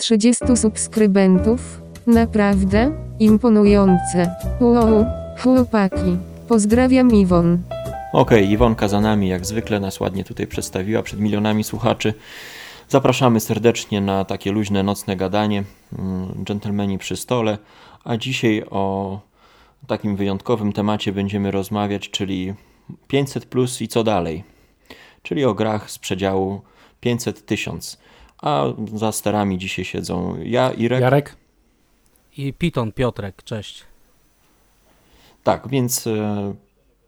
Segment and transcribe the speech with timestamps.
[0.00, 1.80] 30 subskrybentów.
[2.06, 2.92] Naprawdę?
[3.18, 4.34] Imponujące.
[4.60, 5.06] Wow,
[5.42, 6.16] chłopaki.
[6.48, 7.58] Pozdrawiam Iwon.
[8.12, 12.14] Okej, Iwonka za nami jak zwykle nas ładnie tutaj przedstawiła przed milionami słuchaczy.
[12.88, 15.64] Zapraszamy serdecznie na takie luźne nocne gadanie,
[15.98, 17.58] mm, dżentelmeni przy stole,
[18.04, 19.20] a dzisiaj o
[19.86, 22.54] takim wyjątkowym temacie będziemy rozmawiać, czyli
[23.08, 24.44] 500 plus i co dalej,
[25.22, 26.60] czyli o grach z przedziału
[27.00, 27.98] 500 tysiąc.
[28.42, 28.64] A
[28.94, 31.00] za sterami dzisiaj siedzą ja, Irek.
[31.00, 31.36] Jarek?
[32.36, 33.84] I Piton Piotrek, cześć.
[35.44, 36.54] Tak, więc e,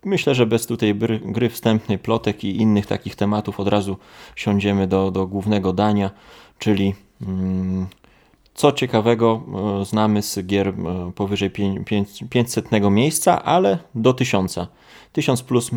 [0.04, 3.96] myślę, że bez tutaj bry, gry wstępnej, plotek i innych takich tematów od razu
[4.36, 6.10] siądziemy do, do głównego dania,
[6.58, 7.86] czyli mm,
[8.54, 9.42] co ciekawego
[9.82, 14.58] e, znamy z gier e, powyżej pię- pię- 500 miejsca, ale do 1000.
[15.12, 15.70] 1000 plus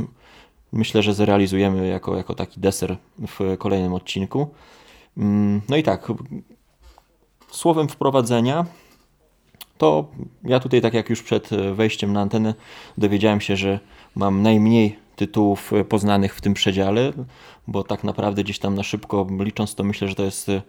[0.71, 2.97] myślę, że zrealizujemy jako, jako taki deser
[3.27, 4.47] w kolejnym odcinku.
[5.17, 6.11] Mm, No i tak,
[7.51, 8.65] słowem wprowadzenia
[9.77, 10.07] to
[10.43, 12.53] ja tutaj, tak jak już przed e, wejściem na antenę,
[12.97, 13.79] dowiedziałem się, że
[14.15, 17.13] mam najmniej tytułów e, poznanych w tym przedziale,
[17.67, 20.61] bo tak naprawdę gdzieś tam na szybko licząc, to myślę, że to jest e,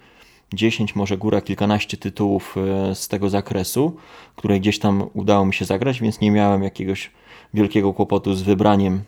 [0.55, 3.97] 10, może góra kilkanaście tytułów e, z tego zakresu,
[4.37, 7.11] które gdzieś tam udało mi się zagrać, więc nie miałem jakiegoś
[7.55, 9.03] wielkiego kłopotu z wybraniem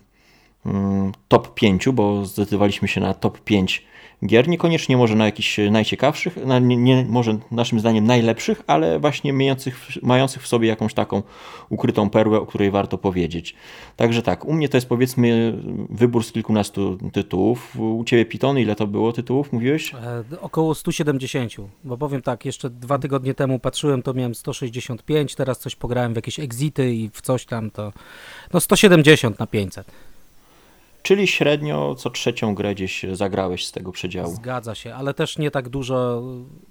[0.66, 3.86] mm, top 5, bo zdecydowaliśmy się na top 5
[4.26, 4.48] gier.
[4.48, 9.80] Niekoniecznie może na jakichś najciekawszych, na, nie, nie, może naszym zdaniem najlepszych, ale właśnie mających,
[10.02, 11.22] mających w sobie jakąś taką
[11.68, 13.54] ukrytą perłę, o której warto powiedzieć.
[13.96, 15.58] Także tak, u mnie to jest powiedzmy
[15.90, 17.76] wybór z kilkunastu tytułów.
[17.80, 19.94] U Ciebie Piton, ile to było tytułów, mówiłeś?
[19.94, 21.52] E, około 170,
[21.84, 26.16] bo powiem tak, jeszcze dwa tygodnie temu patrzyłem, to miałem 165, teraz coś pograłem w
[26.16, 27.92] jakieś exity i w coś tam, to
[28.52, 30.07] no 170 na 500.
[31.08, 34.34] Czyli średnio co trzecią grę gdzieś zagrałeś z tego przedziału.
[34.34, 36.22] Zgadza się, ale też nie tak dużo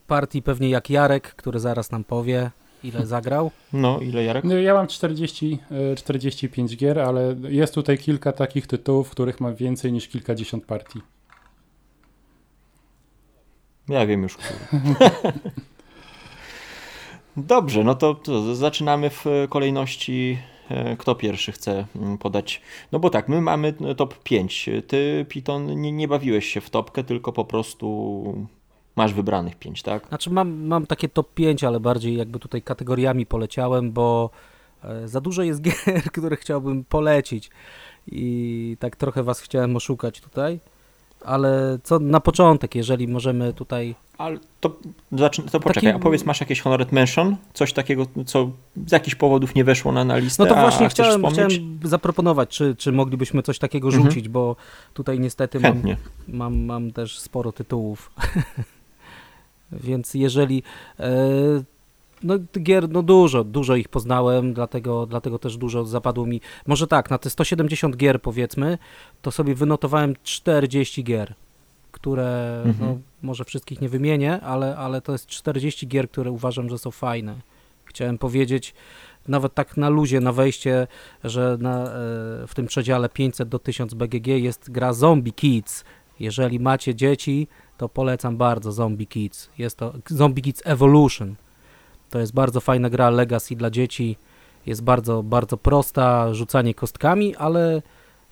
[0.08, 2.52] partii pewnie jak Jarek, który zaraz nam powie,
[2.84, 3.52] ile zagrał.
[3.74, 4.44] No, ile Jarek?
[4.44, 5.60] No, ja mam 40,
[5.92, 10.66] e, 45 gier, ale jest tutaj kilka takich tytułów, w których mam więcej niż kilkadziesiąt
[10.66, 11.02] partii.
[13.90, 14.38] Ja wiem już.
[17.38, 20.38] Dobrze, no to, to zaczynamy w kolejności.
[20.70, 22.62] E, Kto pierwszy chce mm, podać?
[22.92, 24.70] No bo tak, my mamy top 5.
[24.88, 28.48] Ty, Piton, nie, nie bawiłeś się w topkę, tylko po prostu
[28.96, 30.08] masz wybranych 5, tak?
[30.08, 34.30] Znaczy mam, mam takie top 5, ale bardziej jakby tutaj kategoriami poleciałem, bo
[34.84, 37.50] e, za dużo jest gier, które chciałbym polecić
[38.08, 40.60] i tak trochę was chciałem oszukać tutaj,
[41.26, 44.70] ale co na początek, jeżeli możemy tutaj Ale to,
[45.52, 47.36] to poczekaj, Taki- a powiedz, masz jakieś honored mention?
[47.54, 48.50] Coś takiego, co
[48.88, 52.76] z jakichś powodów nie weszło na, na listę, No to właśnie chciałem, chciałem zaproponować, czy,
[52.76, 54.04] czy moglibyśmy coś takiego Mhm.
[54.06, 54.56] rzucić, bo
[54.94, 55.82] tutaj niestety mam,
[56.28, 58.12] mam, mam też sporo tytułów.
[59.72, 60.64] Więc jeżeli.
[61.00, 61.14] E,
[62.24, 66.42] no gier, no dużo, dużo ich poznałem, dlatego, dlatego też dużo zapadło mi.
[66.68, 68.78] Może tak, na te 170 gier powiedzmy,
[69.22, 71.34] to sobie wynotowałem 40 gier,
[71.92, 72.76] które Mhm.
[72.80, 76.92] no, może wszystkich nie wymienię, ale, ale to jest 40 gier, które uważam, że są
[76.92, 77.36] fajne.
[77.86, 78.74] Chciałem powiedzieć,
[79.28, 80.88] nawet tak na luzie, na wejście,
[81.24, 81.88] że na, e,
[82.48, 85.84] w tym przedziale 500 do 1000 BGG jest gra Zombie Kids.
[86.20, 89.50] Jeżeli macie dzieci, to polecam bardzo Zombie Kids.
[89.58, 91.36] Jest to Zombie Kids Evolution.
[92.10, 94.18] To jest bardzo fajna gra Legacy dla dzieci.
[94.66, 97.82] Jest bardzo, bardzo prosta, rzucanie kostkami, ale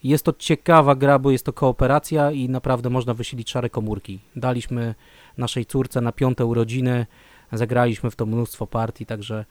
[0.03, 4.19] jest to ciekawa gra, bo jest to kooperacja i naprawdę można wysilić szare komórki.
[4.35, 4.95] Daliśmy
[5.37, 7.05] naszej córce na piąte urodziny,
[7.51, 9.45] zagraliśmy w to mnóstwo partii, także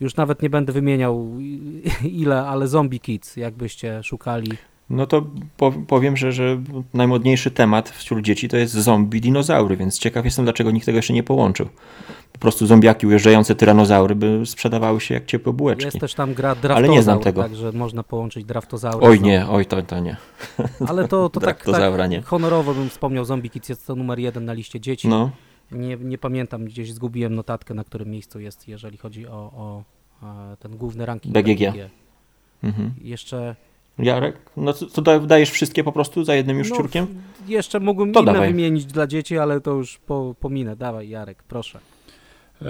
[0.00, 1.28] już nawet nie będę wymieniał
[2.04, 4.50] ile, ale Zombie Kids, jakbyście szukali.
[4.90, 5.26] No to
[5.56, 6.62] po, powiem, że, że
[6.94, 11.12] najmodniejszy temat wśród dzieci to jest zombie dinozaury, więc ciekaw jestem, dlaczego nikt tego jeszcze
[11.12, 11.68] nie połączył.
[12.32, 15.84] Po prostu zombiaki ujeżdżające tyranozaury by sprzedawały się jak ciepłe bułeczki.
[15.84, 17.42] Jest też tam gra Draftozaur, Ale nie znam tego.
[17.42, 19.08] także można połączyć Draftozaura.
[19.08, 20.16] Oj nie, oj to, to nie.
[20.88, 22.22] Ale to, to tak, tak nie.
[22.22, 25.08] honorowo bym wspomniał, Zombie Kids jest to numer jeden na liście dzieci.
[25.08, 25.30] No,
[25.72, 29.82] Nie, nie pamiętam, gdzieś zgubiłem notatkę, na którym miejscu jest, jeżeli chodzi o, o
[30.22, 31.60] e, ten główny ranking BGG.
[32.62, 32.94] mhm.
[33.02, 33.56] Jeszcze,
[33.98, 37.06] Jarek, no to, to da- dajesz wszystkie po prostu za jednym już No, ciurkiem?
[37.48, 38.48] jeszcze mógłbym To inne dawaj.
[38.48, 40.76] wymienić dla dzieci, ale to już po, pominę.
[40.76, 41.78] Dawaj Jarek, proszę.
[42.62, 42.64] E,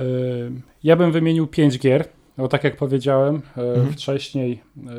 [0.85, 2.09] Ja bym wymienił 5 gier,
[2.39, 3.93] bo tak jak powiedziałem e, Mhm.
[3.93, 4.91] wcześniej, e,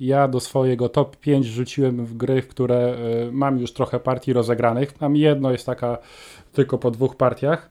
[0.00, 2.96] ja do swojego top 5 rzuciłem w gry, w które
[3.32, 5.00] mam już trochę partii rozegranych.
[5.00, 5.98] Mam jedno, jest taka
[6.52, 7.70] tylko po dwóch partiach,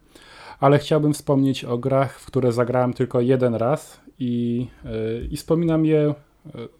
[0.59, 4.67] ale chciałbym wspomnieć o grach, w które zagrałem tylko jeden raz i,
[5.31, 6.13] i wspominam je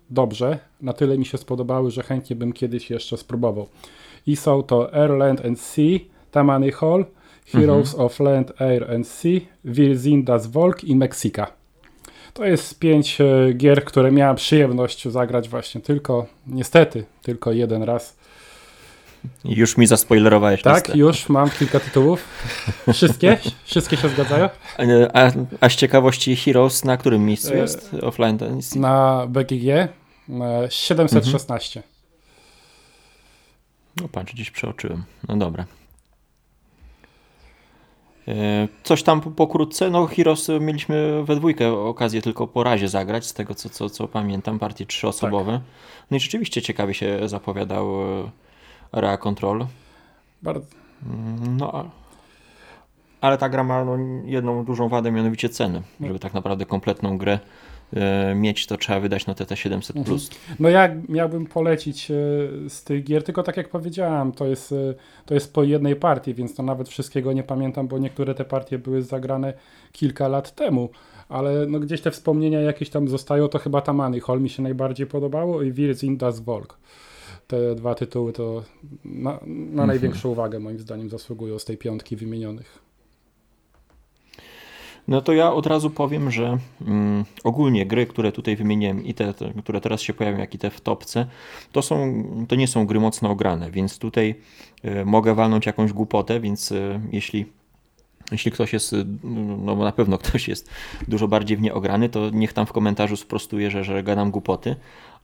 [0.10, 0.60] dobrze.
[0.82, 3.68] Na tyle mi się spodobały, że chętnie bym kiedyś jeszcze spróbował.
[4.28, 6.00] I są to Airland and Sea,
[6.32, 7.06] Tammany Hall
[7.46, 8.06] Heroes mhm.
[8.06, 11.52] of Land, Air and Sea, Wir sind das Volk i Meksika.
[12.34, 18.18] To jest pięć e, gier, które miałem przyjemność zagrać właśnie tylko, niestety, tylko jeden raz.
[19.46, 21.00] Już mi zaspoilerowałeś Tak, listę.
[21.00, 22.26] już mam kilka tytułów.
[22.94, 23.38] Wszystkie?
[23.66, 24.50] Wszystkie się zgadzają?
[25.14, 25.32] A,
[25.62, 28.38] a z ciekawości Heroes na którym miejscu e, jest offline?
[28.76, 29.88] Na BGG
[30.70, 31.80] 716.
[31.80, 31.96] Mhm.
[34.02, 35.04] No patrz, gdzieś przeoczyłem.
[35.28, 35.66] No dobra.
[38.28, 43.34] E, coś tam pokrótce, no Heroes mieliśmy we dwójkę okazję tylko po razie zagrać, z
[43.34, 45.52] tego co, co, co pamiętam, partie trzyosobowe.
[45.52, 45.62] Tak.
[46.12, 47.94] No i rzeczywiście ciekawie się zapowiadał
[48.96, 49.66] Area Control.
[50.42, 50.68] Bardzo.
[51.58, 51.92] No,
[53.22, 55.82] ale ta gra ma no, jedną dużą wadę, mianowicie ceny.
[56.00, 56.08] No.
[56.08, 57.40] Żeby tak naprawdę kompletną grę
[57.94, 60.06] e, mieć, to trzeba wydać na TT 700 mhm.
[60.06, 60.30] plus.
[60.60, 62.16] No ja miałbym polecić e,
[62.70, 64.76] z tych gier, tylko tak jak powiedziałem, to jest, e,
[65.26, 68.80] to jest po jednej partii, więc to nawet wszystkiego nie pamiętam, bo niektóre te partie
[68.80, 69.54] były zagrane
[69.92, 70.90] kilka lat temu.
[71.30, 75.08] Ale no gdzieś te wspomnienia jakieś tam zostają, to chyba Tamany Hall mi się najbardziej
[75.08, 76.78] podobało i Wir sind das Volk
[77.48, 78.64] te dwa tytuły to
[79.06, 79.88] na, na mhm.
[79.88, 82.86] największą uwagę moim zdaniem zasługują z tej piątki wymienionych.
[85.08, 89.34] No to ja od razu powiem, że mm, ogólnie gry, które tutaj wymieniłem i te,
[89.34, 91.28] te, które teraz się pojawią, jak i te w topce,
[91.72, 94.36] to, są, to nie są gry mocno ograne, więc tutaj
[94.86, 97.46] y, mogę walnąć jakąś głupotę, więc y, jeśli
[98.32, 98.96] jeśli ktoś jest,
[99.64, 100.70] no na pewno ktoś jest
[101.08, 104.76] dużo bardziej w nie ograny, to niech tam w komentarzu sprostuje, że, że gadam głupoty,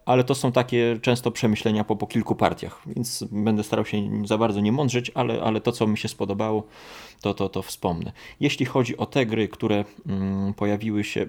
[0.05, 4.37] ale to są takie często przemyślenia po, po kilku partiach, więc będę starał się za
[4.37, 6.63] bardzo nie mądrzeć, ale, ale to, co mi się spodobało,
[7.21, 8.11] to, to, to wspomnę.
[8.39, 11.25] Jeśli chodzi o te gry, które mm, pojawiły się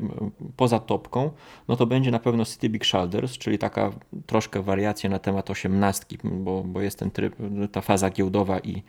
[0.56, 1.30] poza topką,
[1.68, 3.92] no to będzie na pewno City Big Shoulders, czyli taka
[4.26, 7.36] troszkę wariacja na temat osiemnastki, bo, bo jest ten tryb,
[7.72, 8.82] ta faza giełdowa i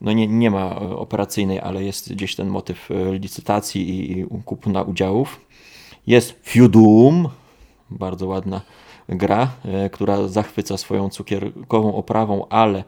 [0.00, 4.82] no nie, nie ma operacyjnej, ale jest gdzieś ten motyw e, licytacji i, i kupna
[4.82, 5.40] udziałów.
[6.06, 7.28] Jest Feudum,
[7.98, 8.60] bardzo ładna
[9.08, 12.84] gra, e, która zachwyca swoją cukierkową oprawą, ale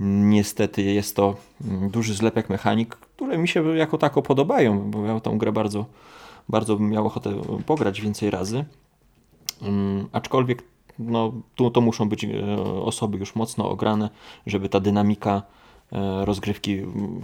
[0.00, 5.20] niestety jest to mm, duży zlepek mechanik, które mi się jako tako podobają, bo ja
[5.20, 5.86] tą grę bardzo,
[6.48, 8.64] bardzo bym miał ochotę pograć więcej razy.
[9.62, 10.64] Mm, aczkolwiek
[10.98, 12.30] no, tu to muszą być e,
[12.62, 14.10] osoby już mocno ograne,
[14.46, 15.42] żeby ta dynamika
[15.92, 16.78] e, rozgrywki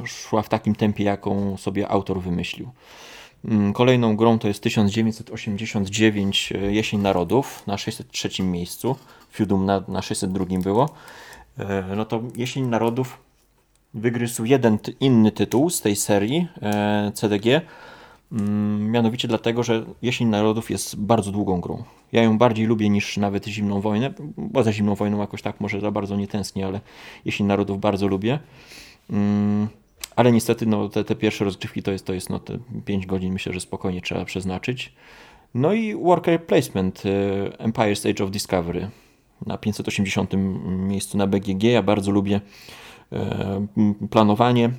[0.04, 2.68] szła w takim tempie, jaką sobie autor wymyślił.
[3.44, 8.96] Mm, kolejną grą to jest 1989 e, Jesień Narodów na 603 miejscu.
[9.32, 10.90] Fiudum na, na 602 było.
[11.58, 13.18] E, no to Jesień Narodów
[13.94, 17.60] wygryzł jeden inny tytuł z tej serii e, CDG.
[18.32, 21.82] Mm, mianowicie dlatego, że Jesień Narodów jest bardzo długą grą.
[22.12, 25.80] Ja ją bardziej lubię niż nawet Zimną Wojnę, bo za Zimną Wojną jakoś tak może
[25.80, 26.80] za bardzo nie tęsknię, ale
[27.24, 28.38] Jesień Narodów bardzo lubię.
[30.18, 33.32] Ale niestety no, te, te pierwsze rozgrywki to jest, to jest no, te 5 godzin,
[33.32, 34.92] myślę, że spokojnie trzeba przeznaczyć.
[35.54, 37.10] No i Worker Placement, y,
[37.58, 38.90] Empire's Age of Discovery
[39.46, 40.32] na 580
[40.66, 41.62] miejscu na BGG.
[41.62, 42.40] Ja bardzo lubię
[43.12, 43.16] y,
[44.10, 44.70] planowanie,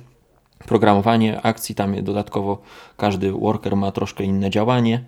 [0.58, 1.74] programowanie akcji.
[1.74, 2.62] Tam dodatkowo
[2.96, 5.04] każdy worker ma troszkę inne działanie,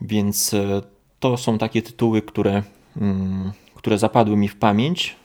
[0.00, 0.82] więc y,
[1.20, 2.62] to są takie tytuły, które,
[2.96, 5.21] mm, które zapadły mi w pamięć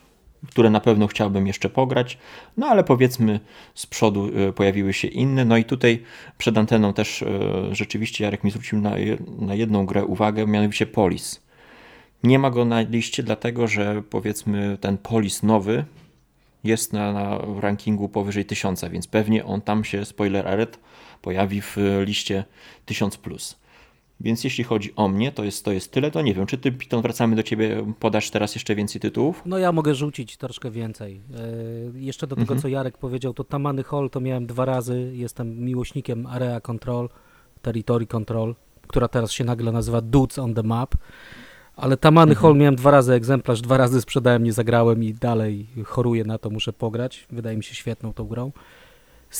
[0.48, 2.18] które na pewno chciałbym jeszcze pograć,
[2.58, 3.40] no ale powiedzmy
[3.76, 5.46] z przodu e, pojawiły się inne.
[5.46, 6.04] No i tutaj
[6.38, 7.28] przed anteną też e,
[7.72, 8.80] rzeczywiście Jarek mi zwrócił
[9.40, 11.42] na, jedną grę uwagę, mianowicie Polis.
[12.24, 15.86] Nie ma go na liście, dlatego że powiedzmy ten Polis nowy
[16.64, 20.80] jest na, na rankingu powyżej 1000, więc pewnie on tam się, spoiler alert,
[21.21, 22.44] pojawi w liście
[22.88, 23.18] 1000+.
[23.18, 23.67] Plus.
[24.19, 26.12] Więc jeśli chodzi o mnie, to jest, to jest tyle.
[26.12, 29.42] To nie wiem, czy ty, Piton, wracamy do ciebie, podasz teraz jeszcze więcej tytułów?
[29.45, 31.21] No ja mogę rzucić troszkę więcej.
[31.94, 32.62] Yy, jeszcze do tego, mhm.
[32.62, 35.12] co Jarek powiedział, to Tamany Hall to miałem dwa razy.
[35.14, 37.09] Jestem miłośnikiem Area Control,
[37.62, 38.56] Territory Control,
[38.88, 40.95] która teraz się nagle nazywa Dudes on the Map.
[41.76, 42.42] Ale Tamany mhm.
[42.42, 46.50] Hall miałem dwa razy egzemplarz, dwa razy sprzedałem, nie zagrałem i dalej choruję na to,
[46.50, 47.28] muszę pograć.
[47.30, 48.52] Wydaje mi się świetną tą grą.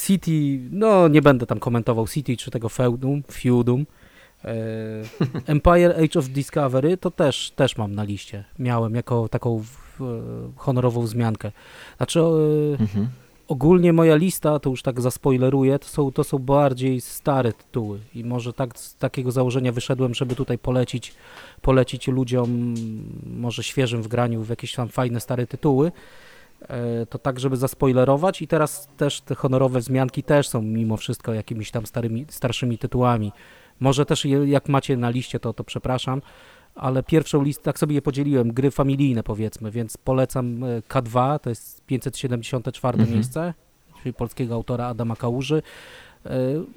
[0.06, 3.86] City, no nie będę tam komentował City czy tego Feudum, Feudum.
[4.46, 4.54] E,
[5.46, 8.44] Empire Age of Discovery to też, też mam na liście.
[8.60, 9.64] Miałem jako taką
[10.56, 11.52] honorową wzmiankę.
[11.98, 12.20] Znaczy
[12.80, 13.08] mhm.
[13.48, 18.24] ogólnie moja lista, to już tak zaspoileruję, to są, to są bardziej stare tytuły i
[18.24, 21.14] może tak z takiego założenia wyszedłem, żeby tutaj polecić,
[21.62, 22.74] polecić ludziom
[23.38, 25.92] może świeżym w graniu w jakieś tam fajne stare tytuły
[26.62, 31.34] e, to tak, żeby zaspoilerować i teraz też te honorowe wzmianki też są mimo wszystko
[31.34, 33.32] jakimiś tam starymi, starszymi tytułami.
[33.80, 36.22] Może też jak macie na liście, to, to przepraszam,
[36.76, 41.50] ale pierwszą listę, tak sobie je podzieliłem, gry familijne powiedzmy, więc polecam e, K2, to
[41.50, 43.16] jest 574 mhm.
[43.16, 43.54] miejsce.
[44.04, 45.62] czyli polskiego autora Adama Kałuży.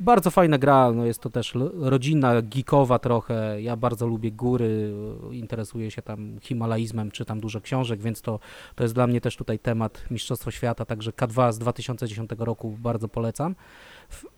[0.00, 3.62] Bardzo fajna gra, no jest to też rodzina, geekowa trochę.
[3.62, 4.92] Ja bardzo lubię góry,
[5.30, 8.38] interesuję się tam himalaizmem, czytam dużo książek, więc to,
[8.75, 13.09] to jest dla mnie też tutaj temat Mistrzostwo Świata, także K2 z 2010 roku bardzo
[13.09, 13.54] polecam.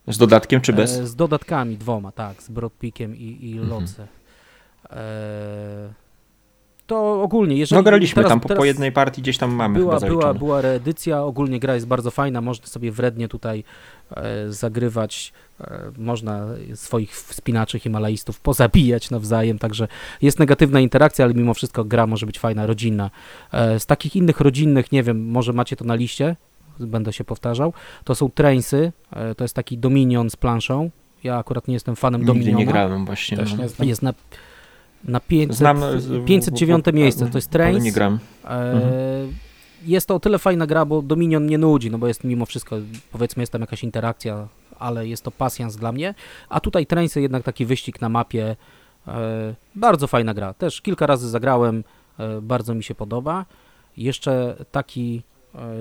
[0.06, 0.90] Z dodatkiem czy bez?
[0.90, 3.54] Z dodatkami dwoma, tak, z Broadpeakiem i, i.
[3.54, 4.06] Loce.
[4.90, 6.02] Mhm
[6.92, 7.78] to ogólnie, jeżeli...
[7.78, 11.22] No graliśmy teraz, tam po, po, jednej partii, gdzieś tam mamy była, była, była reedycja,
[11.22, 13.64] ogólnie gra jest bardzo fajna, można sobie wrednie tutaj
[14.16, 19.88] e, zagrywać, e, można swoich wspinaczy himalaistów pozabijać nawzajem, także
[20.22, 23.10] jest negatywna interakcja, ale mimo wszystko gra może być fajna, rodzinna.
[23.52, 26.36] E, z takich innych rodzinnych, nie wiem, może macie to na liście,
[26.86, 27.72] będę się powtarzał,
[28.04, 30.90] to są Trainsy, e, to jest taki Dominion z planszą,
[31.24, 32.58] ja akurat nie jestem fanem Nigdy Dominiona.
[32.58, 33.36] nie grałem właśnie.
[33.36, 33.62] Też no.
[33.62, 33.88] nie znam.
[33.88, 34.14] Jest na
[35.04, 35.78] na 500, Znam,
[36.26, 37.84] 509 miejsce, to jest Trains.
[37.84, 38.18] Nie gram.
[38.44, 39.34] E, mhm.
[39.84, 42.76] Jest to o tyle fajna gra, bo Dominion nie nudzi, no bo jest mimo wszystko,
[43.12, 44.48] powiedzmy jest tam jakaś interakcja,
[44.78, 46.14] ale jest to pasjans dla mnie.
[46.48, 48.56] A tutaj Trainsy jednak taki wyścig na mapie,
[49.08, 50.54] e, bardzo fajna gra.
[50.54, 51.84] Też kilka razy zagrałem,
[52.18, 53.46] e, bardzo mi się podoba.
[53.96, 55.31] Jeszcze taki, e,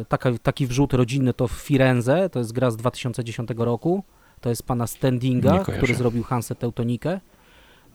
[0.08, 4.04] taka, taki wrzut rodzinny to Firenze, to jest gra z 2010 roku.
[4.42, 7.20] To jest pana Standinga, który zrobił Hansę Teutonikę.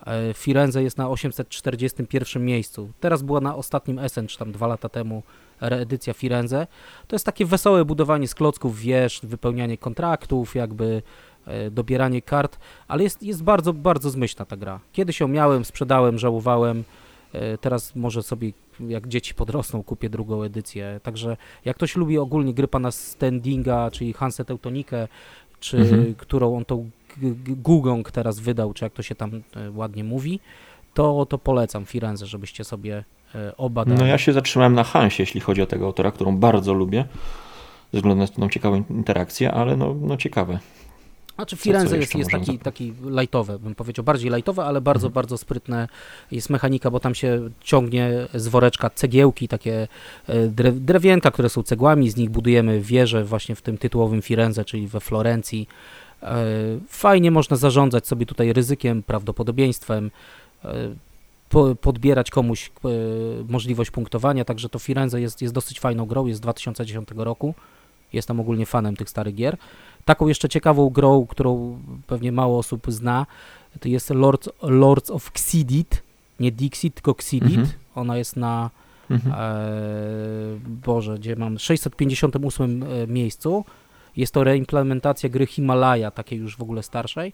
[0.05, 2.91] E, Firenze jest na 841 miejscu.
[2.99, 5.23] Teraz była na ostatnim Essen, czy tam dwa lata temu,
[5.61, 6.67] reedycja Firenze.
[7.07, 11.01] To jest takie wesołe budowanie z klocków wież, wypełnianie kontraktów, jakby
[11.45, 14.79] e, dobieranie kart, ale jest, jest bardzo, bardzo zmyślna ta gra.
[14.93, 16.83] Kiedyś ją miałem, sprzedałem, żałowałem,
[17.33, 20.99] e, teraz może sobie, jak dzieci podrosną, kupię drugą edycję.
[21.03, 25.07] Także jak ktoś lubi ogólnie gry pana Standinga, czyli Hanse Teutonikę,
[25.59, 26.15] czy mhm.
[26.15, 26.89] którą on tą
[27.47, 30.39] Gugong teraz wydał, czy jak to się tam e, ładnie mówi,
[30.93, 33.03] to, to polecam Firenze, żebyście sobie
[33.35, 33.99] e, oba dali.
[33.99, 37.05] No ja się zatrzymałem na Hansie, jeśli chodzi o tego autora, którą bardzo lubię,
[37.93, 40.59] ze względu na tą ciekawą interakcję, ale no, no ciekawe.
[41.37, 45.07] Znaczy Firenze co, co jest, jest taki, taki lightowy, bym powiedział, bardziej lightowy, ale bardzo,
[45.07, 45.13] mhm.
[45.13, 45.87] bardzo sprytne
[46.31, 49.87] jest mechanika, bo tam się ciągnie z woreczka cegiełki, takie
[50.27, 54.87] e, drewienka, które są cegłami, z nich budujemy wieże właśnie w tym tytułowym Firenze, czyli
[54.87, 55.67] we Florencji.
[56.23, 56.45] E,
[56.89, 60.11] fajnie można zarządzać sobie tutaj ryzykiem, prawdopodobieństwem,
[60.65, 60.73] e,
[61.81, 62.71] podbierać komuś
[63.49, 67.53] możliwość punktowania, także to Firenze jest, jest dosyć fajną grą, jest z 2010 roku.
[68.13, 69.57] Jestem ogólnie fanem tych starych gier.
[70.05, 73.25] Taką jeszcze ciekawą grą, którą pewnie mało osób zna,
[73.79, 76.03] to jest Lords, Lords of Xidit,
[76.39, 77.59] nie Dixit, tylko Xidit.
[77.59, 77.67] Mhm.
[77.95, 78.69] Ona jest na
[79.09, 79.35] mhm.
[79.37, 79.39] e,
[80.85, 83.65] Boże, gdzie mam 658 miejscu.
[84.17, 87.33] Jest to reimplementacja gry Himalaya, takiej już w ogóle starszej.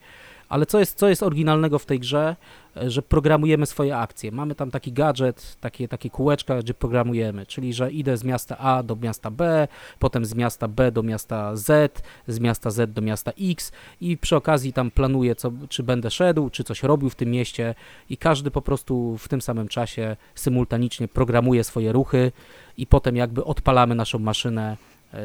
[0.54, 2.36] Ale co jest, co jest oryginalnego w tej grze,
[2.78, 4.32] e, że programujemy swoje akcje.
[4.32, 8.84] Mamy tam taki gadżet, takie, takie kółeczka, gdzie programujemy, czyli że idę z miasta A
[8.84, 9.68] do miasta B,
[10.00, 14.36] potem z miasta B do miasta Z, z miasta Z do miasta X i przy
[14.36, 17.76] okazji tam planuję, co, czy będę szedł, czy coś robił w tym mieście
[18.10, 22.32] i każdy po prostu w tym samym czasie symultanicznie programuje swoje ruchy
[22.78, 24.78] i potem jakby odpalamy naszą maszynę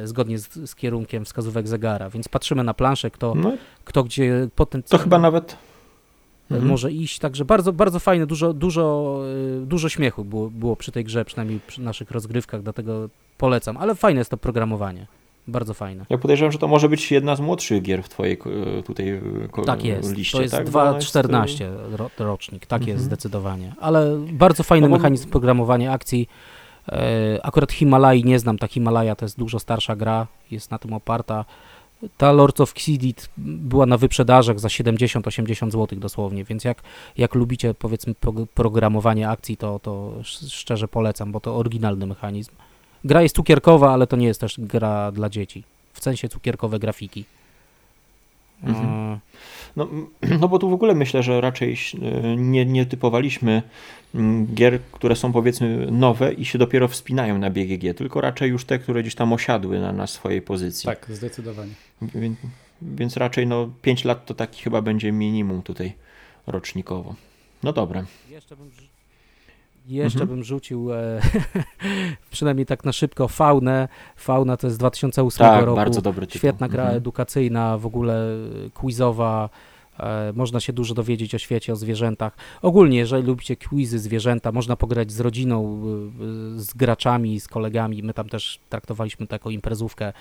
[0.04, 3.52] zgodnie z, z, kierunkiem wskazówek zegara, więc patrzymy na planszę, kto, no,
[3.85, 4.99] kto gdzie potencjalnie...
[4.99, 5.57] To chyba nawet...
[6.50, 6.68] E, mhm.
[6.68, 9.18] Może iść, także bardzo, bardzo fajne, dużo, dużo,
[9.62, 13.95] e, dużo śmiechu było, było przy tej grze, przynajmniej przy naszych rozgrywkach, dlatego polecam, ale
[13.95, 15.07] fajne jest to programowanie.
[15.49, 16.07] Bardzo fajne.
[16.11, 18.38] Ja podejrzewam, że to może być jedna z młodszych gier w twojej
[18.87, 19.21] tutaj
[19.66, 20.16] tak jest.
[20.16, 20.38] liście.
[20.38, 20.66] To jest tak?
[20.66, 22.18] 2.14 jest...
[22.18, 22.97] rocznik, tak mhm.
[22.97, 23.75] jest zdecydowanie.
[23.80, 26.28] Ale bardzo fajny no mechanizm programowania akcji.
[26.88, 30.92] E, akurat Himalai nie znam, ta Himalaja to jest dużo starsza gra, jest na tym
[30.92, 31.45] oparta.
[32.16, 36.83] Ta Lords of Xidit była na wyprzedażach za 70-80 zł dosłownie, więc jak,
[37.16, 38.14] jak lubicie powiedzmy
[38.54, 40.12] programowanie akcji, to, to
[40.49, 42.52] szczerze polecam, bo to oryginalny mechanizm.
[43.04, 47.25] Gra jest cukierkowa, ale to nie jest też gra dla dzieci, w sensie cukierkowe grafiki.
[48.62, 49.18] Mhm.
[49.78, 49.88] No,
[50.40, 53.62] no bo tu w ogóle myślę, że raczej e, nie, nie typowaliśmy
[54.14, 58.64] mm, gier, które są powiedzmy nowe i się dopiero wspinają na BGG, tylko raczej już
[58.64, 60.87] te, które gdzieś tam osiadły na, na swojej pozycji.
[60.87, 61.73] Tak, zdecydowanie.
[62.02, 62.38] Więc,
[62.82, 65.92] więc raczej no 5 lat to taki chyba będzie minimum tutaj
[66.47, 67.14] rocznikowo.
[67.62, 68.04] No dobra.
[68.30, 68.70] Jeszcze bym
[69.88, 70.28] jeszcze mhm.
[70.28, 71.21] bym rzucił e,
[72.30, 73.88] przynajmniej tak na szybko faunę.
[74.16, 75.76] Fauna to jest 2008 tak, roku.
[75.76, 76.38] bardzo dobry tytuł.
[76.38, 76.97] Świetna gra mhm.
[76.99, 78.26] edukacyjna, w ogóle
[78.75, 79.50] quizowa.
[80.00, 82.37] E, można się dużo dowiedzieć o świecie, o zwierzętach.
[82.62, 85.83] Ogólnie, jeżeli lubicie quizy, zwierzęta, można pograć z rodziną,
[86.57, 88.02] e, z graczami, z kolegami.
[88.02, 90.12] My tam też traktowaliśmy to jako imprezówkę.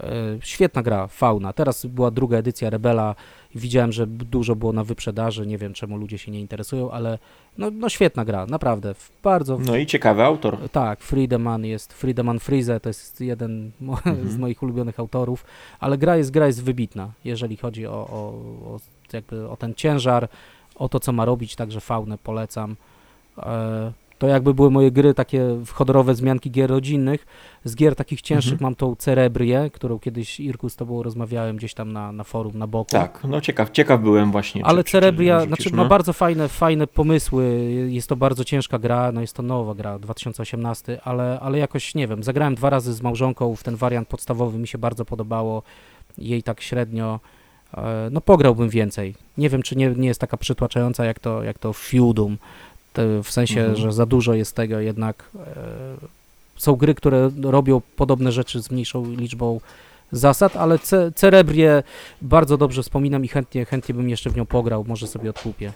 [0.00, 1.52] E, świetna gra, fauna.
[1.52, 3.14] Teraz była druga edycja Rebela.
[3.54, 5.46] Widziałem, że dużo było na wyprzedaży.
[5.46, 7.18] Nie wiem, czemu ludzie się nie interesują, ale
[7.58, 8.94] no, no świetna gra, naprawdę.
[9.22, 9.58] Bardzo.
[9.58, 10.58] No i ciekawy autor.
[10.72, 14.30] Tak, Friedemann jest, Friedemann Frize to jest jeden mhm.
[14.30, 15.44] z moich ulubionych autorów,
[15.80, 18.32] ale gra jest, gra jest wybitna, jeżeli chodzi o, o,
[18.74, 18.80] o,
[19.12, 20.28] jakby o ten ciężar,
[20.74, 22.76] o to, co ma robić, także faunę polecam.
[23.38, 27.26] E to jakby były moje gry takie chodorowe zmianki gier rodzinnych.
[27.64, 28.66] Z gier takich cięższych mhm.
[28.66, 32.66] mam tą Cerebrię, którą kiedyś Irku z tobą rozmawiałem gdzieś tam na, na forum, na
[32.66, 32.90] boku.
[32.90, 34.64] Tak, no ciekaw, ciekaw byłem właśnie.
[34.64, 35.76] Ale czy, Cerebria, czy znaczy no?
[35.76, 37.44] ma bardzo fajne, fajne pomysły,
[37.88, 42.08] jest to bardzo ciężka gra, no jest to nowa gra, 2018, ale, ale jakoś, nie
[42.08, 45.62] wiem, zagrałem dwa razy z małżonką w ten wariant podstawowy, mi się bardzo podobało,
[46.18, 47.20] jej tak średnio,
[47.74, 49.14] e, no pograłbym więcej.
[49.38, 52.38] Nie wiem, czy nie, nie jest taka przytłaczająca jak to, jak to Feudum,
[53.22, 53.76] w sensie, mhm.
[53.76, 55.30] że za dużo jest tego jednak.
[55.46, 56.16] E,
[56.56, 59.60] są gry, które robią podobne rzeczy z mniejszą liczbą
[60.12, 61.82] zasad, ale ce Cerebrię
[62.22, 65.72] bardzo dobrze wspominam i chętnie, chętnie bym jeszcze w nią pograł, może sobie odkupię.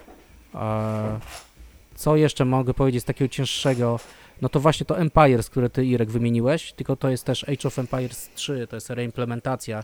[1.95, 4.01] Co jeszcze mogę powiedzieć z takiego cięższego?
[4.43, 7.79] No to właśnie to Empires, które ty Irek wymieniłeś, tylko to jest też Age of
[7.79, 9.83] Empires 3, to jest reimplementacja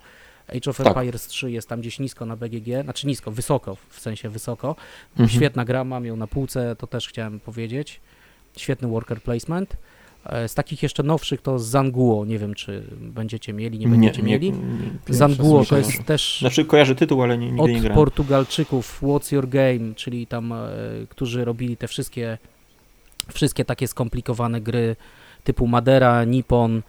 [0.49, 0.87] Age of tak.
[0.87, 4.77] Empires 3 jest tam gdzieś nisko na BGG, znaczy nisko, wysoko, w sensie wysoko.
[5.11, 5.29] Mhm.
[5.29, 8.01] Świetna gra, mam ją na półce, to też chciałem powiedzieć.
[8.57, 9.77] Świetny worker placement.
[10.25, 14.29] E, z takich jeszcze nowszych to Zanguo, nie wiem czy będziecie mieli, nie będziecie nie,
[14.29, 14.53] mieli.
[14.53, 14.59] Nie,
[15.09, 16.39] nie, Zanguo to jest też...
[16.41, 17.95] Znaczy kojarzę tytuł, ale nigdy od nie grałem.
[17.95, 20.69] Portugalczyków What's Your Game, czyli tam, e,
[21.09, 22.39] którzy robili te wszystkie,
[23.35, 24.97] wszystkie takie skomplikowane gry
[25.45, 26.83] typu Madera, Nippon,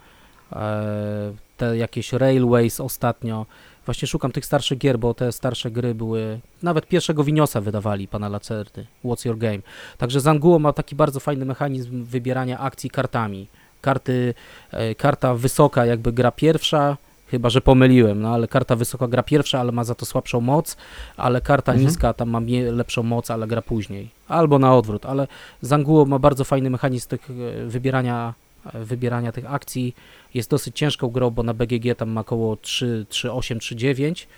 [0.52, 3.46] e, te jakieś Railways ostatnio.
[3.84, 6.40] Właśnie szukam tych starszych gier, bo te starsze gry były...
[6.62, 9.58] Nawet pierwszego Winiosa wydawali, pana Lacerty, What's Your Game.
[9.98, 13.46] Także Zanguo ma taki bardzo fajny mechanizm wybierania akcji kartami.
[13.80, 14.34] Karty,
[14.70, 16.96] e, karta wysoka jakby gra pierwsza,
[17.30, 20.76] chyba że pomyliłem, no ale karta wysoka gra pierwsza, ale ma za to słabszą moc,
[21.16, 21.86] ale karta mhm.
[21.86, 22.40] niska tam ma
[22.72, 24.10] lepszą moc, ale gra później.
[24.28, 25.26] Albo na odwrót, ale
[25.62, 28.34] Zanguo ma bardzo fajny mechanizm tych e, wybierania
[28.74, 29.94] wybierania tych akcji.
[30.34, 34.28] Jest dosyć ciężką grą, bo na BGG tam ma około 3, 3, 8, 3, 9.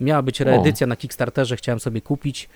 [0.00, 0.88] Miała być reedycja o.
[0.88, 2.48] na Kickstarterze, chciałem sobie kupić,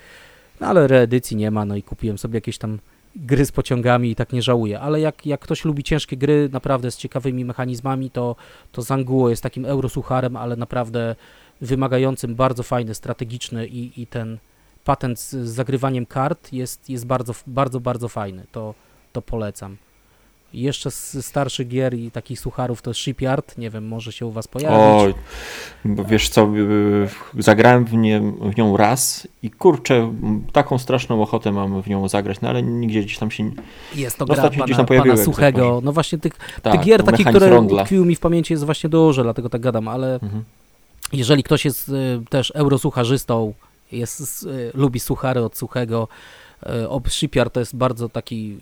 [0.59, 2.79] no ale reedycji nie ma, no i kupiłem sobie jakieś tam
[3.15, 6.91] gry z pociągami i tak nie żałuję, ale jak, jak ktoś lubi ciężkie gry, naprawdę
[6.91, 8.35] z ciekawymi mechanizmami, to,
[8.71, 11.15] to Zanguo jest takim eurosucharem, ale naprawdę
[11.61, 14.37] wymagającym, bardzo fajny, strategiczny i, i ten
[14.83, 18.73] patent z, z zagrywaniem kart jest, jest bardzo, bardzo, bardzo fajny, to,
[19.13, 19.77] to polecam
[20.53, 24.47] jeszcze z starszych gier i takich sucharów to Shipyard, nie wiem, może się u was
[24.47, 24.79] pojawić.
[24.79, 25.13] Oj,
[25.85, 26.49] bo wiesz co,
[27.35, 30.13] y, zagrałem w, nie, w nią raz i kurczę,
[30.51, 33.51] taką straszną ochotę mam w nią zagrać, no ale nigdzie gdzieś tam się
[33.95, 37.27] Jest to gra pana, gdzieś tam pana Suchego, no właśnie tych, tak, tych gier takich,
[37.27, 40.43] które utkwiły mi w pamięci jest właśnie dużo, dlatego tak gadam, ale mhm.
[41.13, 43.53] jeżeli ktoś jest y, też eurosucharzystą,
[43.91, 46.07] jest, y, lubi suchary od Suchego,
[46.89, 48.57] Ob Shipyard to jest bardzo taki,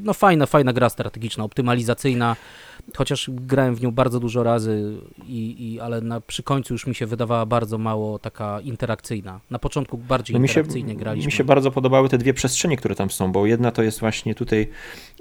[0.00, 2.36] no fajna, fajna gra strategiczna, optymalizacyjna,
[2.96, 6.94] chociaż grałem w nią bardzo dużo razy, i, i ale na, przy końcu już mi
[6.94, 9.40] się wydawała bardzo mało taka interakcyjna.
[9.50, 11.26] Na początku bardziej no interakcyjnie się, graliśmy.
[11.26, 14.34] Mi się bardzo podobały te dwie przestrzenie, które tam są, bo jedna to jest właśnie
[14.34, 14.68] tutaj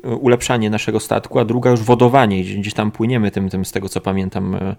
[0.03, 3.89] e, ulepszanie naszego statku, a druga już wodowanie, gdzieś tam płyniemy tym, tym z tego
[3.89, 4.75] co pamiętam, e,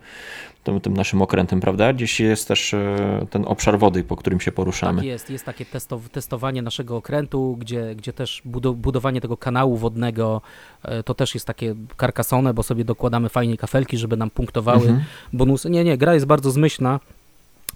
[0.65, 1.93] tym, tym naszym okrętem, prawda?
[1.93, 4.99] Gdzieś jest też e, ten obszar wody, po którym się poruszamy.
[4.99, 8.43] Tak jest, jest takie testow testowanie naszego okrętu, gdzie, gdzie też
[8.75, 10.41] budowanie tego kanału wodnego,
[10.83, 15.05] e, to też jest takie karkasone, bo sobie dokładamy fajnie kafelki, żeby nam punktowały mhm.
[15.33, 15.71] bonusy.
[15.71, 17.01] Nie, nie, gra jest bardzo zmyślna.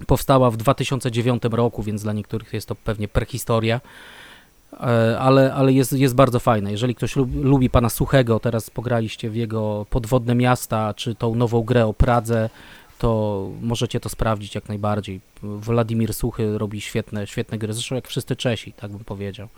[0.07, 3.81] Powstała w 2009 roku, więc dla niektórych jest to pewnie prehistoria
[5.19, 6.71] ale, ale jest, jest bardzo fajne.
[6.71, 11.62] Jeżeli ktoś lubi, lubi pana Suchego, teraz pograliście w jego podwodne miasta, czy tą nową
[11.62, 12.51] grę o Pradze,
[12.99, 15.21] to możecie to sprawdzić jak najbardziej.
[15.43, 19.49] Władimir Suchy robi świetne, świetne gry, zresztą jak wszyscy Czesi, tak bym powiedział.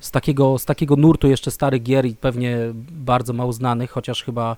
[0.00, 2.58] Z takiego, z takiego nurtu jeszcze starych gier i pewnie
[2.90, 4.56] bardzo mało znanych, chociaż chyba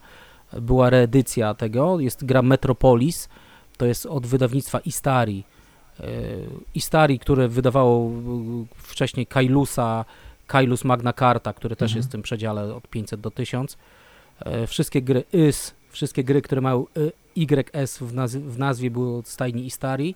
[0.61, 3.29] była reedycja tego, jest gra Metropolis,
[3.77, 5.45] to jest od wydawnictwa Istari.
[6.01, 6.05] E,
[6.75, 8.11] Istari, które wydawało
[8.77, 10.05] wcześniej Kailusa,
[10.47, 11.99] Kailus Magna Carta, który też mhm.
[11.99, 13.79] jest w tym przedziale od 500 do 1000.
[14.41, 16.87] E, wszystkie gry IS, wszystkie gry, które mają
[17.37, 18.13] YS w,
[18.53, 20.15] w nazwie było od stajni Istari.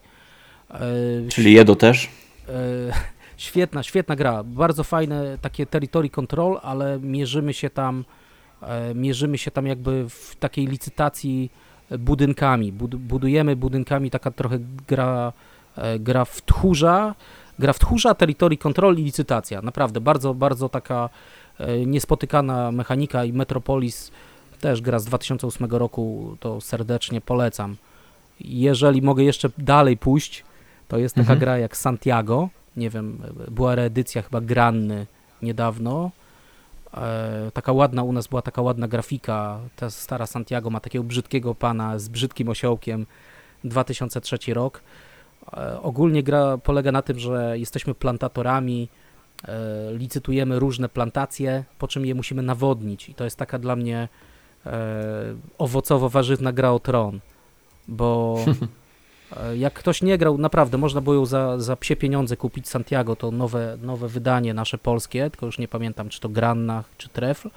[0.70, 0.80] E,
[1.28, 2.08] Czyli Jedo też?
[2.48, 2.52] E,
[3.36, 4.44] świetna, świetna gra.
[4.44, 8.04] Bardzo fajne takie territory control, ale mierzymy się tam
[8.62, 11.50] e, mierzymy się tam jakby w takiej licytacji
[11.98, 12.72] budynkami.
[12.72, 15.49] Bud budujemy budynkami, taka trochę gra, e,
[15.98, 17.14] gra w tchórza,
[17.58, 19.62] gra w tchórza, territory control i licytacja.
[19.62, 21.08] Naprawdę bardzo, bardzo taka
[21.58, 24.10] e, niespotykana mechanika i Metropolis
[24.60, 27.76] też gra z 2008 roku, to serdecznie polecam.
[28.40, 30.44] Jeżeli mogę jeszcze dalej pójść,
[30.88, 31.38] to jest taka Mhm.
[31.38, 32.48] gra jak Santiago.
[32.76, 33.18] Nie wiem,
[33.50, 35.06] była reedycja chyba Granny
[35.42, 36.10] niedawno.
[36.94, 39.58] E, taka ładna, u nas była taka ładna grafika.
[39.76, 43.06] Ta stara Santiago ma takiego brzydkiego pana z brzydkim osiołkiem.
[43.64, 44.80] 2003 rok.
[45.52, 48.88] E, ogólnie gra polega na tym, że jesteśmy plantatorami,
[49.44, 49.58] e,
[49.92, 53.08] licytujemy różne plantacje, po czym je musimy nawodnić.
[53.08, 54.08] I to jest taka dla mnie
[54.66, 57.20] e, owocowo-warzywna gra o tron,
[57.88, 58.38] bo
[59.58, 63.30] jak ktoś nie grał, naprawdę można było ją za, za psie pieniądze kupić Santiago, to
[63.30, 67.50] nowe, nowe wydanie nasze polskie, tylko już nie pamiętam, czy to Granna, czy Trefl.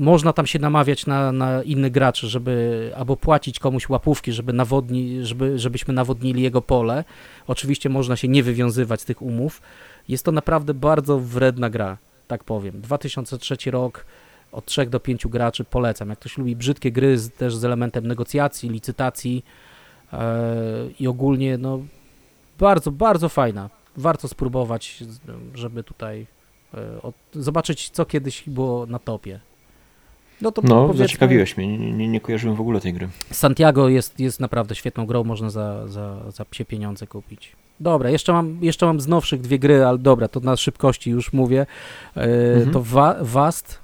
[0.00, 5.26] Można tam się namawiać na, na innych graczy, żeby albo płacić komuś łapówki, żeby, nawodni,
[5.26, 7.04] żeby, żebyśmy nawodnili jego pole.
[7.46, 9.62] Oczywiście można się nie wywiązywać z tych umów.
[10.08, 12.80] Jest to naprawdę bardzo wredna gra, tak powiem.
[12.80, 14.04] 2003 rok,
[14.52, 16.08] od 3 do 5 graczy polecam.
[16.08, 19.44] Jak ktoś lubi brzydkie gry z, też z elementem negocjacji, licytacji
[20.12, 20.46] e,
[21.00, 21.80] i ogólnie, no
[22.58, 23.70] bardzo, bardzo fajna.
[23.96, 25.04] Warto spróbować,
[25.54, 26.26] żeby tutaj
[26.74, 29.40] e, od, zobaczyć, co kiedyś było na topie.
[30.42, 33.08] No to No, powiedzmy, zaciekawiłeś mnie, nie, nie, nie kojarzyłem w ogóle tej gry.
[33.30, 37.52] Santiago jest, jest naprawdę świetną grą, można za, za, za psie pieniądze kupić.
[37.80, 41.32] Dobra, jeszcze mam, jeszcze mam z nowszych dwie gry, ale dobra, to na szybkości już
[41.32, 41.66] mówię.
[42.16, 42.22] E,
[42.54, 42.70] Mhm.
[42.70, 43.78] To wa, Wast,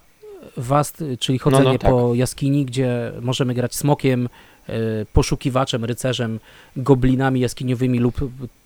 [0.56, 1.90] Wast, czyli chodzenie No, no, tak.
[1.90, 4.28] po jaskini, gdzie możemy grać smokiem,
[4.68, 4.72] e,
[5.12, 6.40] poszukiwaczem, rycerzem,
[6.76, 8.20] goblinami jaskiniowymi lub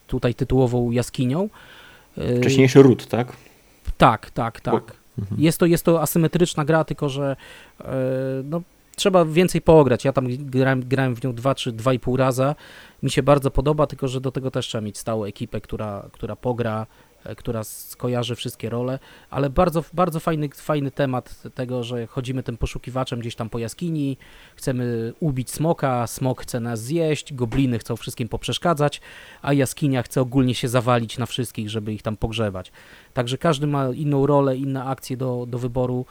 [0.06, 1.48] tutaj tytułową jaskinią.
[2.18, 3.32] E, Wcześniejszy ród, tak?
[3.98, 4.99] Tak, tak, tak.
[5.20, 5.40] Mhm.
[5.40, 7.36] Jest to, jest to asymetryczna gra, tylko że
[7.80, 7.94] e,
[8.44, 8.62] no,
[8.96, 10.04] trzeba więcej pograć.
[10.04, 12.54] Ja tam grałem, grałem w nią dwa czy dwa i pół raza.
[13.02, 16.36] Mi się bardzo podoba, tylko że do tego też trzeba mieć stałą ekipę, która, która
[16.36, 16.86] pogra,
[17.36, 18.98] która skojarzy wszystkie role,
[19.30, 24.16] ale bardzo, bardzo fajny, fajny temat tego, że chodzimy tym poszukiwaczem gdzieś tam po jaskini,
[24.56, 29.00] chcemy ubić smoka, smok chce nas zjeść, gobliny chcą wszystkim poprzeszkadzać,
[29.42, 32.72] a jaskinia chce ogólnie się zawalić na wszystkich, żeby ich tam pogrzebać.
[33.14, 36.06] Także każdy ma inną rolę, inne akcje do, do wyboru.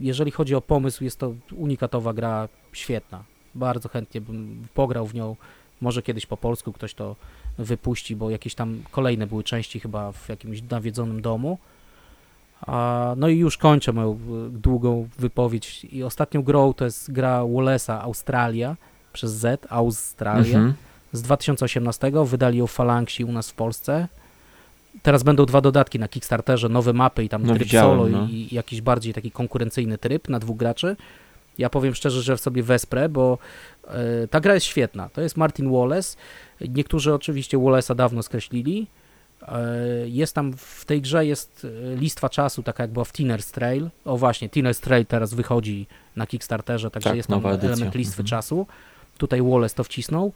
[0.00, 3.24] Jeżeli chodzi o pomysł, jest to unikatowa gra, świetna.
[3.54, 5.36] Bardzo chętnie bym pograł w nią.
[5.80, 7.16] Może kiedyś po polsku ktoś to
[7.64, 11.58] wypuści, bo jakieś tam kolejne były części chyba w jakimś nawiedzonym domu.
[12.66, 15.84] A, no i już kończę moją y, długą wypowiedź.
[15.92, 18.76] I ostatnią grą to jest gra Wallace'a Australia
[19.12, 20.74] przez Z, Australia Mhm.
[21.12, 22.12] z 2018.
[22.24, 24.08] Wydali ją Falangsi u nas w Polsce.
[25.02, 28.26] Teraz będą dwa dodatki na Kickstarterze, nowe mapy i tam No, tryb solo no.
[28.30, 30.96] i, i jakiś bardziej taki konkurencyjny tryb na dwóch graczy.
[31.60, 33.38] Ja powiem szczerze, że w sobie wesprę, bo
[33.88, 35.08] e, ta gra jest świetna.
[35.08, 36.16] To jest Martin Wallace.
[36.68, 38.86] Niektórzy oczywiście Wallace'a dawno skreślili.
[39.48, 39.58] E,
[40.08, 43.90] jest tam w tej grze jest e, listwa czasu, taka jak była w Tinner's Trail.
[44.04, 47.68] O właśnie, Tinner's Trail teraz wychodzi na Kickstarterze, także Tak, jest tam edycja.
[47.68, 48.26] element listwy Mhm.
[48.28, 48.66] czasu.
[49.18, 50.32] Tutaj Wallace to wcisnął.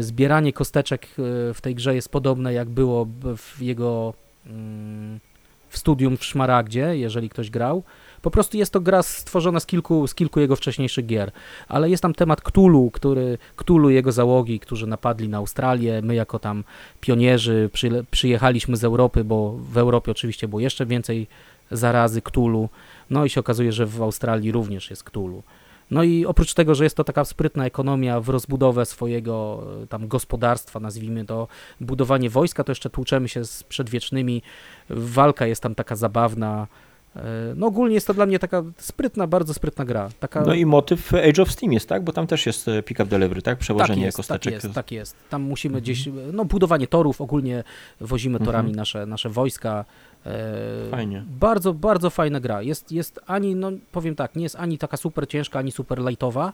[0.00, 1.06] Zbieranie kosteczek
[1.54, 4.14] w tej grze jest podobne jak było w jego
[4.46, 5.20] mm,
[5.68, 7.82] w studium w Szmaragdzie, jeżeli ktoś grał.
[8.22, 11.32] Po prostu jest to gra stworzona z kilku, z kilku jego wcześniejszych gier,
[11.68, 16.02] ale jest tam temat Cthulhu, który, Cthulhu i jego załogi, którzy napadli na Australię.
[16.02, 16.64] My jako tam
[17.00, 21.26] pionierzy przyle- przyjechaliśmy z Europy, bo w Europie oczywiście było jeszcze więcej
[21.70, 22.68] zarazy Cthulhu.
[23.10, 25.42] No i się okazuje, że w Australii również jest Cthulhu.
[25.90, 30.08] No i oprócz tego, że jest to taka sprytna ekonomia w rozbudowę swojego e, tam
[30.08, 31.48] gospodarstwa, nazwijmy to,
[31.80, 34.42] budowanie wojska, to jeszcze tłuczemy się z przedwiecznymi,
[34.90, 36.66] walka jest tam taka zabawna.
[37.16, 37.20] E,
[37.56, 40.08] No ogólnie jest to dla mnie taka sprytna, bardzo sprytna gra.
[40.20, 42.04] Taka, No i motyw Age of Steam jest, tak?
[42.04, 43.52] Bo tam też jest e, pick-up delivery, tak?
[43.54, 44.52] tak Przewożenie jest, tak kosteczek.
[44.52, 45.16] jest, tak jest.
[45.30, 47.64] Tam musimy gdzieś, no budowanie torów, ogólnie
[48.00, 48.76] wozimy torami Mhm.
[48.76, 49.84] nasze, nasze wojska.
[50.26, 51.24] E, Fajnie.
[51.40, 52.62] Bardzo, bardzo fajna gra.
[52.62, 56.52] Jest, jest ani, no powiem tak, nie jest ani taka super ciężka, ani super lightowa,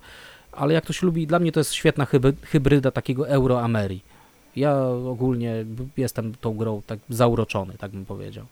[0.53, 4.01] ale jak ktoś lubi, dla mnie to jest świetna hyby, hybryda takiego Euro-Ameri.
[4.57, 5.65] Ja ogólnie
[5.97, 8.45] jestem tą grą tak zauroczony, tak bym powiedział.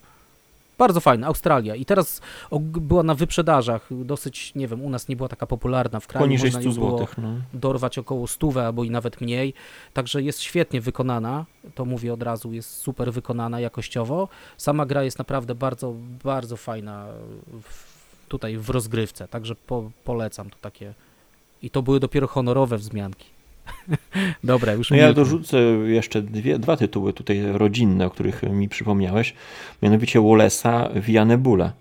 [0.79, 1.75] Bardzo fajna, Australia.
[1.75, 2.21] I teraz
[2.61, 6.25] była na wyprzedażach, dosyć, nie wiem, u nas nie była taka popularna w kraju.
[6.25, 7.15] Poniżej można 100 ją było zł.
[7.19, 7.29] No.
[7.55, 9.55] dorwać około 100 albo i nawet mniej.
[9.93, 14.29] Także jest świetnie wykonana, to mówię od razu, jest super wykonana jakościowo.
[14.57, 17.07] Sama gra jest naprawdę bardzo, bardzo fajna
[17.62, 20.95] w, tutaj w rozgrywce, także po, polecam to takie.
[21.62, 23.36] I to były dopiero honorowe wzmianki.
[24.45, 29.35] Dobra, już No ja dorzucę jeszcze dwie, dwa tytuły tutaj rodzinne, o których mi przypomniałeś.
[29.83, 31.73] Mianowicie Wallace'a Via Nebula.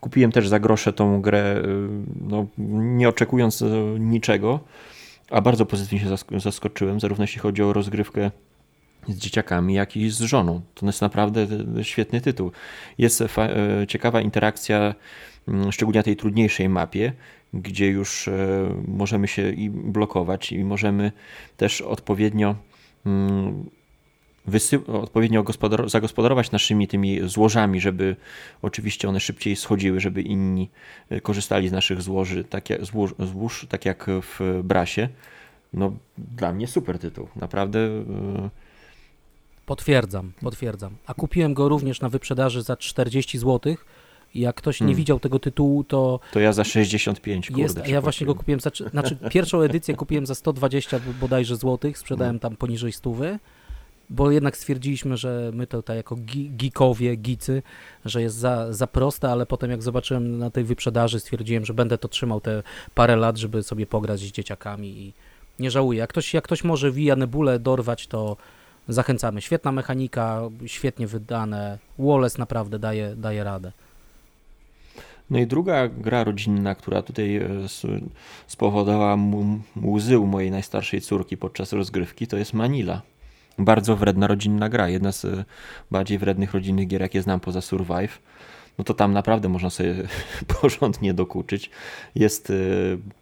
[0.00, 1.78] Kupiłem też za grosze tą grę, y,
[2.28, 2.46] no,
[2.98, 3.64] nie oczekując
[3.98, 4.60] niczego,
[5.30, 8.30] a bardzo pozytywnie się zask- zaskoczyłem, zarówno jeśli chodzi o rozgrywkę
[9.08, 10.60] z dzieciakami, jak i z żoną.
[10.74, 11.46] To jest naprawdę
[11.82, 12.52] świetny tytuł.
[12.98, 13.24] Jest
[13.88, 14.94] ciekawa interakcja,
[15.48, 17.12] mm, szczególnie na tej trudniejszej mapie,
[17.54, 18.28] gdzie już
[18.88, 21.12] możemy się i blokować i możemy
[21.56, 22.54] też odpowiednio
[23.06, 23.70] mm,
[24.86, 25.44] odpowiednio
[25.86, 28.16] zagospodarować naszymi tymi złożami, żeby
[28.62, 30.70] oczywiście one szybciej schodziły, żeby inni
[31.10, 35.08] e, korzystali z naszych złoży, tak jak, złóż, złóż, tak jak w Brasie.
[35.72, 37.78] No, dla mnie super tytuł, naprawdę.
[37.78, 38.50] E,
[39.66, 40.96] potwierdzam, potwierdzam.
[41.06, 43.76] A kupiłem go również na wyprzedaży za 40 zł.
[44.34, 44.96] Jak ktoś nie hmm.
[44.96, 46.20] widział tego tytułu, to.
[46.32, 47.62] To ja za 65, kurde.
[47.62, 48.70] Jest, ja właśnie go kupiłem za.
[48.90, 53.38] Znaczy, pierwszą edycję kupiłem za 120 bodajże złotych, sprzedałem tam poniżej stówy
[54.10, 56.16] bo jednak stwierdziliśmy, że my tutaj jako
[56.56, 57.62] geekowie, gicy,
[58.04, 61.98] że jest za, za proste, ale potem jak zobaczyłem na tej wyprzedaży, stwierdziłem, że będę
[61.98, 62.62] to trzymał te
[62.94, 65.12] parę lat, żeby sobie pograć z dzieciakami i
[65.58, 65.98] nie żałuję.
[65.98, 68.36] Jak ktoś, jak ktoś może Via Nebulę dorwać, to
[68.88, 69.40] zachęcamy.
[69.40, 71.78] Świetna mechanika, świetnie wydane.
[71.98, 73.72] Wallace naprawdę daje, daje radę.
[75.30, 77.48] No i druga gra rodzinna, która tutaj e,
[78.46, 79.16] spowodowała
[79.82, 83.02] łzy u mojej najstarszej córki podczas rozgrywki, to jest Manila
[83.64, 84.88] bardzo wredna rodzinna gra.
[84.88, 85.44] Jedna z e,
[85.90, 88.18] bardziej wrednych rodzinnych gier, jakie znam poza Survive.
[88.78, 89.94] No to tam naprawdę można sobie
[90.60, 91.70] porządnie dokuczyć.
[92.14, 92.54] Jest e,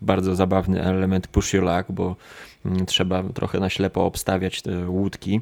[0.01, 2.17] bardzo zabawny element push your luck, bo
[2.67, 5.41] mm, trzeba trochę na ślepo obstawiać te łódki,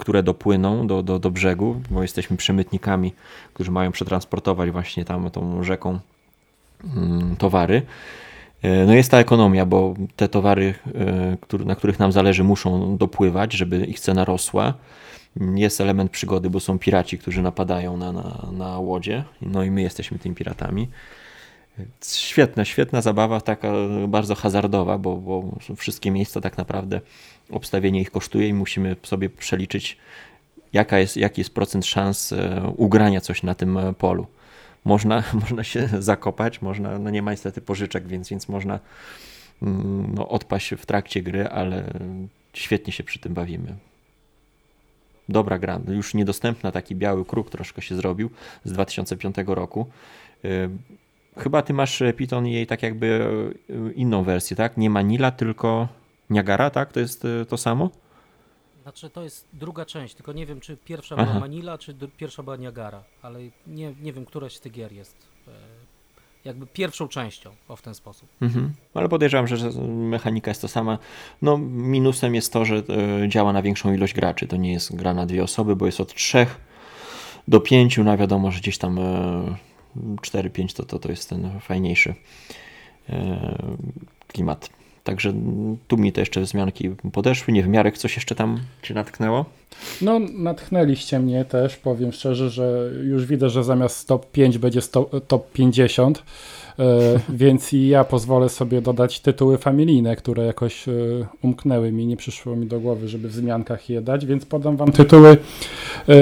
[0.00, 3.12] które dopłyną do, do, do brzegu, bo jesteśmy przemytnikami,
[3.54, 5.98] którzy mają przetransportować właśnie tam tą rzeką
[6.84, 7.82] mm, towary.
[8.62, 10.74] E, no jest ta ekonomia, bo te towary,
[11.52, 14.74] e, na których nam zależy, muszą dopływać, żeby ich cena rosła.
[15.54, 19.82] Jest element przygody, bo są piraci, którzy napadają na, na, na łodzie, no i my
[19.82, 20.88] jesteśmy tymi piratami.
[22.04, 23.72] Świetna, świetna zabawa, taka
[24.08, 27.00] bardzo hazardowa, bo, bo wszystkie miejsca tak naprawdę
[27.50, 29.96] obstawienie ich kosztuje i musimy sobie przeliczyć,
[30.72, 34.26] jaka jest, jaki jest procent szans e, ugrania coś na tym polu
[34.84, 38.80] można, można się zakopać, można, no nie ma niestety pożyczek, więc, więc można
[39.62, 41.84] mm, no, odpaść w trakcie gry, ale
[42.52, 43.76] świetnie się przy tym bawimy.
[45.28, 48.30] Dobra gra, już niedostępna, taki biały kruk troszkę się zrobił
[48.64, 49.86] z 2005 roku.
[51.36, 53.28] Chyba ty masz e, Python jej tak jakby
[53.70, 54.76] e, inną wersję, tak?
[54.76, 55.88] Nie Manila, tylko
[56.30, 56.92] Niagara, tak?
[56.92, 57.90] To jest e, to samo?
[58.82, 61.26] Znaczy to jest druga część, tylko nie wiem, czy pierwsza Aha.
[61.26, 65.30] była Manila, czy pierwsza była Niagara, ale nie, nie wiem, któraś z tych gier jest
[66.44, 68.28] jakby pierwszą częścią, o w ten sposób.
[68.42, 68.72] Mhm.
[68.94, 69.56] Ale podejrzewam, że
[69.88, 70.98] mechanika jest to sama.
[71.42, 72.82] No minusem jest to, że
[73.28, 74.46] działa na większą ilość graczy.
[74.46, 76.60] To nie jest gra na dwie osoby, bo jest od trzech
[77.48, 78.98] do pięciu, no wiadomo, że gdzieś tam
[79.96, 82.14] 4-5 to, to, to jest ten fajniejszy
[83.08, 83.78] e,
[84.28, 84.70] klimat.
[85.04, 85.32] Także
[85.88, 87.52] tu mi te jeszcze wzmianki podeszły.
[87.52, 89.44] Nie wiem, Jarek, coś jeszcze tam cię natknęło?
[90.02, 91.76] No, natchnęliście mnie też.
[91.76, 94.80] Powiem szczerze, że już widzę, że zamiast top 5 będzie
[95.28, 96.22] top 50.
[96.80, 100.92] E, więc i ja pozwolę sobie dodać tytuły familijne, które jakoś e,
[101.42, 104.92] umknęły mi, nie przyszło mi do głowy, żeby w wzmiankach je dać, więc podam wam
[104.92, 105.30] tytuły
[106.08, 106.16] e,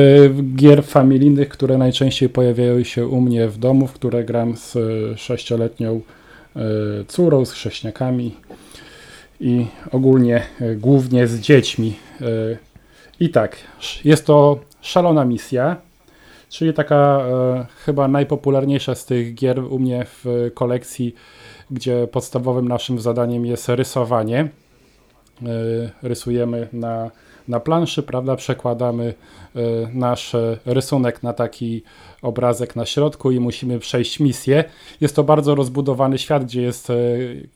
[0.57, 4.77] gier familijnych, które najczęściej pojawiają się u mnie w domu, w które gram z
[5.21, 6.01] sześcioletnią
[7.09, 8.35] córą, z chrześniakami
[9.41, 10.43] i ogólnie
[10.77, 11.95] głównie z dziećmi.
[13.21, 13.57] I tak,
[14.05, 15.77] jest to szalona misja,
[16.49, 21.15] czyli taka e, chyba najpopularniejsza z tych gier u mnie w kolekcji,
[21.71, 24.49] gdzie podstawowym naszym zadaniem jest rysowanie.
[26.03, 27.11] Rysujemy na,
[27.49, 28.37] na planszy, prawda?
[28.37, 29.15] Przekładamy
[29.93, 31.83] nasz rysunek na taki
[32.23, 34.65] obrazek na środku i musimy przejść misję.
[35.01, 36.95] Jest to bardzo rozbudowany świat, gdzie jest e,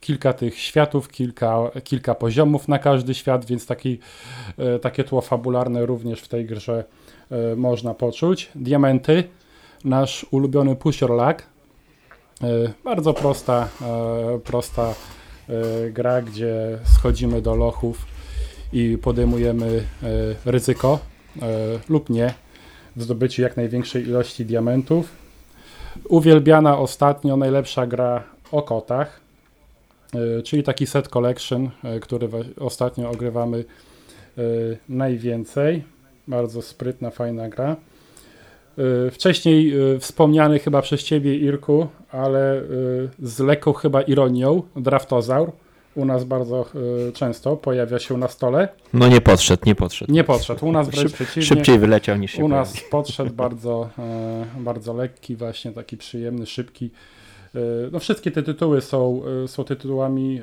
[0.01, 3.99] kilka tych światów, kilka, kilka poziomów na każdy świat, więc taki,
[4.59, 7.02] e, takie tło fabularne również w tej grze e,
[7.57, 8.51] można poczuć.
[8.55, 9.25] Diamenty,
[9.85, 11.47] nasz ulubiony pusher lag.
[12.85, 13.69] Bardzo prosta,
[14.45, 14.95] prosta
[15.91, 18.07] gra, gdzie schodzimy do lochów
[18.73, 19.85] i podejmujemy
[20.45, 20.99] ryzyko
[21.89, 22.35] lub nie
[22.97, 25.09] w zdobyciu jak największej ilości diamentów.
[26.09, 29.21] Uwielbiana ostatnio najlepsza gra o kotach,
[30.15, 32.29] e, czyli taki set collection, e, który
[32.61, 33.65] ostatnio ogrywamy
[34.39, 34.43] e,
[34.89, 35.85] najwięcej.
[36.33, 37.77] Bardzo sprytna, fajna gra.
[39.11, 42.63] Wcześniej wspomniany chyba przez Ciebie, Irku, ale
[43.23, 45.53] z lekką chyba ironią, Draftozaur
[45.95, 46.67] u nas bardzo
[47.09, 48.69] y, często pojawia się na stole.
[48.93, 50.13] No nie podszedł, nie podszedł.
[50.13, 51.43] Nie podszedł, u nas wręcz Szyb, przeciwnie.
[51.43, 53.89] Szybciej wyleciał niż się U nas podszedł bardzo,
[54.59, 56.91] y, bardzo lekki, właśnie taki przyjemny, szybki.
[57.93, 60.41] No wszystkie te tytuły są, są tytułami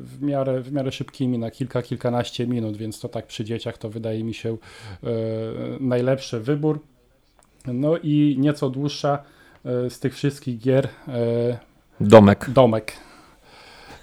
[0.00, 3.90] w miarę, w miarę szybkimi, na kilka, kilkanaście minut, więc to tak przy dzieciach to
[3.90, 4.56] wydaje mi się
[5.80, 6.80] najlepszy wybór.
[7.66, 9.22] No i nieco dłuższa
[9.64, 10.88] z tych wszystkich gier.
[12.00, 12.50] Domek.
[12.50, 12.92] Domek.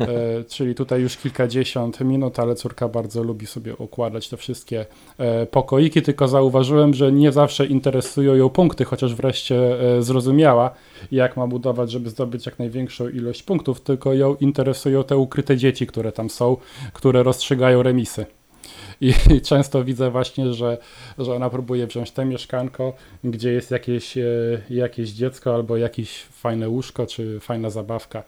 [0.07, 4.85] E, czyli tutaj już kilkadziesiąt minut, ale córka bardzo lubi sobie układać te wszystkie
[5.17, 10.71] e, pokoiki, tylko zauważyłem, że nie zawsze interesują ją punkty, chociaż wreszcie e, zrozumiała,
[11.11, 15.87] jak ma budować, żeby zdobyć jak największą ilość punktów, tylko ją interesują te ukryte dzieci,
[15.87, 16.57] które tam są,
[16.93, 18.25] które rozstrzygają remisy.
[19.01, 20.77] I często widzę właśnie, że,
[21.17, 24.17] że ona próbuje wziąć te mieszkanko, gdzie jest jakieś,
[24.69, 28.23] jakieś dziecko albo jakieś fajne łóżko, czy fajna zabawka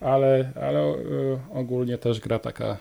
[0.00, 0.94] ale, ale e,
[1.54, 2.76] ogólnie też gra taka e,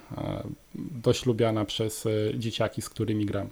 [0.75, 3.49] dość lubiana przez e, dzieciaki, z którymi gram.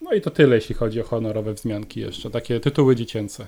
[0.00, 3.46] No i to tyle, jeśli chodzi o honorowe wzmianki jeszcze, takie tytuły dziecięce.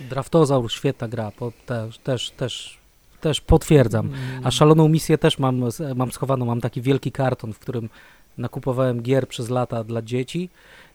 [0.00, 1.32] Draftozaur, świetna gra,
[1.66, 2.78] też, też, też,
[3.20, 4.10] też potwierdzam.
[4.36, 4.50] A mm.
[4.50, 5.62] szaloną misję też mam,
[5.94, 7.88] mam schowaną, mam taki wielki karton, w którym
[8.38, 10.48] nakupowałem gier przez lata dla dzieci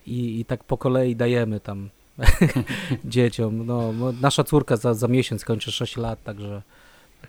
[0.08, 1.90] i, i tak po kolei dajemy tam
[3.06, 3.66] dzieciom.
[3.66, 6.62] No, nasza córka za, za miesiąc kończy 6 lat, także,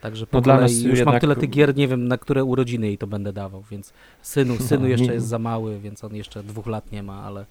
[0.01, 1.07] także po no dla nas już jednak...
[1.07, 3.93] mam tyle tych gier, nie wiem, na które urodziny jej to będę dawał, więc
[4.23, 5.13] synu, synu no, jeszcze nie...
[5.13, 7.47] jest za mały, więc on jeszcze dwóch lat nie ma, ale,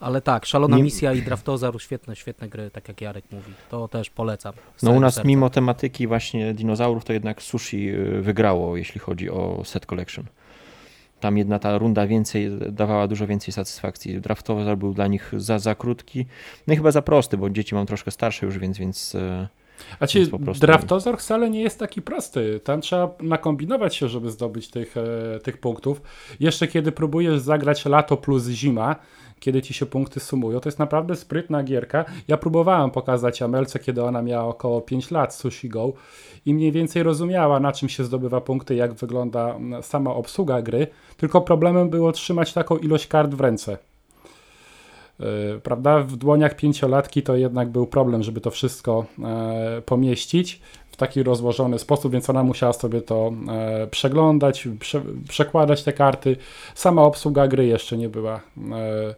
[0.00, 0.82] ale tak, Szalona nie...
[0.82, 4.52] Misja i Draftozar, świetne, świetne gry, tak jak Jarek mówi, to też polecam.
[4.82, 5.28] No u nas serca.
[5.28, 10.24] mimo tematyki właśnie dinozaurów, to jednak Sushi y, wygrało, jeśli chodzi o set collection
[11.20, 14.20] tam jedna ta runda więcej dawała dużo więcej satysfakcji.
[14.20, 16.26] Draftowy był dla nich za, za krótki,
[16.66, 19.48] no i chyba za prosty, bo dzieci mam troszkę starsze już, więc więc e,
[20.00, 20.26] a ci
[20.60, 22.60] draftozor wcale nie jest taki prosty.
[22.64, 26.02] Tam trzeba nakombinować się, żeby zdobyć tych, e, tych punktów.
[26.40, 28.96] Jeszcze kiedy próbujesz zagrać lato plus zima,
[29.40, 30.60] kiedy ci się punkty sumują.
[30.60, 32.04] To jest naprawdę sprytna gierka.
[32.28, 35.92] Ja próbowałem pokazać Amelce, kiedy ona miała około 5 lat Sushi Go
[36.46, 41.40] i mniej więcej rozumiała, na czym się zdobywa punkty, jak wygląda sama obsługa gry, tylko
[41.40, 43.78] problemem było trzymać taką ilość kart w ręce.
[45.20, 45.98] Yy, prawda?
[45.98, 50.60] W dłoniach pięciolatki to jednak był problem, żeby to wszystko e, pomieścić
[51.00, 56.36] taki rozłożony sposób, więc ona musiała sobie to e, przeglądać, prze, przekładać te karty.
[56.74, 58.40] Sama obsługa gry jeszcze nie była
[58.72, 59.14] e,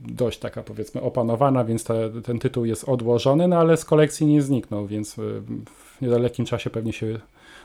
[0.00, 4.42] dość taka powiedzmy opanowana, więc te, ten tytuł jest odłożony, no ale z kolekcji nie
[4.42, 7.18] zniknął, więc w niedalekim czasie pewnie się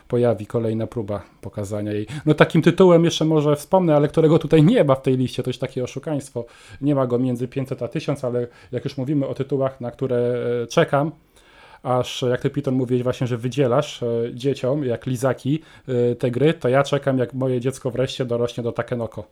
[0.08, 2.06] pojawi kolejna próba pokazania jej.
[2.26, 5.50] No takim tytułem jeszcze może wspomnę, ale którego tutaj nie ma w tej liście, to
[5.50, 6.44] jest takie oszukaństwo.
[6.80, 10.16] Nie ma go między 500 a 1000, ale jak już mówimy o tytułach, na które
[10.62, 11.12] e, czekam,
[11.82, 16.54] aż jak ty Piton mówiłeś właśnie, że wydzielasz e, dzieciom, jak lizaki, e, te gry,
[16.54, 19.24] to ja czekam jak moje dziecko wreszcie dorośnie do Takenoko.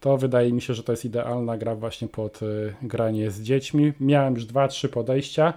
[0.00, 2.40] To wydaje mi się, że to jest idealna gra właśnie pod
[2.82, 3.92] granie z dziećmi.
[4.00, 5.54] Miałem już dwa, trzy podejścia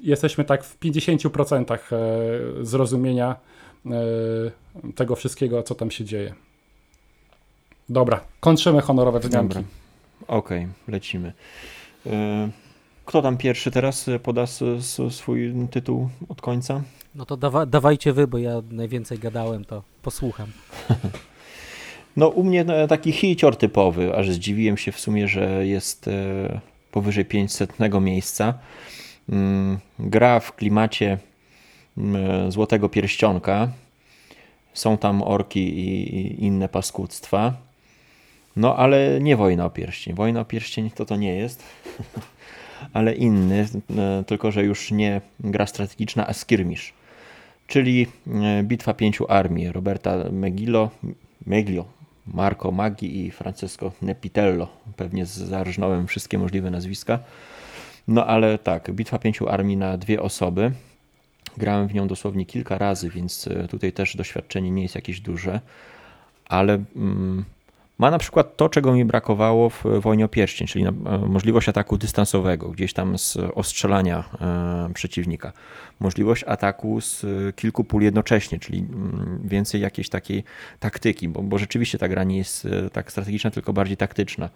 [0.00, 3.36] jesteśmy tak w 50% e, zrozumienia
[3.86, 3.90] e,
[4.94, 6.34] tego wszystkiego, co tam się dzieje.
[7.88, 9.58] Dobra, kończymy honorowe wzmianki.
[10.28, 11.32] Okej, okay, lecimy.
[12.06, 12.48] E,
[13.08, 14.44] kto tam pierwszy teraz poda
[15.10, 16.82] swój tytuł od końca?
[17.14, 20.48] No to dawa dawajcie wy, bo ja najwięcej gadałem, to posłucham.
[22.16, 26.10] No u mnie taki hicior typowy, aż zdziwiłem się w sumie, że jest
[26.92, 28.54] powyżej 500 miejsca.
[29.28, 31.18] Mm, gra w klimacie
[31.98, 33.68] mm, Złotego Pierścionka.
[34.74, 37.54] Są tam orki i inne paskudztwa.
[38.56, 40.14] No ale nie Wojna o Pierścień.
[40.14, 41.62] Wojna o Pierścień to to nie jest,
[42.92, 43.66] ale inny,
[43.98, 46.92] e, tylko że już nie gra strategiczna, a skirmish.
[47.66, 50.90] Czyli e, bitwa pięciu armii Roberta Megillo,
[51.46, 51.84] Meglio,
[52.26, 54.68] Marco Maggi i Francesco Nepitello.
[54.96, 57.18] Pewnie zarżnąłem wszystkie możliwe nazwiska.
[58.08, 60.72] No ale tak, bitwa pięciu armii na dwie osoby.
[61.56, 65.60] Grałem w nią dosłownie kilka razy, więc e, tutaj też doświadczenie nie jest jakieś duże,
[66.48, 67.44] ale mm,
[67.98, 70.92] ma na przykład to, czego mi brakowało w Wojnie o Pierścień, czyli e,
[71.26, 75.52] możliwość ataku dystansowego, gdzieś tam z ostrzelania e, przeciwnika.
[76.00, 80.44] Możliwość ataku z kilku pól jednocześnie, czyli mm, więcej jakiejś takiej
[80.80, 84.50] taktyki, bo, bo rzeczywiście ta gra nie jest tak strategiczna, tylko bardziej taktyczna.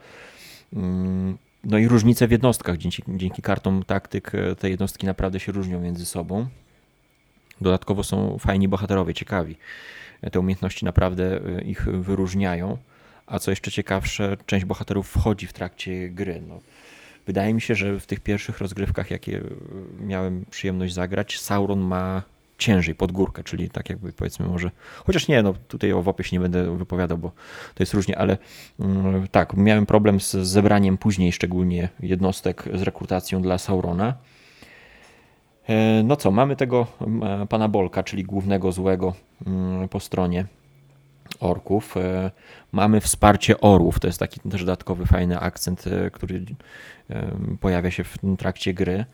[0.73, 2.77] Mm, no i różnice w jednostkach.
[2.77, 6.47] Dzięki, dzięki kartom taktyk e, te jednostki naprawdę się różnią między sobą.
[7.61, 9.57] Dodatkowo są fajni bohaterowie, ciekawi.
[10.23, 12.79] E, te umiejętności naprawdę e, ich wyróżniają.
[13.33, 16.43] A co jeszcze ciekawsze, część bohaterów wchodzi w trakcie gry.
[16.49, 16.61] No,
[17.27, 19.41] wydaje mi się, że w tych pierwszych rozgrywkach, jakie
[20.01, 22.23] miałem przyjemność zagrać, Sauron ma
[22.59, 24.71] ciężej pod górkę, czyli tak jakby powiedzmy może,
[25.05, 27.29] chociaż nie, no tutaj o WOPie się nie będę wypowiadał, bo
[27.75, 28.39] to jest różnie, ale
[28.81, 34.15] mm, tak, miałem problem z zebraniem później szczególnie jednostek z rekrutacją dla Saurona.
[35.69, 36.87] E, no co, mamy tego
[37.23, 39.15] e, pana Bolka, czyli głównego złego
[39.47, 40.47] mm, po stronie
[41.41, 41.97] orków.
[41.97, 42.31] E,
[42.73, 46.45] mamy wsparcie orłów, to jest taki też dodatkowy fajny akcent, który
[47.61, 49.05] pojawia się w trakcie gry.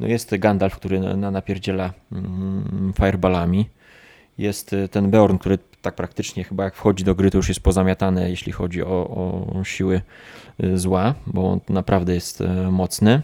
[0.00, 3.68] No jest Gandalf, który na, napierdziela mm, fireballami.
[4.38, 8.30] Jest ten Beorn, który tak praktycznie chyba jak wchodzi do gry, to już jest pozamiatane,
[8.30, 8.86] jeśli chodzi o,
[9.56, 10.00] o siły
[10.74, 13.22] zła, bo on naprawdę jest mocny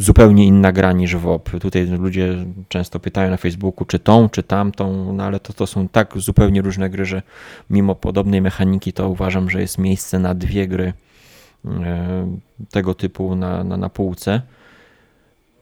[0.00, 1.50] zupełnie inna gra niż WOP.
[1.60, 2.36] Tutaj ludzie
[2.68, 6.62] często pytają na Facebooku, czy tą, czy tamtą, no ale to, to są tak zupełnie
[6.62, 7.22] różne gry, że
[7.70, 10.92] mimo podobnej mechaniki to uważam, że jest miejsce na dwie gry
[11.64, 12.36] e,
[12.70, 14.42] tego typu na, na, na półce.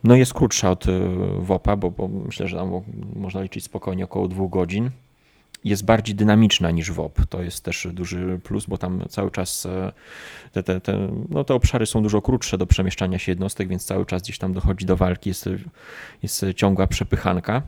[0.04, 0.90] No jest krótsza od e,
[1.38, 2.70] WOPA, bo, bo myślę, że tam
[3.16, 4.90] można liczyć spokojnie około dwóch godzin
[5.68, 7.26] jest bardziej dynamiczna niż WOP.
[7.26, 9.92] To jest też duży plus, bo tam cały czas e,
[10.52, 14.06] te, te, te, no te obszary są dużo krótsze do przemieszczania się jednostek, więc cały
[14.06, 15.48] czas gdzieś tam dochodzi do walki, jest,
[16.22, 17.62] jest ciągła przepychanka.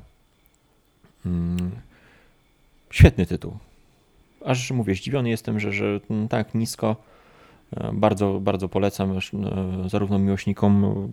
[1.25, 1.71] Hmm.
[2.91, 3.59] Świetny tytuł.
[4.45, 6.97] Aż mówię, zdziwiony jestem, że, że tak nisko.
[7.77, 9.21] E, bardzo, bardzo polecam e,
[9.89, 11.13] zarówno miłośnikom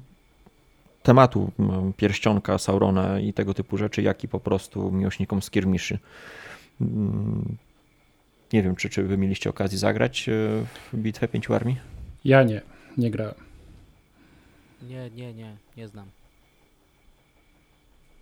[1.04, 1.52] tematu
[1.98, 6.00] pierścionka Saurona i tego typu rzeczy, jak i po prostu miłośnikom skirmiszy.
[6.82, 7.58] Mm,
[8.54, 10.32] nie wiem, czy, czy wy mieliście okazję zagrać e,
[10.94, 11.78] w bitwę pięciu armii?
[12.26, 12.62] Ja nie,
[12.98, 13.36] nie grałem.
[14.82, 16.06] Nie, nie, nie, nie znam.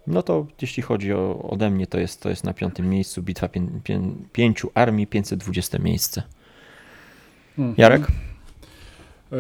[0.07, 3.49] No to jeśli chodzi o, ode mnie, to jest, to jest na piątym miejscu bitwa
[3.49, 4.01] pię, pię,
[4.33, 6.23] pięciu armii, 520 miejsce.
[7.55, 7.75] Hmm.
[7.77, 8.07] Jarek?
[9.31, 9.35] E,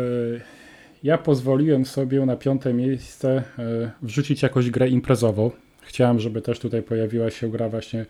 [1.03, 5.51] ja pozwoliłem sobie na piąte miejsce e, wrzucić jakąś grę imprezową.
[5.81, 8.05] Chciałem, żeby też tutaj pojawiła się gra właśnie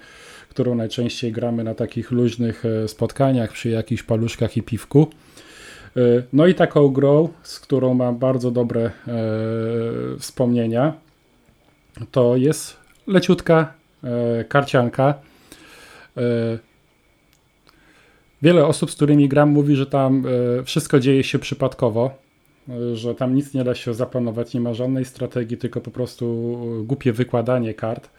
[0.55, 5.07] którą najczęściej gramy na takich luźnych e, spotkaniach przy jakichś paluszkach i piwku.
[5.97, 6.01] E,
[6.33, 8.91] no i taką grą, z którą mam bardzo dobre e,
[10.19, 10.93] wspomnienia,
[12.11, 12.77] to jest
[13.07, 13.73] leciutka
[14.49, 15.13] karcianka.
[18.41, 20.23] Wiele osób, z którymi gram, mówi, że tam
[20.65, 22.17] wszystko dzieje się przypadkowo,
[22.93, 26.25] że tam nic nie da się zaplanować, nie ma żadnej strategii, tylko po prostu
[26.85, 28.09] głupie wykładanie kart.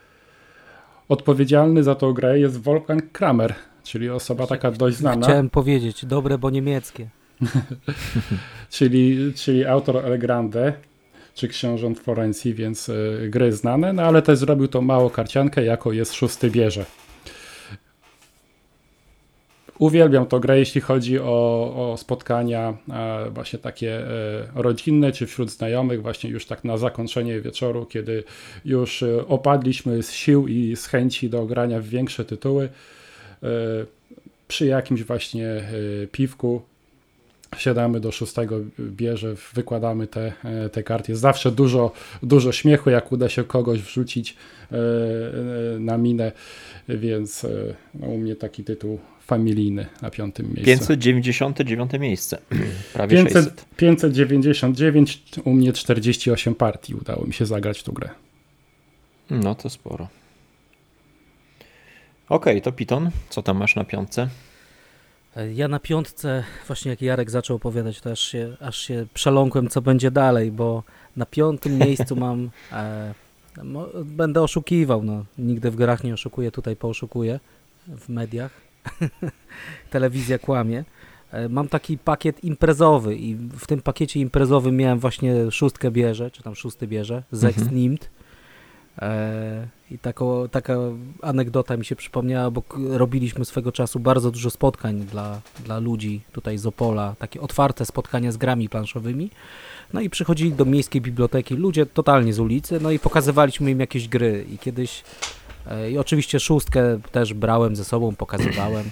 [1.08, 5.26] Odpowiedzialny za tą grę jest Wolfgang Kramer, czyli osoba taka dość znana.
[5.26, 7.08] Chciałem powiedzieć, dobre, bo niemieckie.
[8.70, 10.72] czyli, czyli autor El Grande,
[11.34, 15.92] czy Książąt Florencji, więc y, gry znane, no ale też zrobił to mało karciankę, jako
[15.92, 16.84] jest szósty bierze.
[19.78, 24.08] Uwielbiam to grę, jeśli chodzi o, o spotkania e, właśnie takie e,
[24.54, 28.24] rodzinne, czy wśród znajomych, właśnie już tak na zakończenie wieczoru, kiedy
[28.64, 32.68] już e, opadliśmy z sił i z chęci do grania w większe tytuły.
[34.48, 35.68] Przy jakimś właśnie
[36.12, 36.62] piwku
[37.56, 40.32] siadamy do szóstego bierze, wykładamy te,
[40.72, 41.12] te karty.
[41.12, 44.36] Jest zawsze dużo, dużo śmiechu, jak uda się kogoś wrzucić
[45.78, 46.32] na minę,
[46.88, 47.46] więc
[47.94, 50.64] no, u mnie taki tytuł familijny na piątym miejscu.
[50.64, 52.38] 599 miejsce,
[52.92, 53.66] prawie 500, 600.
[53.76, 58.10] 599, u mnie 48 partii udało mi się zagrać w tą grę.
[59.30, 60.08] No to sporo.
[62.28, 64.28] Okej, okay, to Piton, co tam masz na piątce?
[65.54, 69.82] Ja na piątce, właśnie jak Jarek zaczął opowiadać, to aż się, aż się przeląkłem, co
[69.82, 70.82] będzie dalej, bo
[71.16, 73.14] na piątym miejscu mam, e,
[74.04, 77.40] będę oszukiwał, no, nigdy w grach nie oszukuję, tutaj pooszukuję
[77.88, 78.65] w mediach.
[79.90, 80.84] telewizja kłamie.
[81.32, 86.42] E, mam taki pakiet imprezowy i w tym pakiecie imprezowym miałem właśnie szóstkę bierze, czy
[86.42, 87.76] tam szósty bierze, Zex mhm.
[87.76, 88.10] Nimt.
[88.98, 90.76] E, I tako, taka
[91.22, 96.58] anegdota mi się przypomniała, bo robiliśmy swego czasu bardzo dużo spotkań dla, dla ludzi tutaj
[96.58, 99.30] z Opola, takie otwarte spotkania z grami planszowymi.
[99.92, 104.08] No i przychodzili do miejskiej biblioteki ludzie totalnie z ulicy, no i pokazywaliśmy im jakieś
[104.08, 104.44] gry.
[104.52, 105.04] I kiedyś
[105.90, 108.90] I oczywiście szóstkę też brałem ze sobą, pokazywałem.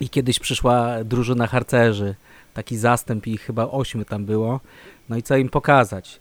[0.00, 2.14] I kiedyś przyszła drużyna harcerzy,
[2.54, 4.60] taki zastęp ich chyba ośmiu tam było.
[5.08, 6.20] No i co im pokazać?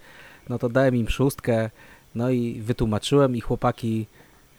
[0.49, 1.69] No to dałem im szóstkę,
[2.15, 4.05] no i wytłumaczyłem i chłopaki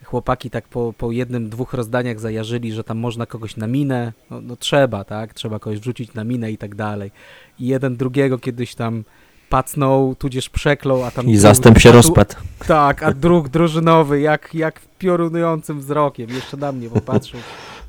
[0.03, 4.41] chłopaki tak po, po jednym, dwóch rozdaniach zajarzyli, że tam można kogoś na minę, no,
[4.41, 7.11] no trzeba, tak, trzeba kogoś wrzucić na minę i tak dalej.
[7.59, 9.03] I jeden drugiego kiedyś tam
[9.49, 11.27] pacnął, tudzież przeklął, a tam...
[11.27, 12.35] I zastęp się rozpadł.
[12.67, 17.39] Tak, a druk drużynowy, jak, jak piorunującym wzrokiem, jeszcze na mnie popatrzył,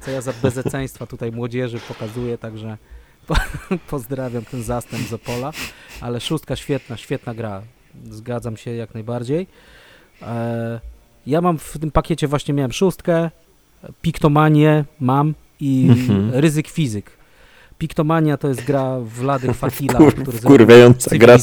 [0.01, 2.79] co ja za bezeceństwa tutaj młodzieży pokazuję, także
[3.27, 3.35] po,
[3.91, 5.53] pozdrawiam ten zastęp z Opola,
[6.01, 7.63] ale szóstka świetna, świetna gra,
[8.11, 9.47] zgadzam się jak najbardziej.
[10.23, 10.81] E,
[11.27, 13.31] ja mam w tym pakiecie właśnie miałem szóstkę,
[14.03, 16.31] Piktomanię mam i mhm.
[16.35, 17.20] Ryzyk Fizyk.
[17.81, 21.37] Piktomania to jest gra Wlady Fatila, Wkur, który wkurwiająca gra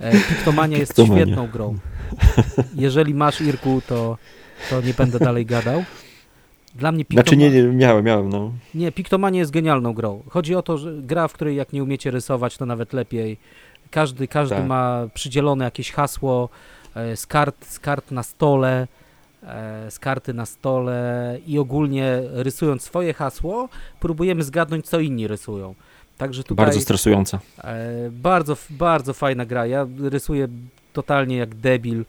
[0.00, 1.24] E, Piktomania jest Piktomania.
[1.24, 1.76] świetną grą.
[2.74, 4.16] Jeżeli masz Irku, to,
[4.70, 5.84] to nie będę dalej gadał.
[6.74, 7.52] Dla mnie Znaczy Piktoma...
[7.54, 8.52] nie, nie, miałem, miałem, no.
[8.74, 10.22] Nie, Piktomania jest genialną grą.
[10.28, 13.36] Chodzi o to, że gra, w której jak nie umiecie rysować, to nawet lepiej.
[13.90, 14.66] Każdy, każdy Tak.
[14.66, 16.48] ma przydzielone jakieś hasło
[16.94, 18.88] e, z kart, z kart na stole,
[19.90, 23.68] z karty na stole i ogólnie rysując swoje hasło,
[24.00, 25.74] próbujemy zgadnąć, co inni rysują.
[26.18, 27.40] Także tutaj Bardzo stresująca.
[27.64, 29.66] e, bardzo, bardzo fajna gra.
[29.66, 30.48] Ja rysuję
[30.92, 32.04] totalnie jak debil,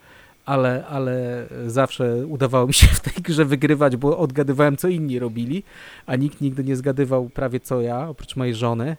[0.46, 5.64] ale, ale zawsze udawało mi się w tej grze wygrywać, bo odgadywałem, co inni robili,
[6.06, 8.98] a nikt nigdy nie zgadywał prawie co ja, oprócz mojej żony.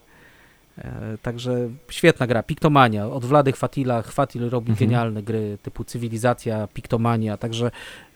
[0.78, 4.88] E, Także świetna gra, Piktomania, od Wlady Chwatila, Chwatil robi Mhm.
[4.88, 7.70] genialne gry typu Cywilizacja, Piktomania, także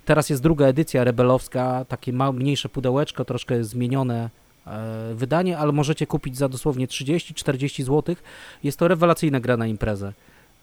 [0.04, 4.30] teraz jest druga edycja rebelowska, takie ma, mniejsze pudełeczko, troszkę zmienione
[4.66, 8.16] e, wydanie, ale możecie kupić za dosłownie 30-40 zł.
[8.64, 10.12] Jest to rewelacyjna gra na imprezę.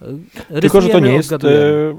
[0.02, 1.32] E, Tylko, że to rysujemy, nie jest.
[1.34, 1.38] e,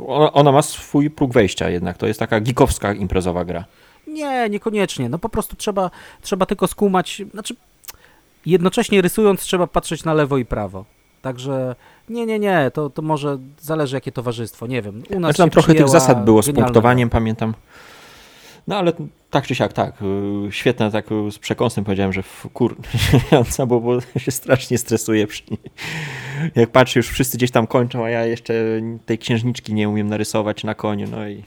[0.07, 1.99] Ona, ona ma swój próg wejścia jednak.
[1.99, 3.65] To jest taka geekowska imprezowa gra.
[4.07, 5.09] Nie, niekoniecznie.
[5.09, 5.91] No po prostu trzeba,
[6.23, 7.55] trzeba tylko skumać, znaczy
[8.47, 10.85] jednocześnie rysując trzeba patrzeć na lewo i prawo.
[11.23, 11.75] Także
[12.09, 15.03] nie, nie, nie, to, to może zależy jakie towarzystwo, nie wiem.
[15.11, 17.55] U nas Znaczy tam trochę tych zasad było z punktowaniem, pamiętam.
[18.67, 18.93] No ale
[19.31, 19.95] tak czy siak, tak.
[20.03, 22.23] y, Świetne, tak y, z przekąsem powiedziałem, że
[22.53, 22.77] kur...
[23.69, 25.27] bo, bo się strasznie stresuję.
[25.27, 25.43] Przy...
[26.55, 28.55] Jak patrzę, już wszyscy gdzieś tam kończą, a ja jeszcze
[29.07, 31.45] tej księżniczki nie umiem narysować na koniu, no i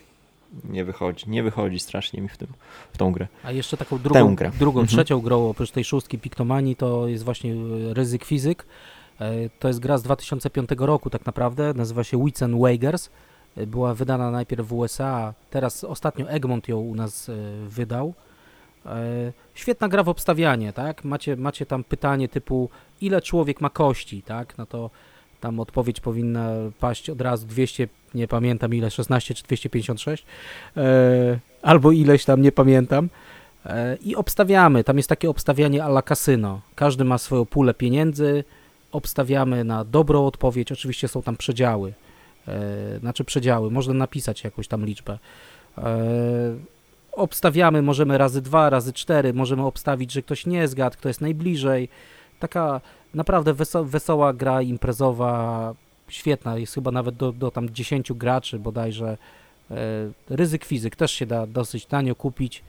[0.64, 2.48] nie wychodzi, nie wychodzi strasznie mi w, tym,
[2.94, 3.28] w tą grę.
[3.44, 4.88] A jeszcze taką drugą, drugą Mhm.
[4.88, 8.66] trzecią grą oprócz tej szóstki Piktomanii to jest właśnie e, Ryzyk Fizyk.
[9.20, 13.10] E, To jest gra z 2005 roku tak naprawdę, nazywa się Wits and Wagers.
[13.58, 17.34] E, Była wydana najpierw w USA, teraz ostatnio Egmont ją u nas e,
[17.68, 18.14] wydał.
[19.54, 21.04] Świetna gra w obstawianie, tak?
[21.04, 22.70] Macie, macie tam pytanie typu
[23.02, 24.58] ile człowiek ma kości, tak?
[24.58, 24.90] No to
[25.42, 26.50] tam odpowiedź powinna
[26.80, 30.26] paść od razu 200, nie pamiętam ile, 16 czy 256,
[30.78, 33.10] e, albo ileś tam, nie pamiętam.
[34.02, 36.62] I obstawiamy, tam jest takie obstawianie a la kasyno.
[36.76, 38.44] Każdy ma swoją pulę pieniędzy,
[38.92, 41.94] obstawiamy na dobrą odpowiedź, oczywiście są tam przedziały,
[42.48, 45.20] e, znaczy przedziały, można napisać jakąś tam liczbę.
[45.78, 46.06] E,
[47.12, 51.90] obstawiamy, możemy razy dwa, razy cztery, możemy obstawić, że ktoś nie zgadł, kto jest najbliżej.
[52.40, 52.82] Taka
[53.14, 55.74] naprawdę weso wesoła gra imprezowa,
[56.08, 59.18] świetna, jest chyba nawet do, do tam 10 graczy bodajże.
[59.72, 59.76] E,
[60.30, 62.64] ryzyk fizyk też się da dosyć tanio kupić.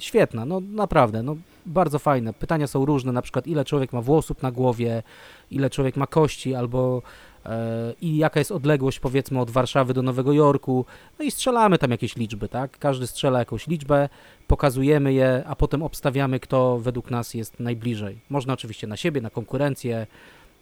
[0.00, 1.36] Świetna, no naprawdę, no
[1.66, 2.32] bardzo fajne.
[2.32, 5.02] Pytania są różne, na przykład ile człowiek ma włosów na głowie,
[5.50, 7.02] ile człowiek ma kości, albo
[7.46, 10.84] e, i jaka jest odległość powiedzmy od Warszawy do Nowego Jorku.
[11.18, 12.78] No i strzelamy tam jakieś liczby, tak?
[12.78, 14.08] Każdy strzela jakąś liczbę,
[14.46, 18.20] pokazujemy je, a potem obstawiamy, kto według nas jest najbliżej.
[18.28, 20.06] Można oczywiście na siebie, na konkurencję,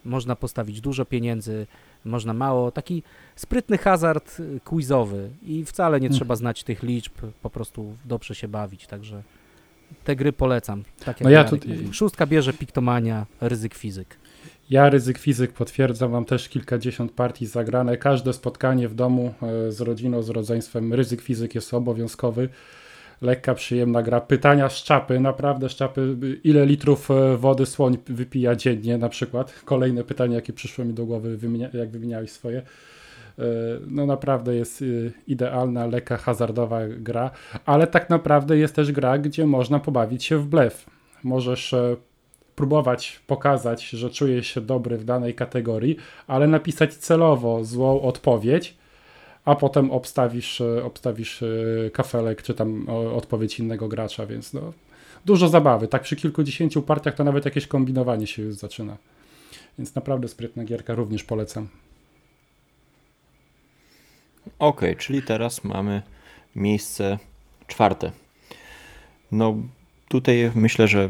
[0.05, 1.67] można postawić dużo pieniędzy,
[2.05, 2.71] można mało.
[2.71, 3.03] Taki
[3.35, 6.19] sprytny hazard y, quizowy i wcale nie Mhm.
[6.19, 9.23] trzeba znać tych liczb, po prostu dobrze się bawić, także
[10.03, 10.83] te gry polecam.
[11.05, 11.93] Tak No ja mówił.
[11.93, 14.17] Szóstka bierze piktomania, ryzyk fizyk.
[14.69, 17.97] Ja ryzyk fizyk potwierdzam, mam też kilkadziesiąt partii zagrane.
[17.97, 22.49] Każde spotkanie w domu e, z rodziną, z rodzeństwem, ryzyk fizyk jest obowiązkowy.
[23.21, 24.21] Lekka, przyjemna gra.
[24.21, 26.17] Pytania z czapy, naprawdę z czapy.
[26.43, 29.61] Ile litrów e, wody słoń wypija dziennie na przykład?
[29.65, 31.37] Kolejne pytanie, jakie przyszło mi do głowy,
[31.73, 32.57] jak wymieniałeś swoje.
[32.57, 33.43] E,
[33.87, 34.85] No naprawdę jest e,
[35.27, 37.31] idealna, lekka, hazardowa gra,
[37.65, 40.85] ale tak naprawdę jest też gra, gdzie można pobawić się w blef.
[41.23, 41.75] Możesz
[42.55, 45.97] próbować pokazać, że czujesz się dobry w danej kategorii,
[46.27, 48.77] ale napisać celowo złą odpowiedź,
[49.49, 51.45] a potem obstawisz, e, obstawisz e,
[51.93, 54.73] kafelek czy tam odpowiedź innego gracza, więc no,
[55.25, 55.87] dużo zabawy.
[55.87, 58.97] Tak przy kilkudziesięciu partiach to nawet jakieś kombinowanie się już zaczyna.
[59.77, 61.67] Więc naprawdę sprytna gierka, również polecam.
[64.59, 66.01] Ok, czyli teraz mamy
[66.55, 67.17] miejsce
[67.67, 68.11] czwarte.
[69.31, 69.55] No
[70.07, 71.09] tutaj myślę, że e,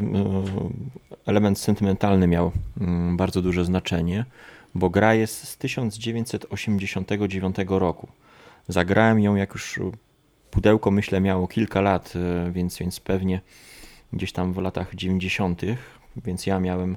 [1.26, 4.24] element sentymentalny miał mm, bardzo duże znaczenie,
[4.74, 8.08] bo gra jest z 1989 roku.
[8.70, 9.80] Zagrałem ją jak już
[10.50, 13.40] pudełko myślę miało kilka lat, e, więc, więc pewnie
[14.12, 15.62] gdzieś tam w latach 90.,
[16.24, 16.96] więc ja miałem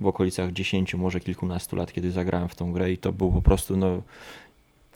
[0.00, 3.42] w okolicach 10, może kilkunastu lat, kiedy zagrałem w tą grę i to był po
[3.42, 4.02] prostu no,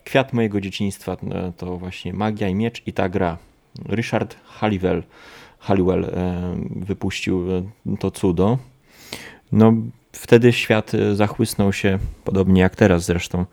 [0.03, 3.37] kwiat mojego dzieciństwa e, to właśnie Magia i Miecz i ta gra.
[3.89, 5.03] Richard Halliwell,
[5.59, 7.47] Halliwell e, wypuścił
[7.99, 8.57] to cudo.
[9.51, 9.73] No,
[10.11, 13.45] wtedy świat zachłysnął się, podobnie jak teraz zresztą,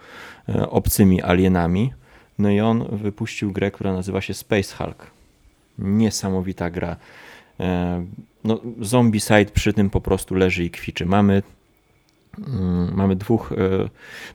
[0.70, 1.92] obcymi alienami.
[2.38, 5.10] No i on wypuścił grę, która nazywa się Space Hulk.
[5.78, 6.96] Niesamowita gra.
[7.60, 8.04] E,
[8.44, 11.06] No, Zombicide przy tym po prostu leży i kwiczy.
[11.06, 11.42] Mamy
[12.46, 13.50] Mm, mamy dwóch,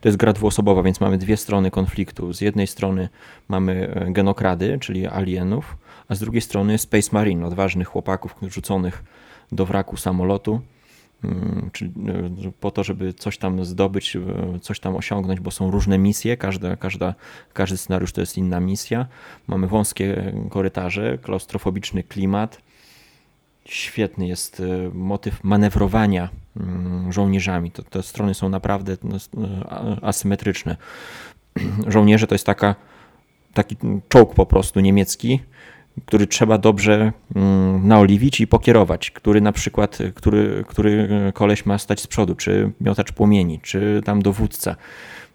[0.02, 2.34] to jest gra dwuosobowa, więc mamy dwie strony konfliktu.
[2.34, 3.10] Z jednej strony
[3.48, 5.78] mamy genokrady, czyli alienów,
[6.08, 9.04] a z drugiej strony Space Marine, odważnych chłopaków rzuconych
[9.52, 10.62] do wraku samolotu,
[11.72, 11.92] czyli
[12.48, 16.38] e, po to, żeby coś tam zdobyć, e, coś tam osiągnąć, bo są różne misje,
[16.38, 17.16] każda, każda,
[17.54, 19.06] każdy scenariusz to jest inna misja.
[19.48, 22.62] Mamy wąskie korytarze, klaustrofobiczny klimat.
[23.66, 27.72] Świetny jest e, motyw manewrowania mm, żołnierzami.
[27.72, 28.98] To, te strony są naprawdę
[30.02, 30.78] asymetryczne.
[31.88, 32.76] Żołnierze to jest taka,
[33.54, 33.76] taki
[34.10, 35.40] czołg po prostu niemiecki,
[36.06, 42.02] który trzeba dobrze mm, naoliwić i pokierować, który na przykład, który, który koleś ma stać
[42.02, 44.76] z przodu, czy miotacz płomieni, czy tam dowódca,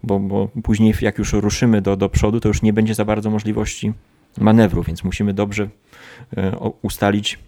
[0.03, 3.31] bo, bo później jak już ruszymy do, do przodu, to już nie będzie za bardzo
[3.31, 3.93] możliwości
[4.41, 5.69] manewru, więc musimy dobrze
[6.37, 7.39] e, ustalić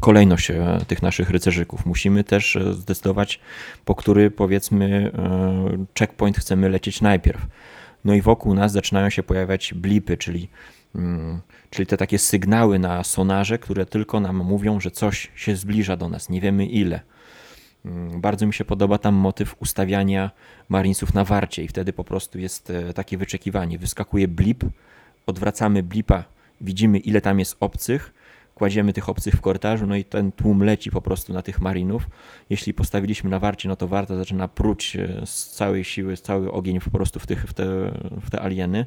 [0.00, 1.86] kolejność e, tych naszych rycerzyków.
[1.86, 3.40] Musimy też e, zdecydować,
[3.84, 5.10] po który powiedzmy
[5.98, 7.46] checkpoint chcemy lecieć najpierw.
[8.04, 10.48] No i wokół nas zaczynają się pojawiać blipy, czyli
[11.70, 16.08] czyli te takie sygnały na sonarze, które tylko nam mówią, że coś się zbliża do
[16.08, 17.00] nas, nie wiemy ile.
[17.84, 20.30] Mm, bardzo mi się podoba tam motyw ustawiania
[20.68, 23.78] marinesów na warcie i wtedy po prostu jest e, takie wyczekiwanie.
[23.78, 24.64] Wyskakuje blip,
[25.26, 26.24] odwracamy blipa,
[26.60, 28.14] widzimy ile tam jest obcych,
[28.54, 32.06] kładziemy tych obcych w korytarzu, no i ten tłum leci po prostu na tych marinów.
[32.50, 36.52] Jeśli postawiliśmy na warcie, no to warta zaczyna pruć e, z całej siły, z cały
[36.52, 37.64] ogień po prostu w, tych, w, te,
[38.22, 38.86] w te alieny.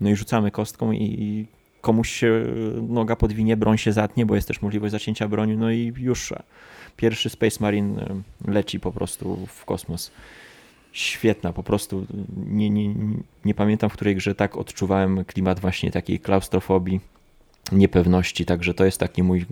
[0.00, 1.46] No i rzucamy kostką i
[1.80, 2.44] komuś się
[2.88, 6.32] noga podwinie, broń się zatnie, bo jest też możliwość zacięcia broni, no i już
[6.96, 8.22] pierwszy Space Marine e,
[8.52, 10.10] leci po prostu w kosmos.
[10.92, 12.06] Świetna, po prostu
[12.46, 12.94] nie, nie,
[13.44, 17.00] nie pamiętam w której grze tak odczuwałem klimat właśnie takiej klaustrofobii,
[17.72, 19.46] niepewności, także to jest taki mój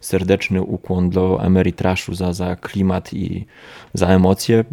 [0.00, 3.46] serdeczny ukłon do Ameritraszu za, za klimat i
[3.94, 4.64] za emocje.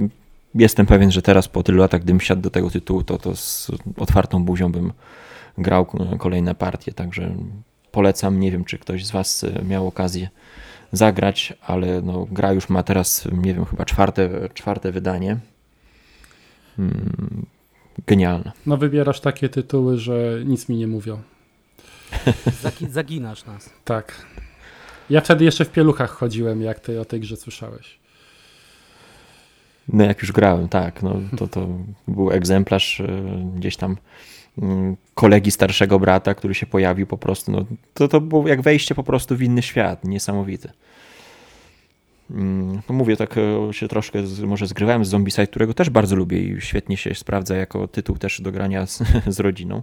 [0.55, 3.71] Jestem pewien, że teraz po tylu latach, gdybym siadł do tego tytułu, to, to z
[3.97, 4.93] otwartą buzią bym
[5.57, 5.85] grał
[6.19, 7.35] kolejne partie, także
[7.91, 8.39] polecam.
[8.39, 10.29] Nie wiem, czy ktoś z Was e, miał okazję
[10.91, 15.37] zagrać, ale no, gra już ma teraz, nie wiem, chyba czwarte, czwarte wydanie.
[16.77, 17.45] Hmm,
[18.07, 18.51] genialne.
[18.65, 21.21] No wybierasz takie tytuły, że nic mi nie mówią.
[22.89, 23.69] Zaginasz nas.
[23.85, 24.25] Tak.
[25.09, 28.00] Ja wtedy jeszcze w pieluchach chodziłem, jak ty o tej grze słyszałeś.
[29.91, 31.03] No jak już grałem, tak.
[31.03, 31.67] No, to, to
[32.07, 33.07] był egzemplarz e,
[33.55, 33.97] gdzieś tam
[34.57, 38.95] Mm, kolegi starszego brata, który się pojawił po prostu, no, to, to było jak wejście
[38.95, 40.69] po prostu w inny świat, niesamowity.
[42.31, 46.15] Mm, no mówię, tak e, się troszkę z, może zgrywałem z Zombicide, którego też bardzo
[46.15, 49.03] lubię i świetnie się sprawdza jako tytuł też do grania z,
[49.35, 49.81] z rodziną,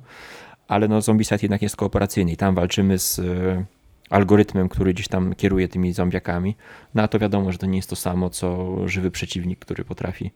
[0.68, 3.64] ale no Zombicide jednak jest kooperacyjny i tam walczymy z e,
[4.10, 6.56] algorytmem, który gdzieś tam kieruje tymi zombiakami,
[6.94, 10.30] no a to wiadomo, że to nie jest to samo, co żywy przeciwnik, który potrafi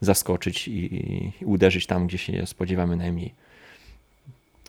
[0.00, 0.94] zaskoczyć i,
[1.40, 3.34] i uderzyć tam, gdzie się spodziewamy najmniej.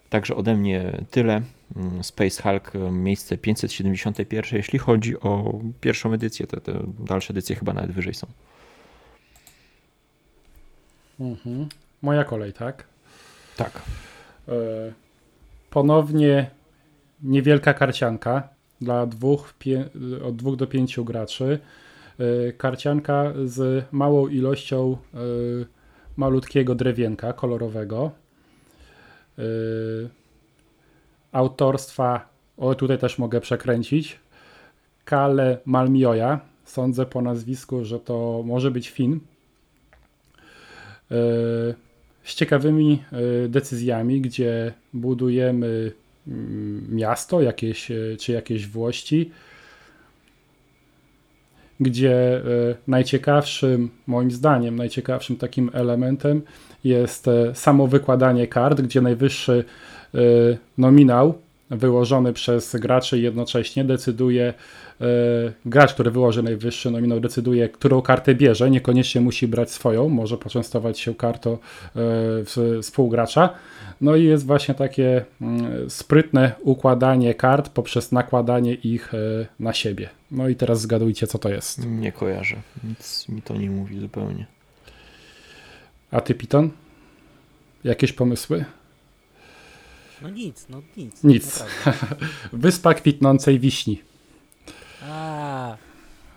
[0.09, 1.41] Także ode mnie tyle.
[1.75, 7.55] Mm, Space Hulk, e, miejsce 571, jeśli chodzi o pierwszą edycję, te, te dalsze edycje
[7.55, 8.27] chyba nawet wyżej są.
[11.19, 11.69] Mhm.
[12.01, 12.83] Moja kolej, tak?
[13.57, 13.81] Tak.
[14.47, 14.53] E,
[15.69, 16.49] ponownie
[17.23, 18.49] niewielka karcianka
[18.81, 19.53] dla dwóch,
[20.25, 21.59] od dwóch do pięciu graczy.
[22.19, 24.97] E, karcianka z małą ilością
[26.17, 28.11] malutkiego drewienka kolorowego
[29.39, 30.09] Y,
[31.31, 34.19] autorstwa, o tutaj też mogę przekręcić,
[35.05, 36.39] Kale Malmioja.
[36.65, 39.13] Sądzę po nazwisku, że to może być Fin.
[39.13, 39.19] Y,
[42.23, 43.03] z ciekawymi
[43.45, 45.91] y, decyzjami, gdzie budujemy
[46.89, 49.31] miasto jakieś, czy jakieś włości,
[51.79, 52.41] gdzie
[52.87, 56.41] najciekawszym, moim zdaniem, najciekawszym takim elementem
[56.83, 59.63] jest e, samo wykładanie kart, gdzie najwyższy
[60.15, 60.19] e,
[60.77, 61.33] nominał
[61.69, 64.53] wyłożony przez graczy jednocześnie decyduje, e,
[65.65, 68.69] gracz, który wyłoży najwyższy nominał, decyduje, którą kartę bierze.
[68.69, 71.57] Niekoniecznie musi brać swoją, może poczęstować się kartą
[72.81, 73.49] współgracza.
[74.01, 79.11] No i jest właśnie takie mm, sprytne układanie kart poprzez nakładanie ich
[79.59, 80.09] na siebie.
[80.31, 81.85] No i teraz zgadujcie, co to jest.
[81.85, 84.45] Nie kojarzę, nic mi to nie mówi zupełnie.
[86.11, 86.69] A ty, Piton?
[87.83, 88.65] Jakieś pomysły?
[90.21, 91.23] No nic, no nic.
[91.23, 91.63] Nic.
[92.53, 94.01] Wyspa kwitnącej wiśni.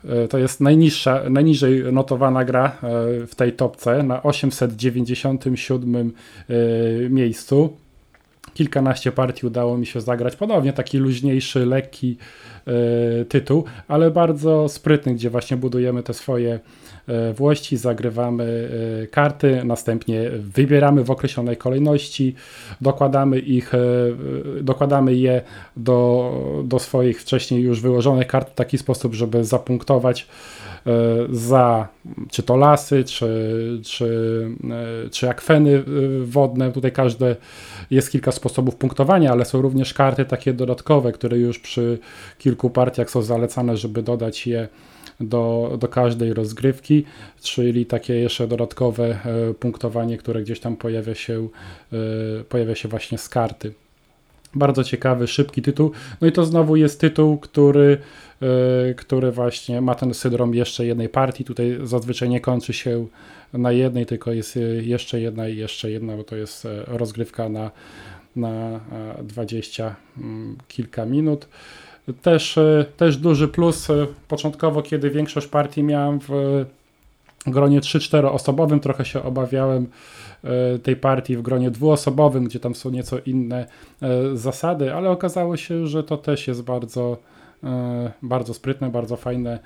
[0.05, 2.71] E, to jest najniższa, najniżej notowana gra e,
[3.27, 6.13] w tej topce na 897
[6.49, 6.55] e,
[7.11, 7.77] miejscu.
[8.55, 10.37] Kilkanaście partii udało mi się zagrać.
[10.37, 12.17] Ponownie taki luźniejszy, lekki
[13.21, 16.61] y, tytuł, ale bardzo sprytny, gdzie właśnie budujemy te swoje
[17.11, 18.71] E, włości, zagrywamy
[19.03, 22.35] e, karty, następnie wybieramy w określonej kolejności,
[22.81, 23.79] dokładamy ich, e,
[24.63, 25.43] dokładamy je
[25.77, 30.27] do, do swoich wcześniej już wyłożonych kart w taki sposób, żeby zapunktować
[31.31, 31.89] za
[32.31, 34.49] czy to lasy, czy, czy,
[35.11, 35.85] czy akweny
[36.25, 36.73] wodne.
[36.73, 37.37] Tutaj każde
[37.91, 41.99] jest kilka sposobów punktowania, ale są również karty takie dodatkowe, które już przy
[42.39, 44.69] kilku partiach są zalecane, żeby dodać je
[45.21, 47.05] do, do każdej rozgrywki,
[47.43, 51.49] czyli takie jeszcze dodatkowe e, punktowanie, które gdzieś tam pojawia się,
[51.93, 53.75] e, pojawia się właśnie z karty.
[54.55, 55.91] Bardzo ciekawy, szybki tytuł.
[56.21, 58.30] No i to znowu jest tytuł, który, e,
[58.97, 61.45] który właśnie ma ten syndrom jeszcze jednej partii.
[61.45, 63.07] Tutaj zazwyczaj nie kończy się
[63.53, 67.71] na jednej, tylko jest jeszcze jedna i jeszcze jedna, bo to jest rozgrywka na,
[68.37, 68.81] na
[69.23, 71.49] 20 mm, kilka minut.
[72.23, 72.59] Też,
[72.97, 73.89] też duży plus.
[74.29, 76.65] Początkowo, kiedy większość partii miałem w
[77.47, 79.87] gronie 3-4 osobowym, trochę się obawiałem
[80.83, 83.67] tej partii w gronie dwuosobowym, gdzie tam są nieco inne
[84.35, 87.17] zasady, ale okazało się, że to też jest bardzo,
[88.23, 89.59] bardzo sprytne, bardzo fajne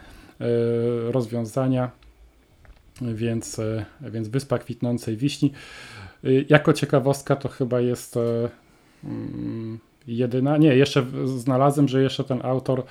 [1.10, 1.90] rozwiązania.
[3.02, 3.60] Więc,
[4.00, 5.52] więc Wyspa Kwitnącej Wiśni.
[6.48, 8.18] Jako ciekawostka to chyba jest
[9.04, 10.56] mm, jedyna.
[10.56, 12.84] Nie, jeszcze znalazłem, że jeszcze ten autor e,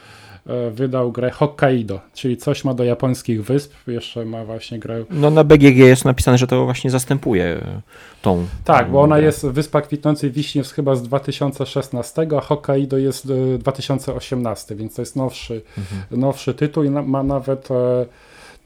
[0.72, 5.04] wydał grę Hokkaido, czyli coś ma do japońskich wysp, jeszcze ma właśnie grę.
[5.10, 7.82] No na BGG jest napisane, że to właśnie zastępuje e,
[8.22, 8.46] tą.
[8.64, 9.26] Tak, bo ona grę.
[9.26, 13.28] jest Wyspa Kwitnącej Wiśni jest chyba z 2016, a Hokkaido jest
[13.60, 16.22] 2018, e, więc to jest nowszy, mhm.
[16.22, 17.68] nowszy tytuł i ma nawet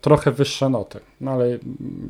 [0.01, 1.57] trochę wyższe noty, no ale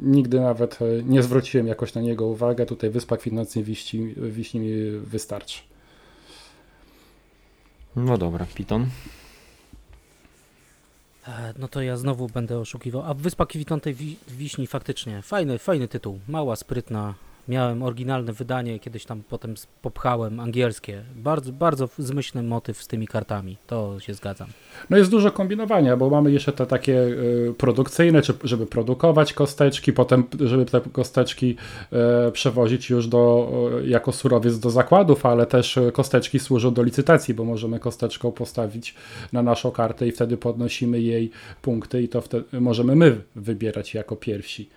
[0.01, 2.65] nigdy nawet nie zwróciłem jakoś na niego uwagę.
[2.65, 5.59] Tutaj Wyspa Kwitnącej Wiśni, Wiśni mi wystarczy.
[7.95, 8.85] No dobra, Piton.
[11.27, 13.03] E, no to ja znowu będę oszukiwał.
[13.05, 13.95] A Wyspa Kwitnącej
[14.27, 16.19] Wiśni faktycznie fajny, fajny tytuł.
[16.27, 17.13] Mała, sprytna,
[17.47, 21.01] Miałem oryginalne wydanie, kiedyś tam potem popchałem angielskie.
[21.15, 24.47] Bardzo, bardzo zmyślny motyw z tymi kartami, to się zgadzam.
[24.89, 30.23] No jest dużo kombinowania, bo mamy jeszcze te takie y, produkcyjne, żeby produkować kosteczki, potem
[30.39, 31.55] żeby te kosteczki
[32.27, 33.51] y, przewozić już do,
[33.83, 38.95] y, jako surowiec do zakładów, ale też kosteczki służą do licytacji, bo możemy kosteczką postawić
[39.33, 41.31] na naszą kartę i wtedy podnosimy jej
[41.61, 44.69] punkty i to wtedy możemy my wybierać jako pierwsi.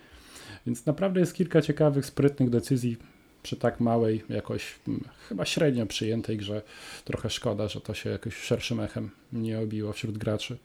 [0.67, 2.97] Więc naprawdę jest kilka ciekawych, sprytnych decyzji
[3.43, 6.63] przy tak małej, jakoś hmm, chyba średnio przyjętej grze.
[7.05, 10.57] Trochę szkoda, że to się jakoś szerszym echem nie obiło wśród graczy.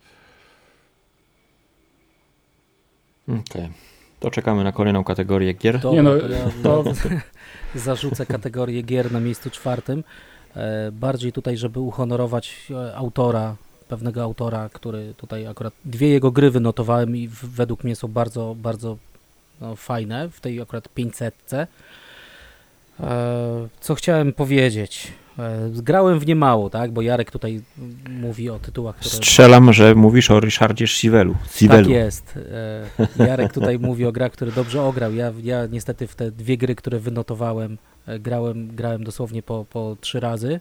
[3.28, 3.42] Okej.
[3.44, 3.68] Okay.
[4.20, 5.80] To czekamy na kolejną kategorię gier.
[5.80, 6.84] Dobra, nie no, to ja to...
[7.74, 10.04] zarzucę kategorię gier na miejscu czwartym.
[10.56, 13.56] E, bardziej tutaj, żeby uhonorować e, autora,
[13.88, 18.96] pewnego autora, który tutaj akurat dwie jego gry wynotowałem i według mnie są bardzo, bardzo
[19.60, 21.34] no, fajne w tej akurat 500.
[21.52, 21.68] E,
[23.80, 25.12] co chciałem powiedzieć?
[25.38, 26.92] E, grałem w niemało, tak?
[26.92, 27.60] Bo Jarek tutaj
[28.10, 29.10] mówi o tytułach, które...
[29.10, 31.34] Strzelam, że mówisz o Ryszardzie Sivelu.
[31.68, 32.38] Tak jest.
[33.18, 35.14] E, Jarek tutaj mówi o grach, które dobrze ograł.
[35.14, 37.78] Ja, ja niestety w te dwie gry, które wynotowałem,
[38.20, 40.60] grałem, grałem dosłownie po, po trzy razy.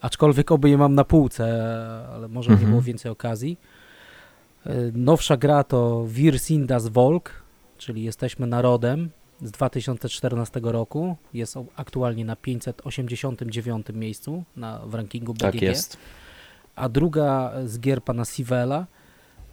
[0.00, 1.44] Aczkolwiek oby je mam na półce,
[2.14, 2.66] ale może mhm.
[2.66, 3.56] nie było więcej okazji.
[4.92, 7.43] Nowsza gra to Wir Sindas Volk
[7.78, 9.10] czyli jesteśmy narodem
[9.42, 11.16] z 2014 roku.
[11.34, 15.40] Jest aktualnie na 589 miejscu na, w rankingu BGG.
[15.40, 15.96] Tak jest.
[16.76, 18.86] A druga z gier pana Sivela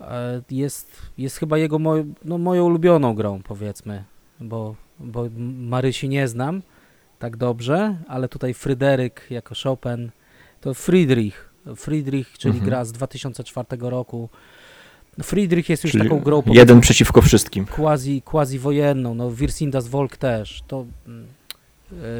[0.01, 4.03] e, jest, jest chyba jego moj, no, moją ulubioną grą, powiedzmy,
[4.39, 6.61] bo, bo Marysi nie znam
[7.19, 10.11] tak dobrze, ale tutaj Fryderyk jako Chopin,
[10.61, 12.69] to Friedrich, Friedrich, czyli mhm.
[12.69, 14.29] gra z 2004 roku,
[15.23, 16.43] Friedrich jest już Czyli taką grą.
[16.45, 17.65] Jeden przeciwko wszystkim.
[17.65, 19.15] Quasi, quasi wojenną.
[19.15, 20.63] No, Wirsindas Volk też.
[20.67, 20.85] To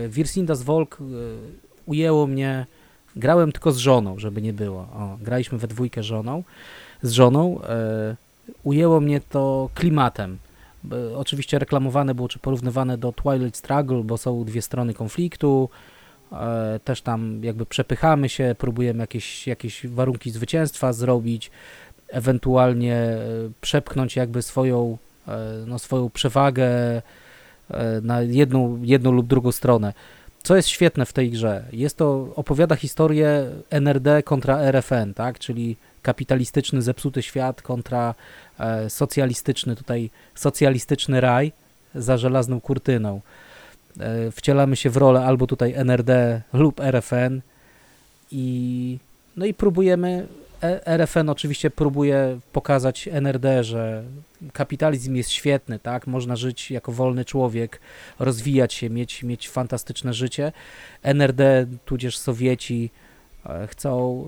[0.06, 1.04] e, Wirsindas Volk e,
[1.86, 2.66] ujęło mnie.
[3.16, 4.80] Grałem tylko z żoną, żeby nie było.
[4.80, 6.44] O, graliśmy we dwójkę żoną,
[7.02, 7.62] z żoną.
[7.64, 8.16] E,
[8.64, 10.38] ujęło mnie to klimatem.
[11.16, 15.70] Oczywiście reklamowane było, czy porównywane do Twilight Struggle, bo są dwie strony konfliktu.
[16.84, 21.52] Też tam jakby przepychamy się, próbujemy jakieś, jakieś warunki zwycięstwa zrobić
[22.12, 23.20] ewentualnie e,
[23.62, 24.98] przepchnąć jakby swoją,
[25.28, 27.02] e, no, swoją przewagę e,
[28.02, 29.94] na jedną, jedną lub drugą stronę.
[30.44, 31.64] Co jest świetne w tej grze?
[31.74, 35.40] Jest to, opowiada historię NRD kontra RFN, tak?
[35.40, 38.16] czyli kapitalistyczny, zepsuty świat kontra
[38.90, 41.52] socjalistyczny, tutaj socjalistyczny raj
[41.96, 43.22] za żelazną kurtyną.
[44.32, 47.42] Wcielamy się w rolę albo tutaj NRD lub RFN
[48.32, 48.98] i
[49.38, 50.28] no i próbujemy
[50.86, 54.04] RFN oczywiście próbuje pokazać NRD, że
[54.54, 56.08] kapitalizm jest świetny, tak?
[56.08, 57.80] Można żyć jako wolny człowiek,
[58.20, 60.52] rozwijać się, mieć, mieć fantastyczne życie.
[61.04, 62.90] NRD, tudzież Sowieci
[63.46, 64.26] e, chcą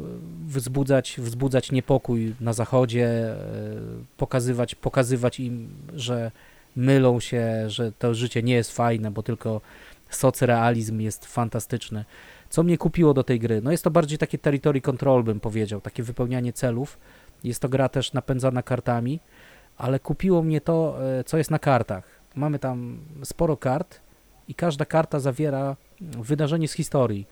[0.47, 3.35] wzbudzać, wzbudzać niepokój na Zachodzie, e,
[4.17, 6.31] pokazywać, pokazywać im, że
[6.75, 9.61] mylą się, że to życie nie jest fajne, bo tylko
[10.09, 12.05] socrealizm jest fantastyczny.
[12.53, 13.61] Co mnie kupiło do tej gry?
[13.61, 16.97] No jest to bardziej takie territory control, bym powiedział, takie wypełnianie celów.
[17.43, 19.19] Jest to gra też napędzana kartami,
[19.77, 22.03] ale kupiło mnie to, e, co jest na kartach.
[22.35, 23.99] Mamy tam sporo kart
[24.47, 27.25] i każda karta zawiera wydarzenie z historii.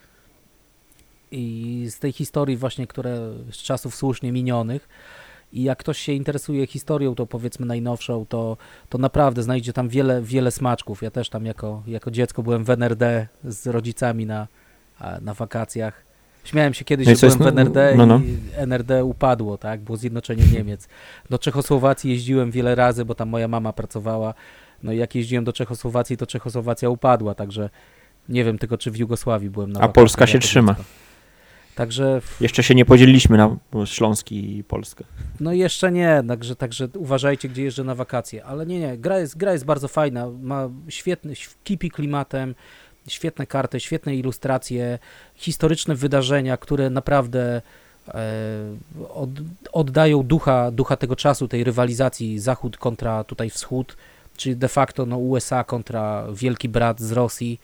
[1.31, 4.89] I z tej historii właśnie, które z czasów słusznie minionych,
[5.53, 8.57] i jak ktoś się interesuje historią, to powiedzmy najnowszą, to,
[8.89, 11.01] to naprawdę znajdzie tam wiele, wiele smaczków.
[11.01, 14.47] Ja też tam jako, jako dziecko byłem w NRD z rodzicami na,
[15.21, 16.03] na wakacjach.
[16.43, 18.17] Śmiałem się kiedyś, no że byłem w NRD no, no.
[18.19, 20.87] i NRD upadło, tak, było zjednoczenie Niemiec.
[21.29, 24.33] Do Czechosłowacji jeździłem wiele razy, bo tam moja mama pracowała.
[24.83, 27.69] No i jak jeździłem do Czechosłowacji, to Czechosłowacja upadła, także
[28.29, 30.75] nie wiem tylko, czy w Jugosławii byłem na A Polska się trzyma.
[31.75, 32.21] Także...
[32.41, 35.03] Jeszcze się nie podzieliliśmy na Śląski i Polskę.
[35.39, 38.45] No jeszcze nie, także, także uważajcie, gdzie jeżdżę na wakacje.
[38.45, 41.33] Ale nie, nie, gra jest, gra jest bardzo fajna, ma świetny,
[41.63, 42.55] kipi klimatem,
[43.07, 44.99] Świetne karty, świetne ilustracje,
[45.35, 47.61] historyczne wydarzenia, które naprawdę
[48.07, 48.21] e,
[49.13, 49.29] od,
[49.71, 53.97] oddają ducha, ducha tego czasu, tej rywalizacji Zachód kontra tutaj Wschód,
[54.37, 57.59] czyli de facto no, USA kontra Wielki Brat z Rosji.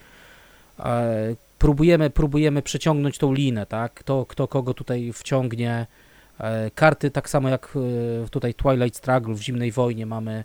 [0.80, 3.94] E, próbujemy, próbujemy przeciągnąć tą linę, tak?
[3.94, 5.86] Kto, kto kogo tutaj wciągnie.
[6.40, 7.78] E, karty, tak samo jak
[8.32, 10.44] tutaj Twilight Struggle w Zimnej Wojnie mamy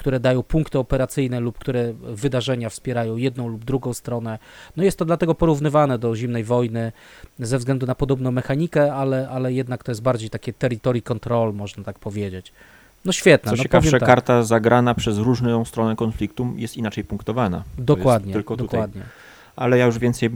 [0.00, 4.38] które dają punkty operacyjne lub które wydarzenia wspierają jedną lub drugą stronę.
[4.76, 6.92] No jest to dlatego porównywane do zimnej wojny
[7.38, 11.84] ze względu na podobną mechanikę, ale, ale jednak to jest bardziej takie territory control, można
[11.84, 12.52] tak powiedzieć.
[13.04, 13.50] No świetna.
[13.50, 14.06] Co no ciekawsze, tak.
[14.06, 17.64] karta zagrana przez różną stronę konfliktu jest inaczej punktowana.
[17.78, 19.02] Dokładnie, tylko dokładnie.
[19.02, 19.16] Tutaj.
[19.56, 20.30] Ale ja już więcej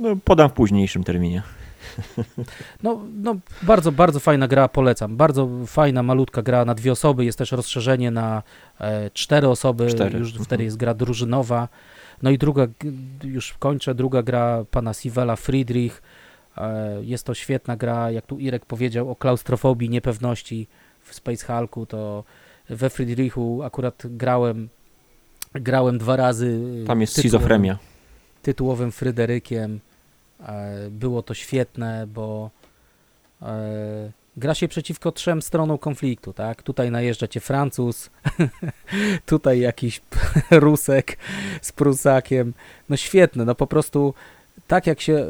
[0.00, 1.42] no, podam w późniejszym terminie.
[2.82, 5.16] No, no, bardzo, bardzo fajna gra, polecam.
[5.16, 7.24] Bardzo fajna, malutka gra na dwie osoby.
[7.24, 8.42] Jest też rozszerzenie na
[8.80, 9.86] e, cztery osoby.
[9.86, 10.18] Cztery.
[10.18, 11.68] Już wtedy jest gra drużynowa.
[12.22, 12.66] No i druga,
[13.24, 16.02] już kończę, druga gra pana Sivela Friedrich.
[16.56, 20.68] E, jest to świetna gra, jak tu Irek powiedział, o klaustrofobii, niepewności
[21.02, 22.24] w Space Hulku, to
[22.70, 24.68] we Friedrichu akurat grałem
[25.54, 26.60] grałem dwa razy.
[26.86, 27.78] Tam jest schizofrenia.
[28.42, 29.80] Tytułowym Fryderykiem.
[30.40, 32.50] E, było to świetne, bo
[33.42, 36.62] e, gra się przeciwko trzem stronom konfliktu, tak?
[36.62, 38.10] Tutaj najeżdża cię Francuz,
[39.26, 40.00] tutaj jakiś
[40.50, 41.18] Rusek
[41.62, 42.52] z Prusakiem.
[42.88, 44.14] No świetne, no po prostu
[44.66, 45.26] tak jak się e,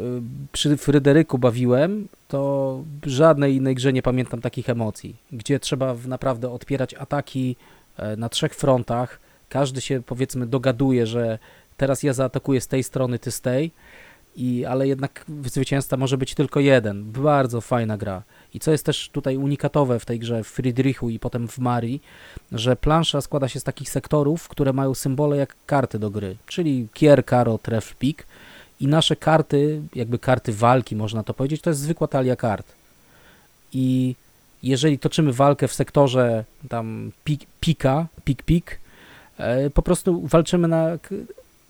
[0.53, 6.95] przy Fryderyku bawiłem, to żadnej innej grze nie pamiętam takich emocji, gdzie trzeba naprawdę odpierać
[6.95, 7.57] ataki
[8.17, 9.19] na trzech frontach.
[9.49, 11.39] Każdy się powiedzmy dogaduje, że
[11.77, 13.71] teraz ja zaatakuję z tej strony, ty z tej
[14.37, 17.13] i, ale jednak zwycięzca może być tylko jeden.
[17.13, 18.23] Bardzo fajna gra.
[18.55, 22.03] I co jest też tutaj unikatowe w tej grze w Friedrichu i potem w Marii,
[22.53, 26.89] że plansza składa się z takich sektorów, które mają symbole jak karty do gry, czyli
[26.95, 28.27] kier, karo, tref, pik
[28.81, 32.67] i nasze karty, jakby karty walki można to powiedzieć, to jest zwykła talia kart.
[33.73, 34.15] I
[34.63, 38.81] jeżeli toczymy walkę w sektorze tam pik, pika, pik, pik,
[39.39, 40.99] e, po prostu walczymy na,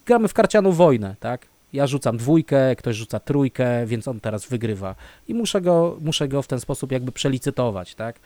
[0.07, 1.47] gramy w karcianą wojnę, tak?
[1.73, 4.95] Ja rzucam dwójkę, ktoś rzuca trójkę, więc on teraz wygrywa.
[5.29, 8.21] I muszę go, muszę go w ten sposób jakby przelicytować, tak?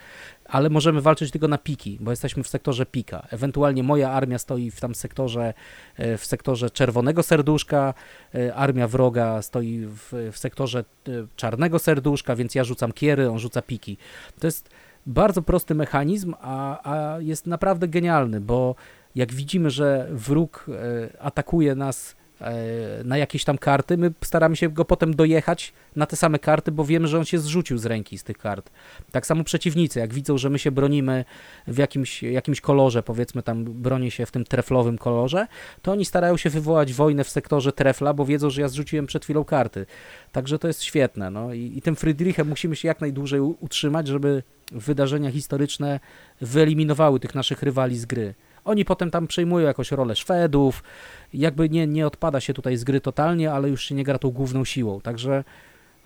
[0.45, 3.27] Ale możemy walczyć tylko na piki, bo jesteśmy w sektorze pika.
[3.31, 5.55] Ewentualnie moja armia stoi w tam sektorze,
[5.97, 7.95] e, w sektorze czerwonego serduszka,
[8.35, 13.39] e, armia wroga stoi w, w sektorze e, czarnego serduszka, więc ja rzucam kiery, on
[13.39, 13.97] rzuca piki.
[14.41, 14.71] To jest
[15.07, 18.75] bardzo prosty mechanizm, a, a jest naprawdę genialny, bo
[19.15, 20.67] jak widzimy, że wróg
[21.21, 22.17] atakuje nas
[23.05, 26.85] na jakieś tam karty, my staramy się go potem dojechać na te same karty, bo
[26.85, 28.71] wiemy, że on się zrzucił z ręki z tych kart.
[29.11, 31.25] Tak samo przeciwnicy, jak widzą, że my się bronimy
[31.67, 35.47] w jakimś, jakimś kolorze, powiedzmy tam broni się w tym treflowym kolorze,
[35.83, 39.25] to oni starają się wywołać wojnę w sektorze trefla, bo wiedzą, że ja zrzuciłem przed
[39.25, 39.87] chwilą karty.
[40.33, 41.31] Także to jest świetne.
[41.31, 41.55] No.
[41.55, 46.01] I, i tym Friedrichem musimy się jak najdłużej utrzymać, żeby wydarzenia historyczne
[46.41, 48.35] wyeliminowały tych naszych rywali z gry.
[48.65, 50.83] Oni potem tam przejmują jakąś rolę Szwedów,
[51.35, 54.31] jakby nie, nie odpada się tutaj z gry totalnie, ale już się nie gra tą
[54.31, 55.45] główną siłą, także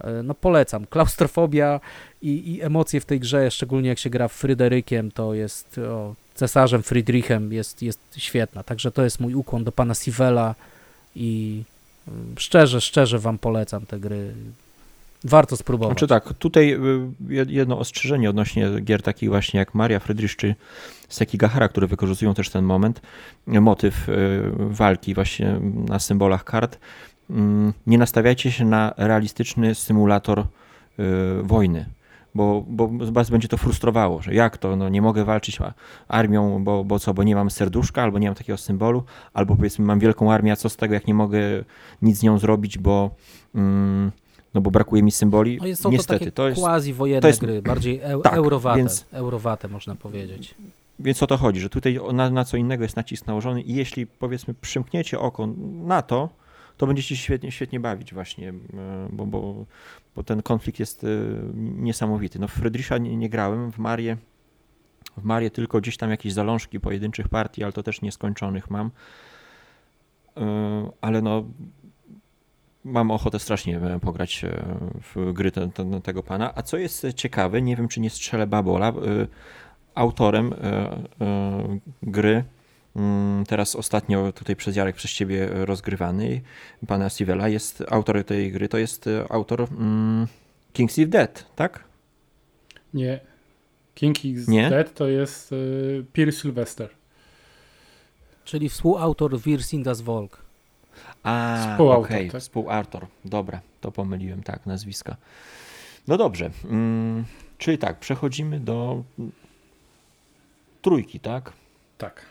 [0.01, 0.87] e, no polecam.
[0.87, 1.81] Klaustrofobia
[2.23, 6.83] i, i emocje w tej grze, szczególnie jak się gra Fryderykiem, to jest o, cesarzem
[6.83, 8.63] Friedrichem, jest, jest świetna.
[8.63, 10.55] Także to jest mój ukłon do pana Sivela
[11.17, 11.63] i
[12.09, 14.35] mm, szczerze, szczerze wam polecam te gry.
[15.25, 15.93] Warto spróbować.
[15.93, 20.55] Znaczy tak, tutaj y, jedno ostrzeżenie odnośnie gier takich właśnie jak Maria Friedrich czy
[21.09, 23.01] Sekigahara, które wykorzystują też ten moment,
[23.47, 26.79] motyw y, walki właśnie na symbolach kart.
[27.31, 30.45] Mm, nie nastawiajcie się na realistyczny symulator y,
[31.43, 31.87] wojny
[32.35, 35.59] bo, bo was będzie to frustrowało, że jak to, no nie mogę walczyć
[36.09, 39.05] armią, bo, bo co, bo nie mam serduszka, albo nie mam takiego symbolu,
[39.35, 41.41] albo powiedzmy mam wielką armię, a co z tego, jak nie mogę
[42.03, 43.11] nic z nią zrobić, bo...
[43.55, 44.13] Mm,
[44.55, 45.59] no bo brakuje mi symboli.
[45.61, 48.79] No jest, są Niestety, to to jest, quasi-wojenne to jest, gry, bardziej eu, tak, eurowate,
[48.79, 50.55] więc, eurowate można powiedzieć.
[50.99, 54.07] Więc o to chodzi, że tutaj na, na co innego jest nacisk nałożony i jeśli
[54.07, 55.49] powiedzmy przymkniecie oko
[55.85, 56.29] na to,
[56.77, 58.55] to będziecie się świetnie, świetnie bawić właśnie, e,
[59.13, 59.65] bo, bo,
[60.17, 61.09] bo ten konflikt jest e,
[61.55, 62.39] niesamowity.
[62.39, 64.17] No w Friedricha nie, nie grałem, w Marię
[65.17, 68.91] w Marię tylko gdzieś tam jakieś zalążki pojedynczych partii, ale to też nieskończonych mam.
[70.37, 71.45] E, ale no
[72.85, 74.45] mam ochotę strasznie pograć
[75.15, 76.53] w gry te, te, tego pana.
[76.55, 78.93] A co jest ciekawe, nie wiem czy nie strzelę Babola,
[79.95, 80.55] autorem
[82.03, 82.45] gry
[82.97, 86.41] Mm, teraz ostatnio tutaj przez Jarek, przez ciebie rozgrywany,
[86.87, 90.27] pana Sivela, jest autor tej gry, to jest e, autor mm,
[90.75, 91.85] King's Eve Dead, tak?
[92.95, 93.21] Nie.
[93.95, 94.71] King is Nie?
[94.71, 96.91] Dead to jest y, Pierre Sylvester.
[98.45, 100.44] Czyli współautor Wirsindas Volk.
[101.25, 102.31] A, współautor, okay.
[102.31, 102.41] tak?
[102.41, 103.07] współautor.
[103.25, 105.17] Dobra, to pomyliłem, tak, nazwiska.
[106.09, 107.25] No dobrze, mm,
[107.59, 109.03] czyli tak, przechodzimy do
[110.83, 111.53] trójki, tak?
[111.99, 112.27] Tak.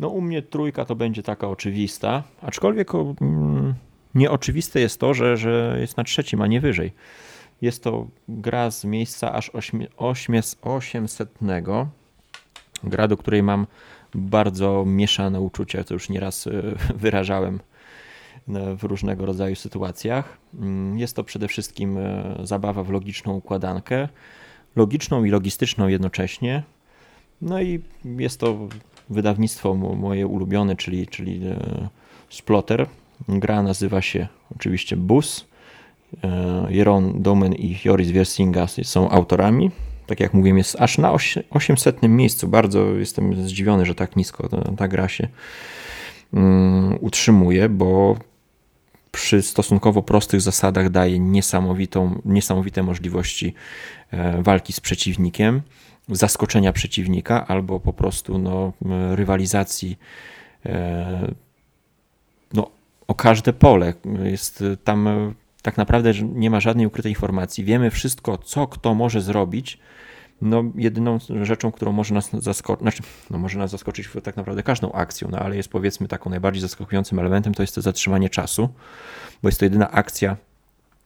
[0.00, 3.74] No u mnie trójka to będzie taka oczywista, aczkolwiek mm,
[4.14, 6.92] nieoczywiste jest to, że, że jest na trzecim, a nie wyżej.
[7.62, 9.50] Jest to gra z miejsca aż
[10.62, 11.38] 800.
[12.84, 13.66] Gra, do której mam
[14.16, 16.50] bardzo mieszane uczucia, to już nieraz e,
[17.04, 17.60] wyrażałem
[18.48, 20.38] w różnego rodzaju sytuacjach.
[20.54, 24.08] Mm, jest to przede wszystkim e, zabawa w logiczną układankę,
[24.76, 26.62] logiczną i logistyczną jednocześnie.
[27.42, 28.68] No i jest to
[29.10, 31.88] wydawnictwo moje ulubione, czyli, czyli e,
[32.30, 32.86] Splotter.
[33.28, 35.46] Gra nazywa się oczywiście Bus.
[36.68, 39.70] Jeron Domen i Joris Wiersinga są autorami.
[40.06, 41.12] Tak jak mówiłem, jest aż na
[41.50, 42.48] 800 miejscu.
[42.48, 45.28] Bardzo jestem zdziwiony, że tak nisko ta, gra się
[46.32, 48.16] um, utrzymuje, bo
[49.12, 53.54] przy stosunkowo prostych zasadach daje niesamowitą, niesamowite możliwości
[54.10, 55.62] e, walki z przeciwnikiem
[56.08, 58.72] zaskoczenia przeciwnika albo po prostu no,
[59.14, 59.98] rywalizacji
[60.66, 61.32] e,
[62.54, 62.70] no,
[63.08, 63.94] o każde pole.
[64.24, 65.34] Jest tam
[65.66, 67.64] tak naprawdę nie ma żadnej ukrytej informacji.
[67.64, 69.78] Wiemy wszystko, co kto może zrobić.
[70.42, 74.92] No, jedyną rzeczą, którą może nas zaskoczyć, znaczy, no, może nas zaskoczyć tak naprawdę każdą
[74.92, 78.68] akcją, no, ale jest powiedzmy taką najbardziej zaskakującym elementem, to jest to zatrzymanie czasu,
[79.42, 80.36] bo jest to jedyna akcja,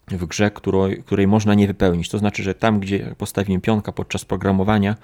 [0.08, 2.08] w grze, której, której można nie wypełnić.
[2.08, 4.96] To znaczy, że tam, gdzie postawimy pionka podczas programowania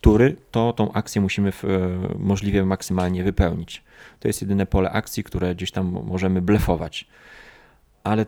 [0.00, 1.64] tury, to tą akcję musimy w,
[2.18, 3.82] możliwie maksymalnie wypełnić.
[4.20, 7.06] To jest jedyne pole akcji, które gdzieś tam możemy blefować.
[8.04, 8.26] Ale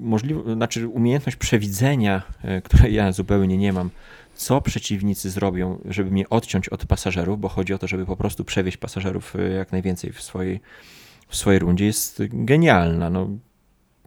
[0.00, 3.90] możliwe, znaczy umiejętność przewidzenia, e, której ja zupełnie nie mam,
[4.34, 8.44] co przeciwnicy zrobią, żeby mnie odciąć od pasażerów, bo chodzi o to, żeby po prostu
[8.44, 10.60] przewieźć pasażerów e, jak najwięcej w swojej,
[11.28, 13.10] w swojej rundzie, jest genialna.
[13.10, 13.28] No,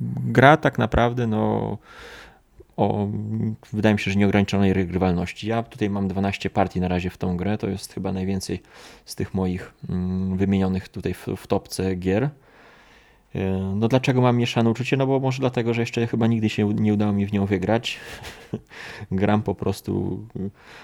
[0.02, 1.78] gra tak naprawdę no,
[2.78, 3.08] o,
[3.74, 5.48] wydaje mi się, że nieograniczonej regrywalności.
[5.48, 8.62] Ja tutaj mam 12 partii na razie w tą grę, to jest chyba najwięcej
[9.06, 12.30] z tych moich mm, wymienionych tutaj w, w topce gier.
[13.36, 14.98] E, no dlaczego mam mieszane uczucie?
[14.98, 18.00] No bo może dlatego, że jeszcze chyba nigdy się nie udało mi w nią wygrać.
[19.12, 20.20] Gram po prostu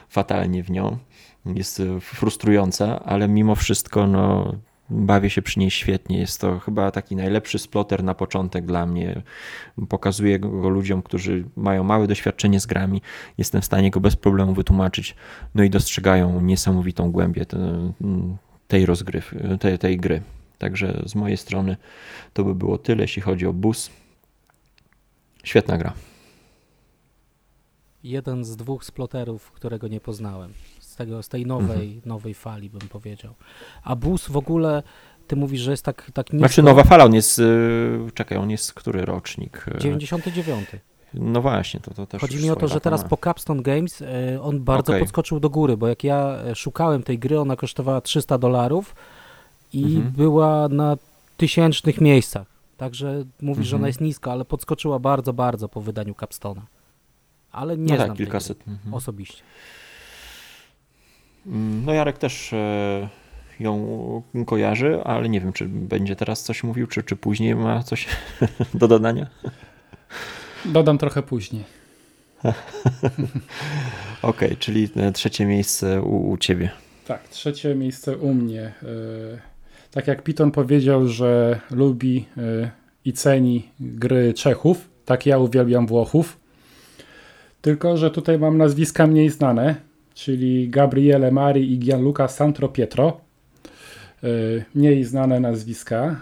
[0.09, 0.97] fatalnie w nią.
[1.45, 4.53] Jest frustrująca, ale mimo wszystko no
[4.89, 6.19] Bawię się przy niej świetnie.
[6.19, 9.21] Jest to chyba taki najlepszy sploter na początek dla mnie.
[9.89, 13.01] Pokazuję go ludziom, którzy mają małe doświadczenie z grami.
[13.37, 15.15] Jestem w stanie go bez problemu wytłumaczyć.
[15.55, 17.45] No i dostrzegają niesamowitą głębię
[18.67, 20.21] tej rozgrywki, tej, tej gry.
[20.63, 21.77] Także z mojej strony
[22.33, 23.89] to by było tyle, jeśli chodzi o bus.
[25.43, 25.93] Świetna gra.
[28.03, 32.01] Jeden z dwóch sploterów, którego nie poznałem z, tego, z tej nowej, mhm.
[32.05, 33.33] nowej fali, bym powiedział.
[33.83, 34.83] A bus w ogóle,
[35.27, 36.47] ty mówisz, że jest tak, tak nisko.
[36.47, 39.65] Znaczy nowa fala, on jest, y, czekaj, on jest który rocznik?
[39.79, 40.69] 99.
[41.13, 42.21] No właśnie, to, to też.
[42.21, 44.05] Chodzi mi o to, że teraz po Capstone Games y,
[44.41, 44.99] on bardzo okay.
[44.99, 48.95] podskoczył do góry, bo jak ja szukałem tej gry, ona kosztowała 300 dolarów
[49.73, 50.11] i mhm.
[50.11, 50.97] była na
[51.37, 52.47] tysięcznych miejscach.
[52.77, 53.63] Także mówisz, mhm.
[53.65, 53.89] że ona mhm.
[53.89, 56.61] jest niska, ale podskoczyła bardzo, bardzo po wydaniu Capstona.
[57.51, 58.67] Ale nie no tak, znam kilkaset.
[58.67, 58.93] Mhm.
[58.93, 59.43] osobiście.
[61.45, 63.09] Mm, no Jarek też e,
[63.59, 68.07] ją kojarzy, ale nie wiem, czy będzie teraz coś mówił, czy, czy później ma coś
[68.73, 69.27] do dodania.
[70.65, 71.63] Dodam trochę później.
[74.21, 76.69] Okej, okay, czyli trzecie miejsce u, u ciebie.
[77.07, 78.61] Tak, trzecie miejsce u mnie.
[78.61, 79.52] E,
[79.93, 82.71] tak jak Piton powiedział, że lubi e,
[83.05, 86.39] i ceni gry Czechów, tak ja uwielbiam Włochów.
[87.61, 89.75] Tylko, że tutaj mam nazwiska mniej znane,
[90.13, 93.21] czyli Gabriele Mari i Gianluca Santro Pietro.
[94.23, 94.27] E,
[94.75, 96.21] mniej znane nazwiska.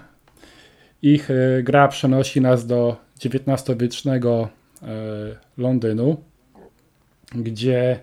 [1.02, 1.30] Ich
[1.64, 2.96] gra przenosi nas do
[3.26, 4.48] XIX-wiecznego
[5.58, 6.18] Londynu,
[7.36, 8.00] gdzie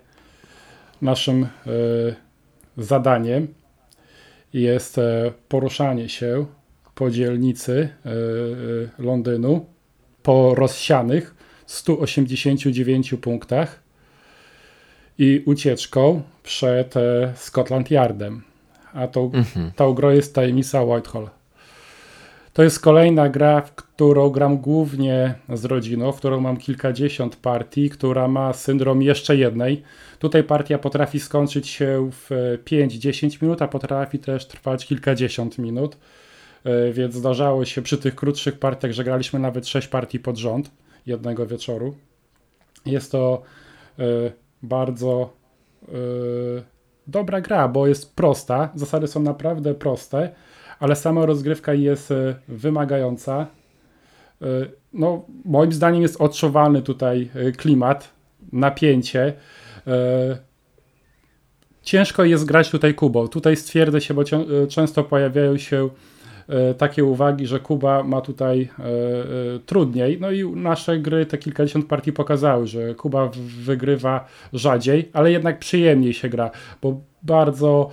[1.03, 1.47] naszym
[2.77, 3.49] zadaniem
[4.53, 6.47] jest e, poruszanie się
[6.95, 8.13] po dzielnicy e, e,
[8.99, 9.67] Londynu
[10.23, 11.35] po rozsianych
[11.67, 13.83] 189 punktach
[15.19, 16.95] i ucieczką przed
[17.37, 18.43] Scotland Yardem.
[18.93, 19.73] A tą, mhm.
[19.77, 21.29] tą grą jest tajemnica Whitehall.
[22.59, 27.91] To jest kolejna gra, w którą gram głównie z rodziną, w którą mam kilkadziesiąt partii,
[27.91, 29.83] która ma syndrom jeszcze jednej.
[30.19, 35.97] Tutaj partia potrafi skończyć się w 5-10 minut, a potrafi też trwać kilkadziesiąt minut.
[36.65, 40.71] E, więc zdarzało się przy tych krótszych partiach, że graliśmy nawet 6 partii pod rząd
[41.07, 41.95] jednego wieczoru.
[42.87, 43.43] Jest to
[43.99, 44.05] e,
[44.63, 45.33] bardzo
[45.83, 45.93] e,
[47.07, 48.71] dobra gra, bo jest prosta.
[48.75, 50.31] Zasady są naprawdę proste
[50.81, 53.47] ale sama rozgrywka jest e, wymagająca.
[54.43, 54.47] E,
[54.93, 58.11] no, moim zdaniem jest odczuwalny tutaj e, klimat,
[58.53, 59.33] napięcie.
[61.83, 63.29] Ciężko jest grać tutaj Kubą.
[63.29, 64.23] Tutaj stwierdzę się, bo
[64.69, 65.89] często pojawiają się
[66.79, 68.69] takie uwagi, że Kuba ma tutaj
[69.67, 70.21] trudniej.
[70.21, 73.31] No i nasze gry, te kilkadziesiąt partii pokazały, że Kuba
[73.65, 76.51] wygrywa rzadziej, ale jednak przyjemniej się gra,
[76.83, 77.91] bo bardzo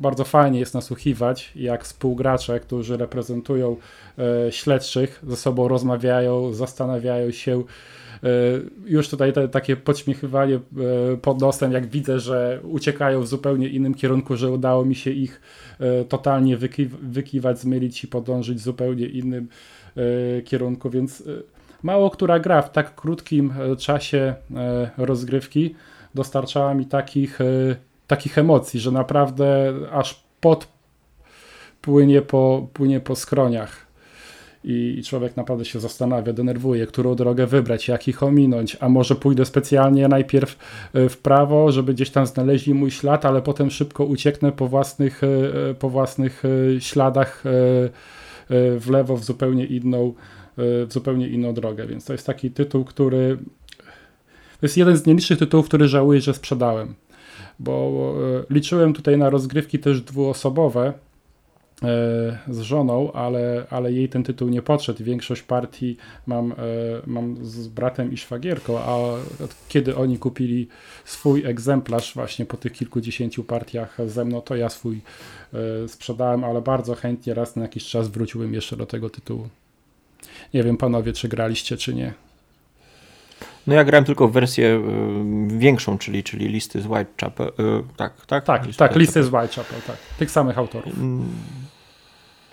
[0.00, 3.76] bardzo fajnie jest nasłuchiwać, jak współgracze, którzy reprezentują
[4.18, 7.62] e, śledczych, ze sobą rozmawiają, zastanawiają się.
[8.22, 8.28] E,
[8.86, 10.60] już tutaj te, takie podśmiechywanie e,
[11.16, 15.40] pod nosem, jak widzę, że uciekają w zupełnie innym kierunku, że udało mi się ich
[15.80, 19.48] e, totalnie wyki wykiwać, zmylić i podążyć w zupełnie innym
[19.96, 21.24] e, kierunku, więc e,
[21.82, 24.34] mało która gra w tak krótkim czasie
[24.96, 25.74] rozgrywki
[26.14, 27.38] dostarczała mi takich
[28.16, 30.68] takich emocji, że naprawdę aż pot
[31.80, 33.86] płynie po, płynie po skroniach.
[34.64, 39.44] I człowiek naprawdę się zastanawia, denerwuje, którą drogę wybrać, jak ich ominąć, a może pójdę
[39.44, 40.58] specjalnie najpierw
[40.94, 45.20] e, w prawo, żeby gdzieś tam znaleźli mój ślad, ale potem szybko ucieknę po własnych,
[45.24, 47.42] e, po własnych e, śladach
[48.78, 50.14] w lewo w zupełnie inną,
[50.56, 51.86] w zupełnie inną drogę.
[51.86, 53.38] Więc to jest taki tytuł, który
[54.60, 56.94] to jest jeden z nielicznych tytułów, który żałuję, że sprzedałem
[57.58, 58.14] bo
[58.50, 60.92] e, liczyłem tutaj na rozgrywki też dwuosobowe e,
[62.48, 65.04] z żoną, ale, ale jej ten tytuł nie podszedł.
[65.04, 66.54] Większość partii mam, e,
[67.06, 68.98] mam z bratem i szwagierką, a
[69.68, 70.68] kiedy oni kupili
[71.04, 75.00] swój egzemplarz właśnie po tych kilkudziesięciu partiach ze mną, to ja swój
[75.86, 79.48] sprzedałem, ale bardzo chętnie raz na jakiś czas wróciłem jeszcze do tego tytułu.
[80.54, 82.14] Nie wiem panowie, czy graliście, czy nie.
[83.66, 84.82] No ja grałem tylko w wersję
[85.54, 87.48] y, większą, czyli, czyli listy z Whitechapel.
[87.48, 87.52] Y,
[87.96, 88.44] tak, tak?
[88.44, 89.96] Tak, listy, tak, listy z Whitechapel, tak.
[90.18, 90.98] Tych samych autorów.
[90.98, 91.28] Mm,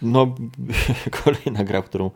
[0.02, 0.36] no,
[1.24, 2.12] kolejna gra, którą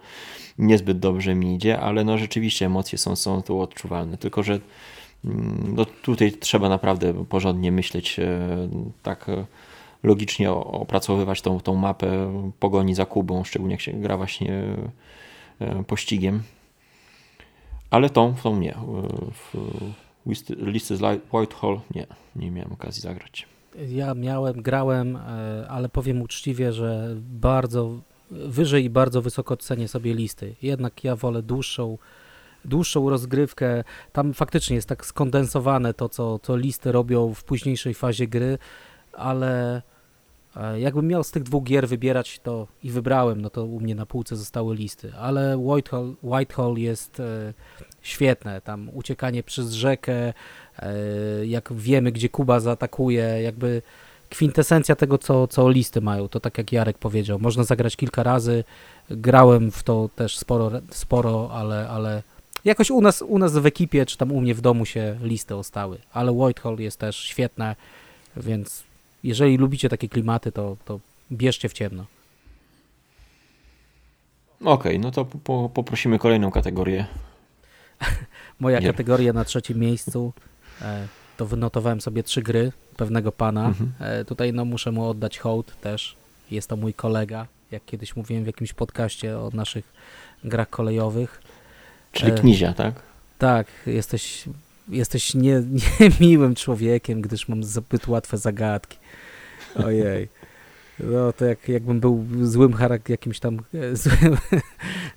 [0.57, 4.17] niezbyt dobrze mi idzie, ale no rzeczywiście emocje są, są tu odczuwalne.
[4.17, 4.59] Tylko, że
[5.25, 8.47] mm, no, tutaj trzeba naprawdę porządnie myśleć, e,
[9.03, 9.45] tak e,
[10.03, 14.63] logicznie opracowywać tą, tą mapę pogoni za Kubą, szczególnie jak się gra właśnie
[15.59, 16.43] e, pościgiem.
[17.93, 18.77] Ale tą, tą nie.
[19.31, 19.53] W
[20.57, 21.01] listy z
[21.33, 23.47] Whitehall nie, nie miałem okazji zagrać.
[23.89, 27.99] Ja miałem, grałem, e, ale powiem uczciwie, że bardzo
[28.31, 30.55] wyżej i bardzo wysoko cenię sobie listy.
[30.61, 31.97] Jednak ja wolę dłuższą,
[32.65, 33.83] dłuższą rozgrywkę.
[34.11, 38.57] Tam faktycznie jest tak skondensowane to, co, co listy robią w późniejszej fazie gry,
[39.13, 39.92] ale E,
[40.77, 44.05] jakbym miał z tych dwóch gier wybierać to i wybrałem, no to u mnie na
[44.05, 47.53] półce zostały listy, ale Whitehall, Whitehall jest e,
[48.01, 50.33] świetne, tam uciekanie przez rzekę,
[50.79, 50.93] e,
[51.45, 53.81] jak wiemy, gdzie Kuba zaatakuje, jakby
[54.29, 58.63] kwintesencja tego, co, co listy mają, to tak jak Jarek powiedział, można zagrać kilka razy,
[59.09, 62.23] grałem w to też sporo, sporo ale, ale
[62.65, 65.55] jakoś u nas, u nas w ekipie, czy tam u mnie w domu się listy
[65.55, 67.75] ostały, ale Whitehall jest też świetne,
[68.37, 68.83] więc
[69.23, 70.99] jeżeli lubicie takie klimaty, to, to
[71.31, 72.05] bierzcie w ciemno.
[74.61, 77.05] Okej, okay, no to po, poprosimy kolejną kategorię.
[78.59, 78.87] Moja Nie.
[78.87, 80.33] kategoria na trzecim miejscu
[80.81, 83.67] e, to to wynotowałem sobie trzy gry pewnego pana.
[83.67, 83.93] Mhm.
[83.99, 86.15] E, tutaj no muszę mu oddać hołd też.
[86.51, 89.93] Jest to mój kolega, jak kiedyś mówiłem w jakimś podcaście o naszych
[90.43, 91.41] grach kolejowych.
[92.11, 92.93] Czyli E, Knizia, tak?
[93.37, 94.45] Tak, jesteś,
[94.89, 95.63] jesteś nie,
[95.99, 98.97] niemiłym człowiekiem, gdyż mam zbyt łatwe zagadki.
[99.85, 100.29] Ojej.
[100.99, 104.37] No to jak, jakbym był złym charak jakimś tam e, złym,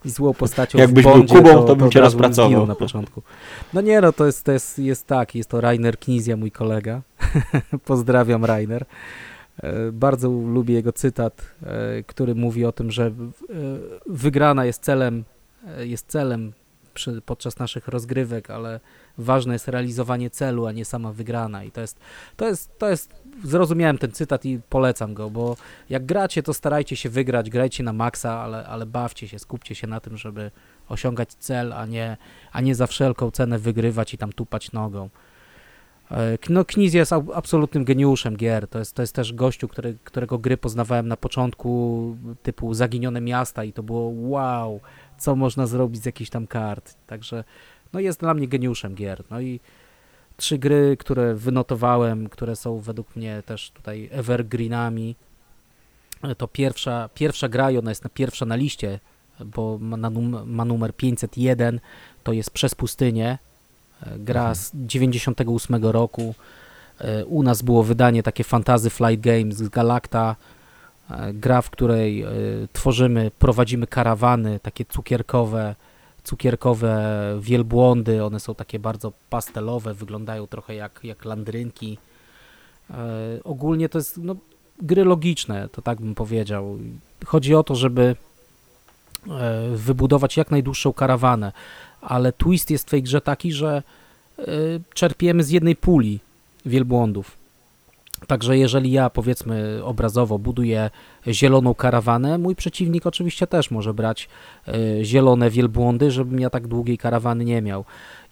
[0.05, 2.67] złą postacią Jakbyś w był Bondzie, Kubą, to, to bym cię rozpracował.
[2.67, 3.23] na początku.
[3.73, 7.03] No nie no, to jest, to jest, jest tak, jest to Rainer Knizia, mój kolega.
[7.85, 8.85] Pozdrawiam Rainer.
[9.63, 13.13] E, Bardzo lubię jego cytat, e, który mówi o tym, że
[14.07, 15.25] wygrana jest celem,
[15.79, 16.53] jest celem
[16.95, 18.81] przy, podczas naszych rozgrywek, ale
[19.19, 21.65] ważne jest realizowanie celu, a nie sama wygrana.
[21.65, 21.99] I to jest,
[22.37, 23.15] to jest, to jest,
[23.45, 25.57] zrozumiałem ten cytat i polecam go, bo
[25.91, 29.87] jak gracie, to starajcie się wygrać, grajcie na maksa, ale, ale bawcie się, skupcie się
[29.87, 30.51] na tym, żeby
[30.89, 32.17] osiągać cel, a nie,
[32.53, 35.09] a nie za wszelką cenę wygrywać i tam tupać nogą.
[36.11, 38.69] E, No, Kniz jest ab- absolutnym geniuszem gier.
[38.69, 43.65] To jest, to jest też gościu, który, którego gry poznawałem na początku, typu Zaginione Miasta
[43.65, 44.81] i to było wow,
[45.19, 46.95] co można zrobić z jakichś tam kart.
[47.07, 47.45] Także
[47.93, 49.23] no jest dla mnie geniuszem gier.
[49.31, 49.61] No i
[50.37, 55.15] trzy gry, które wynotowałem, które są według mnie też tutaj evergreenami.
[56.23, 58.99] E, To pierwsza, pierwsza gra i ona jest na pierwsza na liście,
[59.45, 61.81] bo ma, na num ma numer 501,
[62.25, 63.39] to jest Przez pustynię.
[64.03, 66.35] E, Gra z 98 roku.
[66.99, 70.37] E, U nas było wydanie takie Fantasy Flight Games z Galacta.
[71.35, 72.25] Gra, w której
[72.73, 75.75] tworzymy, prowadzimy karawany takie cukierkowe,
[76.27, 77.03] cukierkowe
[77.41, 78.25] wielbłądy.
[78.25, 81.99] One są takie bardzo pastelowe, wyglądają trochę jak, jak landrynki.
[82.91, 82.95] E,
[83.45, 84.37] ogólnie to jest no,
[84.83, 86.79] gry logiczne, to tak bym powiedział.
[87.25, 88.17] Chodzi o to, żeby
[89.31, 91.53] e, wybudować jak najdłuższą karawanę,
[92.01, 93.83] ale twist jest w tej grze taki, że
[94.39, 94.45] e,
[94.95, 96.21] czerpiemy z jednej puli
[96.67, 97.46] wielbłądów.
[98.27, 100.91] Także jeżeli ja powiedzmy obrazowo buduję
[101.27, 104.29] zieloną karawanę, mój przeciwnik oczywiście też może brać
[104.69, 107.85] e, zielone wielbłądy, żebym ja tak długiej karawany nie miał.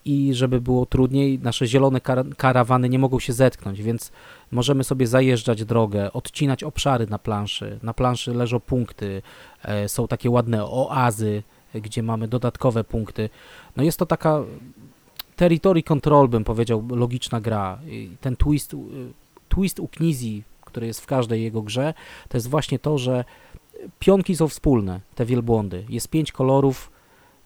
[0.05, 4.13] I żeby było trudniej, nasze zielone kar- karawany nie mogą się zetknąć, więc
[4.53, 7.79] możemy sobie zajeżdżać drogę, odcinać obszary na planszy.
[7.83, 9.23] Na planszy leżą punkty,
[9.63, 11.43] e, są takie ładne oazy,
[11.75, 13.31] gdzie mamy dodatkowe punkty.
[13.77, 14.41] No jest to taka
[15.37, 17.79] territory control, bym powiedział, logiczna gra.
[17.87, 18.77] I Ten twist,
[19.49, 21.95] twist u Knizji, który jest w każdej jego grze,
[22.29, 23.25] to jest właśnie to, że
[23.99, 25.85] pionki są wspólne, te wielbłądy.
[25.89, 26.91] Jest pięć kolorów,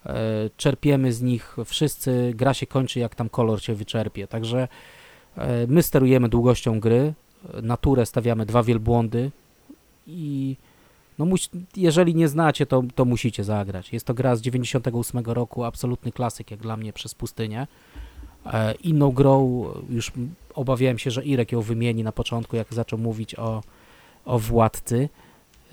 [0.07, 0.15] e,
[0.57, 4.27] czerpiemy z nich wszyscy, gra się kończy jak tam kolor się wyczerpie.
[4.27, 4.69] Także
[5.37, 7.15] e, my sterujemy długością gry,
[7.63, 9.31] naturę stawiamy dwa wielbłądy
[10.07, 10.57] i
[11.19, 11.27] no
[11.77, 13.93] jeżeli nie znacie, to, to musicie zagrać.
[13.93, 17.67] Jest to gra z 98 roku, absolutny klasyk jak dla mnie przez pustynię.
[18.47, 20.13] E, inną grą, już
[20.55, 23.63] obawiałem się, że Irek ją wymieni na początku, jak zaczął mówić o,
[24.25, 25.09] o Władcy.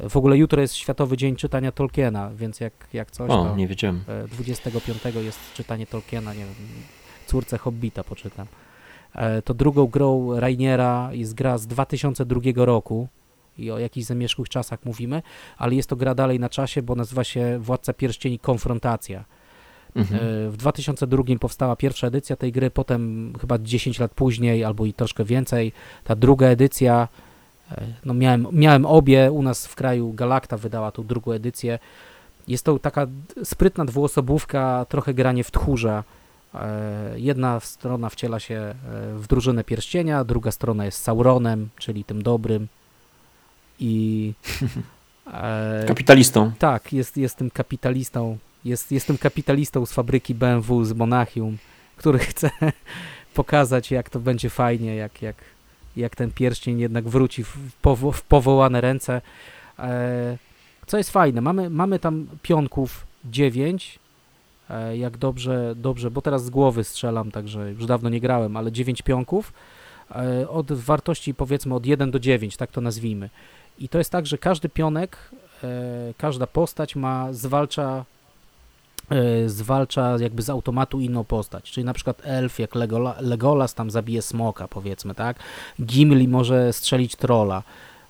[0.09, 3.67] W ogóle jutro jest Światowy Dzień Czytania Tolkiena, więc jak, jak coś, O, to nie
[3.67, 4.03] wiedziałem.
[4.07, 6.53] e, 25 jest czytanie Tolkiena, nie wiem,
[7.27, 8.47] córce Hobbita poczytam.
[9.15, 13.07] E, To drugą grą Rainiera jest gra z 2002 roku
[13.57, 15.21] i o jakichś zamieszkłych czasach mówimy,
[15.57, 19.25] ale jest to gra dalej na czasie, bo nazywa się Władca Pierścieni Konfrontacja.
[19.95, 20.19] Mhm.
[20.47, 24.93] E, W 2002 powstała pierwsza edycja tej gry, potem chyba 10 lat później, albo i
[24.93, 25.72] troszkę więcej,
[26.03, 27.07] ta druga edycja,
[27.72, 31.80] e, no miałem, miałem obie, u nas w kraju Galacta wydała tą drugą edycję.
[32.47, 33.07] Jest to taka
[33.43, 36.03] sprytna dwuosobówka, trochę granie w tchórza.
[36.55, 38.76] E, Jedna strona wciela się e,
[39.15, 42.67] w drużynę pierścienia, druga strona jest Sauronem, czyli tym dobrym.
[43.80, 44.34] I
[45.34, 46.51] e, Kapitalistą.
[46.59, 48.38] tak, jest, jestem kapitalistą.
[48.65, 51.57] Jest, jestem kapitalistą z fabryki BMW z Monachium,
[51.95, 52.49] który chce
[53.33, 55.35] pokazać, jak to będzie fajnie, jak, jak,
[55.97, 59.21] jak ten pierścień jednak wróci w, powo, w powołane ręce.
[59.79, 60.37] E,
[60.87, 63.99] co jest fajne, mamy, mamy tam pionków 9,
[64.69, 68.71] e, jak dobrze, dobrze, bo teraz z głowy strzelam, także już dawno nie grałem, ale
[68.71, 69.53] 9 pionków
[70.11, 73.29] e, od wartości powiedzmy od 1 do 9, tak to nazwijmy.
[73.79, 75.17] I to jest tak, że każdy pionek,
[75.63, 78.05] e, każda postać ma, zwalcza,
[79.48, 81.72] zwalcza jakby z automatu inną postać.
[81.72, 85.38] Czyli na przykład elf, jak Legola, Legolas tam zabije smoka, powiedzmy, tak?
[85.82, 87.64] Gimli może strzelić trolla.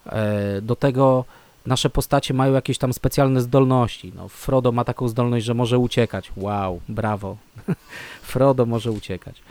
[0.05, 1.25] E, do tego
[1.65, 4.11] nasze postacie mają jakieś tam specjalne zdolności.
[4.15, 6.31] No, Frodo ma taką zdolność, że może uciekać.
[6.37, 7.37] Wow, brawo.
[8.21, 9.41] Frodo może uciekać.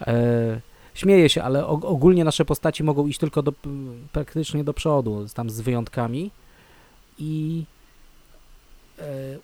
[0.00, 0.60] E,
[0.94, 3.52] śmieję się, ale og- ogólnie nasze postaci mogą iść tylko do,
[4.12, 6.30] praktycznie do przodu, tam z wyjątkami
[7.18, 7.73] i e,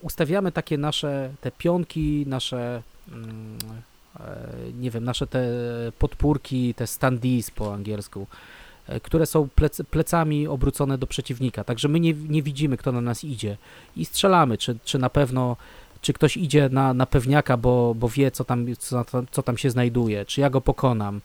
[0.01, 2.83] ustawiamy takie nasze, te pionki, nasze
[3.13, 3.59] mm,
[4.81, 5.49] nie wiem, nasze te
[5.99, 8.27] podpórki, te standees po angielsku,
[9.03, 13.25] które są plec, plecami obrócone do przeciwnika, także my nie, nie widzimy, kto na nas
[13.25, 13.57] idzie
[13.97, 15.57] i strzelamy, czy, czy na pewno
[16.01, 19.71] czy ktoś idzie na, na pewniaka, bo, bo wie, co tam, co, co tam się
[19.71, 21.21] znajduje, czy ja go pokonam.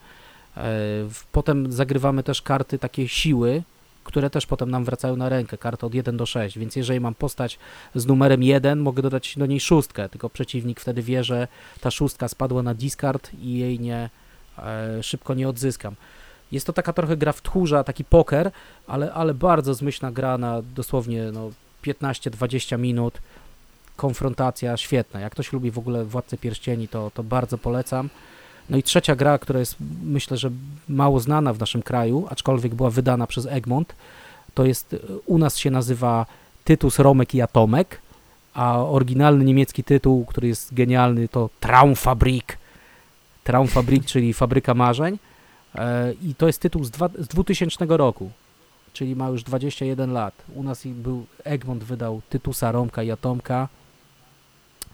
[1.32, 3.62] Potem zagrywamy też karty takie siły,
[4.06, 7.14] które też potem nam wracają na rękę, karty od 1 do 6, więc jeżeli mam
[7.14, 7.58] postać
[7.94, 11.48] z numerem 1, mogę dodać do niej szóstkę, tylko przeciwnik wtedy wie, że
[11.80, 14.10] ta szóstka spadła na discard i jej nie,
[14.58, 15.94] e, szybko nie odzyskam.
[16.52, 18.50] Jest to taka trochę gra w tchórza, taki poker,
[18.86, 21.50] ale, ale bardzo zmyślna gra na dosłownie no,
[21.84, 23.18] 15-20 minut,
[23.96, 25.20] konfrontacja świetna.
[25.20, 28.08] Jak ktoś lubi w ogóle Władcę Pierścieni, to, to bardzo polecam.
[28.70, 30.50] No i trzecia gra, która jest myślę, że
[30.88, 33.94] mało znana w naszym kraju, aczkolwiek była wydana przez Egmont,
[34.54, 36.26] to jest, u nas się nazywa
[36.64, 38.00] Tytus Romek i Atomek,
[38.54, 42.58] a oryginalny niemiecki tytuł, który jest genialny, to Traumfabrik.
[43.44, 45.18] Traumfabrik, czyli Fabryka Marzeń.
[45.74, 48.30] E, I to jest tytuł z, dwa, z 2000 roku,
[48.92, 50.34] czyli ma już 21 lat.
[50.54, 53.68] U nas był Egmont wydał Tytusa Romka i Atomka.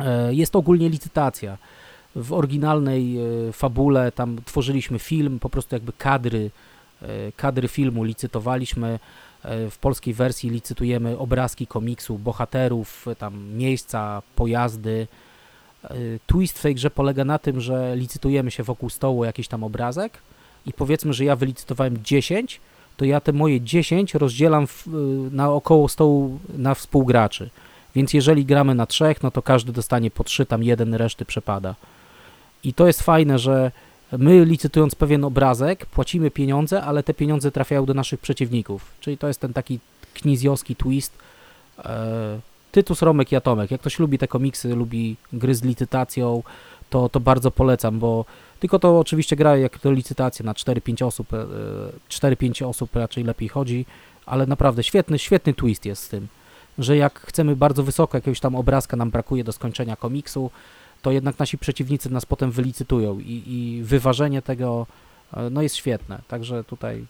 [0.00, 1.58] E, jest ogólnie licytacja
[2.16, 6.50] w oryginalnej e, fabule, tam tworzyliśmy film, po prostu jakby kadry,
[7.02, 8.98] e, kadry filmu licytowaliśmy,
[9.42, 15.06] e, w polskiej wersji licytujemy obrazki komiksu, bohaterów, tam miejsca, pojazdy.
[16.26, 20.18] Twist w tej grze polega na tym, że licytujemy się wokół stołu jakiś tam obrazek
[20.66, 22.60] i powiedzmy, że ja wylicytowałem 10,
[22.96, 24.88] to ja te moje 10 rozdzielam w,
[25.32, 27.50] na około stołu na współgraczy.
[27.94, 31.74] Więc jeżeli gramy na trzech, no to każdy dostanie po trzy, tam jeden reszty przepada.
[32.64, 33.70] I to jest fajne, że
[34.18, 38.92] my licytując pewien obrazek, płacimy pieniądze, ale te pieniądze trafiają do naszych przeciwników.
[39.00, 39.78] Czyli to jest ten taki
[40.14, 41.12] knizjowski twist.
[41.78, 42.40] E,
[42.72, 43.70] Tytus, Romek i Atomek.
[43.70, 46.42] Jak ktoś lubi te komiksy, lubi gry z licytacją,
[46.90, 48.24] to, to bardzo polecam, bo
[48.60, 51.28] tylko to oczywiście gra jak to licytacja na 4-5 osób,
[52.08, 53.86] 4-5 e, osób raczej lepiej chodzi,
[54.26, 56.28] ale naprawdę świetny, świetny twist jest z tym,
[56.78, 60.50] że jak chcemy bardzo wysoko jakiegoś tam obrazka nam brakuje do skończenia komiksu,
[61.02, 64.86] to jednak nasi przeciwnicy nas potem wylicytują i, i wyważenie tego
[65.34, 66.20] e, no jest świetne.
[66.28, 67.04] Także tutaj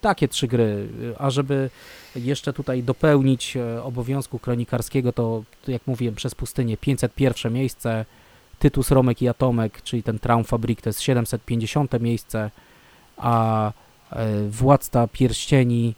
[0.00, 0.88] takie trzy gry,
[1.18, 1.70] a żeby
[2.16, 8.04] jeszcze tutaj dopełnić e, obowiązku kronikarskiego, to jak mówiłem, przez pustynię 501 miejsce,
[8.58, 12.50] Tytus Romek i Atomek, czyli ten Traum Fabrik to jest 750 miejsce,
[13.16, 13.72] a
[14.10, 15.94] e, Władca Pierścieni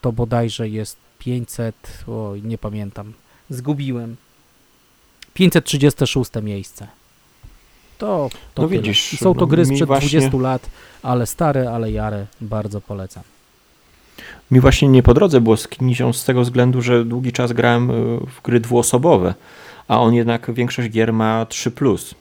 [0.00, 3.12] to bodajże jest 500, o nie pamiętam,
[3.50, 4.16] zgubiłem,
[5.38, 6.86] 536 miejsce.
[7.98, 10.08] To, to no widzisz, są to gry sprzed właśnie...
[10.20, 10.70] 20 lat,
[11.02, 13.22] ale stare, ale jare, bardzo polecam.
[14.50, 17.90] Mi właśnie nie po drodze było z Knizią z tego względu, że długi czas grałem
[17.90, 17.94] y,
[18.26, 19.34] w gry dwuosobowe,
[19.88, 22.14] a on jednak większość gier ma 3+.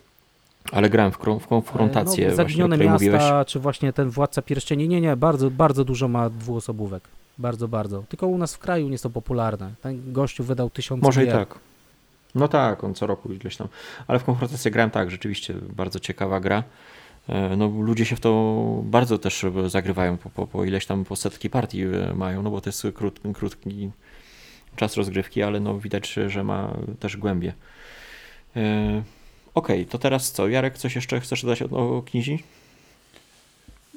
[0.71, 2.27] Ale grałem w, w konfrontację.
[2.29, 3.23] No, Zaginione miasta, mówiłeś.
[3.47, 7.03] czy właśnie ten Władca Pierścieni, nie, nie, bardzo, bardzo dużo ma dwuosobówek.
[7.37, 8.03] Bardzo, bardzo.
[8.09, 9.71] Tylko u nas w kraju nie są popularne.
[9.81, 11.29] Ten gościu wydał tysiące Może gier.
[11.29, 11.59] i tak.
[12.35, 13.67] No tak, on co roku ileś tam.
[14.07, 16.63] Ale w konfrontację grałem tak, rzeczywiście bardzo ciekawa gra.
[17.29, 21.15] E, no, ludzie się w to bardzo też zagrywają, po, po, po ileś tam po
[21.15, 23.91] setki partii e, mają, no bo to jest krót, krótki
[24.75, 27.53] czas rozgrywki, ale no widać, że ma też głębie.
[28.55, 29.03] E,
[29.57, 30.47] Okej, okay, to teraz co?
[30.47, 32.43] Jarek, coś jeszcze chcesz dodać o, o Knizi?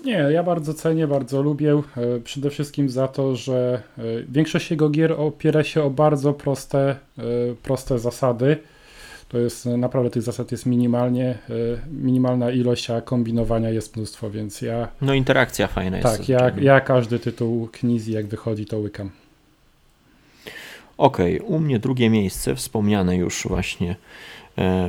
[0.04, 1.72] Nie, ja bardzo cenię, bardzo lubię.
[1.72, 6.96] E, przede wszystkim za to, że e, większość jego gier opiera się o bardzo proste,
[7.18, 7.22] e,
[7.62, 8.56] proste zasady.
[9.28, 11.38] To jest naprawdę tych zasad jest minimalnie,
[11.92, 14.88] minimalna ilość, a kombinowania jest mnóstwo, więc ja.
[15.00, 16.18] No, interakcja fajna jest.
[16.18, 19.10] Tak, ja, ja każdy tytuł Knizi, jak wychodzi, to łykam.
[20.98, 23.96] Okej, okay, u mnie drugie miejsce, wspomniane już właśnie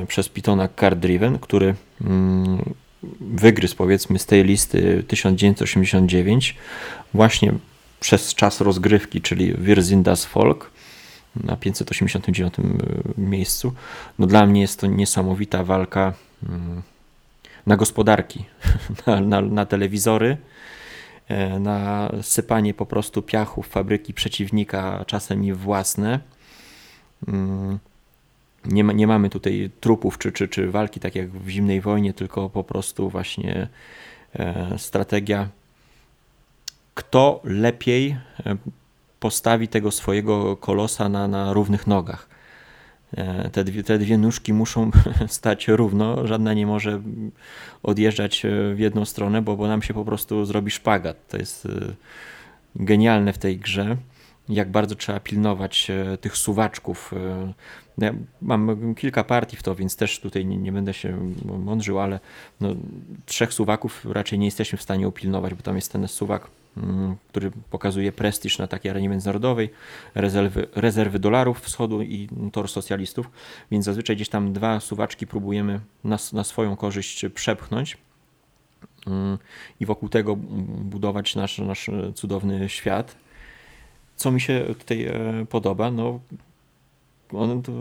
[0.08, 1.74] przez Pitona Card Driven, który
[3.04, 6.56] mm, wygryzł powiedzmy z tej listy 1989
[7.14, 7.52] właśnie
[8.00, 10.70] przez czas rozgrywki, czyli Wir das Folk
[11.36, 12.62] na 589 e,
[13.20, 13.72] miejscu.
[14.18, 16.12] No dla mnie jest to niesamowita walka
[16.48, 16.82] mm,
[17.66, 18.44] na gospodarki,
[19.06, 20.36] na, na, na telewizory,
[21.28, 26.20] e, na sypanie po prostu piachu w fabryki przeciwnika, czasem i własne.
[28.64, 32.14] Nie, ma, nie mamy tutaj trupów czy, czy, czy walki tak jak w zimnej wojnie,
[32.14, 33.68] tylko po prostu właśnie
[34.34, 35.48] e, strategia,
[36.94, 38.16] kto lepiej
[38.46, 38.56] e,
[39.20, 42.28] postawi tego swojego kolosa na, na równych nogach.
[43.16, 44.90] E, te dwie, te dwie nóżki muszą
[45.28, 47.02] stać równo, żadna nie może
[47.82, 48.42] odjeżdżać
[48.74, 51.28] w jedną stronę, bo, bo nam się po prostu zrobi szpagat.
[51.28, 51.68] To jest
[52.76, 53.96] genialne w tej grze.
[54.48, 55.90] Jak bardzo trzeba pilnować
[56.20, 57.14] tych suwaczków.
[57.98, 62.20] Ja mam kilka partii w to, więc też tutaj nie, nie będę się mądrzył, ale
[62.60, 62.74] no,
[63.26, 67.50] trzech suwaków raczej nie jesteśmy w stanie upilnować, bo tam jest ten suwak Mm, który
[67.70, 69.70] pokazuje prestiż na takiej arenie międzynarodowej,
[70.14, 73.30] rezerwy, rezerwy dolarów wschodu i tor socjalistów,
[73.70, 77.96] więc zazwyczaj gdzieś tam dwa suwaczki próbujemy na, na swoją korzyść przepchnąć
[79.06, 79.38] mm,
[79.80, 83.16] i wokół tego budować nasz, nasz cudowny świat.
[84.22, 85.90] Co mi się tutaj e, podoba?
[85.90, 86.20] No,
[87.32, 87.72] one to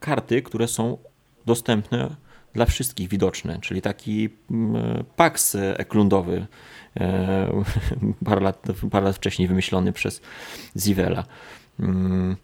[0.00, 0.98] karty, które są
[1.46, 2.16] dostępne
[2.52, 6.46] dla wszystkich widoczne, czyli taki mm, paks eklundowy,
[7.00, 7.62] E,
[8.24, 10.20] parę lat, parę lat wcześniej wymyślony przez
[10.76, 11.24] Zivela.
[11.80, 12.36] Mm,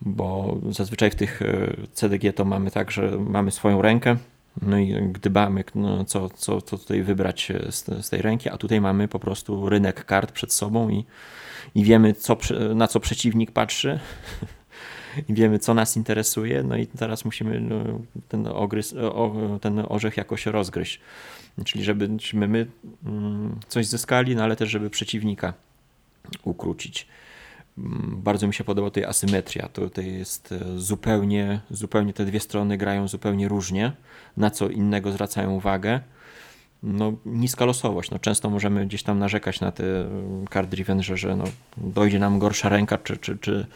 [0.00, 4.16] bo zazwyczaj w tych e, CDG to mamy tak, że mamy swoją rękę,
[4.62, 8.80] no i gdybamy, no co, co, co tutaj wybrać z, z tej ręki, a tutaj
[8.80, 11.04] mamy po prostu rynek kart przed sobą i,
[11.74, 12.36] i wiemy, co,
[12.74, 13.98] na co przeciwnik patrzy.
[15.28, 18.94] I wiemy, co nas interesuje, no i teraz musimy no, ten, ogryz,
[19.60, 21.00] ten orzech jakoś rozgryźć.
[21.64, 22.66] Czyli żebyśmy my
[23.06, 25.54] mm, coś zyskali, no ale też żeby przeciwnika
[26.42, 27.08] ukrócić.
[27.78, 29.68] Mm, bardzo mi się podoba tutaj asymetria.
[29.68, 33.92] To tutaj jest e, zupełnie, zupełnie te dwie strony grają zupełnie różnie,
[34.36, 36.00] na co innego zwracają uwagę.
[36.82, 38.10] No, niska losowość.
[38.10, 39.84] No, często możemy gdzieś tam narzekać na te
[40.50, 41.44] card driven, że, że no,
[41.76, 43.66] dojdzie nam gorsza ręka, czy, czy, czy,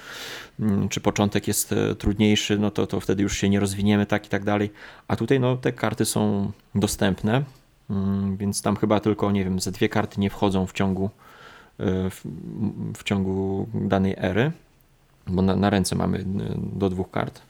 [0.61, 4.27] mm, czy początek jest e, trudniejszy, no to, to wtedy już się nie rozwiniemy tak
[4.27, 4.71] i tak dalej.
[5.09, 7.45] A tutaj no, te karty są dostępne
[7.93, 11.11] Mm, więc tam chyba tylko, nie wiem, ze dwie karty nie wchodzą w ciągu,
[11.81, 12.23] e, w,
[12.97, 14.53] w ciągu danej ery,
[15.27, 16.25] bo na, na, ręce mamy
[16.57, 17.43] do dwóch kart,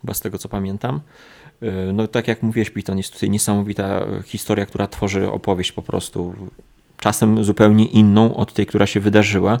[0.00, 1.00] chyba z tego co pamiętam.
[1.62, 6.34] E, no tak jak mówiłeś, Piton, jest tutaj niesamowita historia, która tworzy opowieść po prostu,
[6.98, 9.58] czasem zupełnie inną od tej, która się wydarzyła.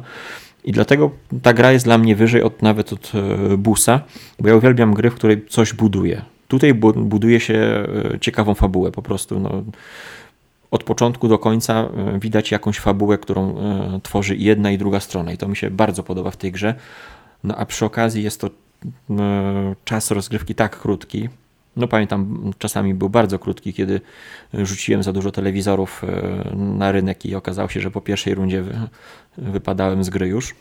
[0.64, 1.10] I dlatego
[1.42, 3.12] ta gra jest dla mnie wyżej od nawet od
[3.58, 4.00] Busa,
[4.40, 6.22] bo ja uwielbiam gry, w której coś buduje.
[6.48, 7.54] Tutaj buduje się
[8.14, 9.40] e, ciekawą fabułę po prostu.
[9.40, 9.62] No,
[10.70, 15.32] od początku do końca e, widać jakąś fabułę, którą e, tworzy jedna i druga strona
[15.32, 16.74] i to mi się bardzo podoba w tej grze.
[17.44, 18.50] No a przy okazji jest to
[19.84, 21.28] czas rozgrywki tak krótki.
[21.76, 24.00] No pamiętam, czasami był bardzo krótki, kiedy
[24.54, 26.02] rzuciłem za dużo telewizorów
[26.54, 28.64] na rynek i okazało się, że po pierwszej rundzie
[29.38, 30.54] wypadałem z gry już.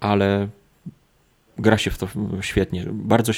[0.00, 0.48] Ale
[1.60, 2.08] gra się w to
[2.40, 2.84] świetnie.
[2.92, 3.32] Bardzo,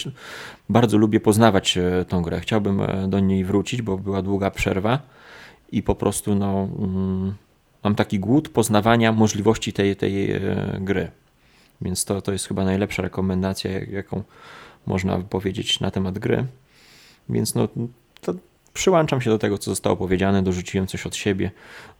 [0.69, 2.41] bardzo lubię poznawać e, tą grę.
[2.41, 4.99] Chciałbym e, do niej wrócić, bo była długa przerwa
[5.73, 7.35] i po prostu no, mm,
[7.85, 10.41] mam taki głód poznawania możliwości tej, tej e,
[10.81, 11.11] gry.
[11.81, 14.23] Więc to, to jest chyba najlepsza rekomendacja, jaką
[14.87, 16.47] można powiedzieć na temat gry.
[17.29, 17.69] Więc no,
[18.21, 18.35] to
[18.75, 21.51] przyłączam się do tego, co zostało powiedziane, dorzuciłem coś od siebie.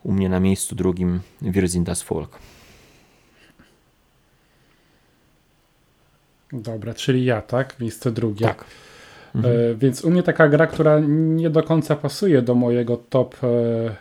[0.03, 2.39] U mnie na miejscu drugim Wirzindas Folk.
[6.53, 7.81] Dobra, czyli ja, tak?
[7.81, 8.47] Miejsce drugie.
[8.47, 8.65] Tak.
[9.35, 9.57] E, mhm.
[9.57, 13.49] E, więc u mnie taka gra, która nie do końca pasuje do mojego top, e,
[13.49, 13.95] e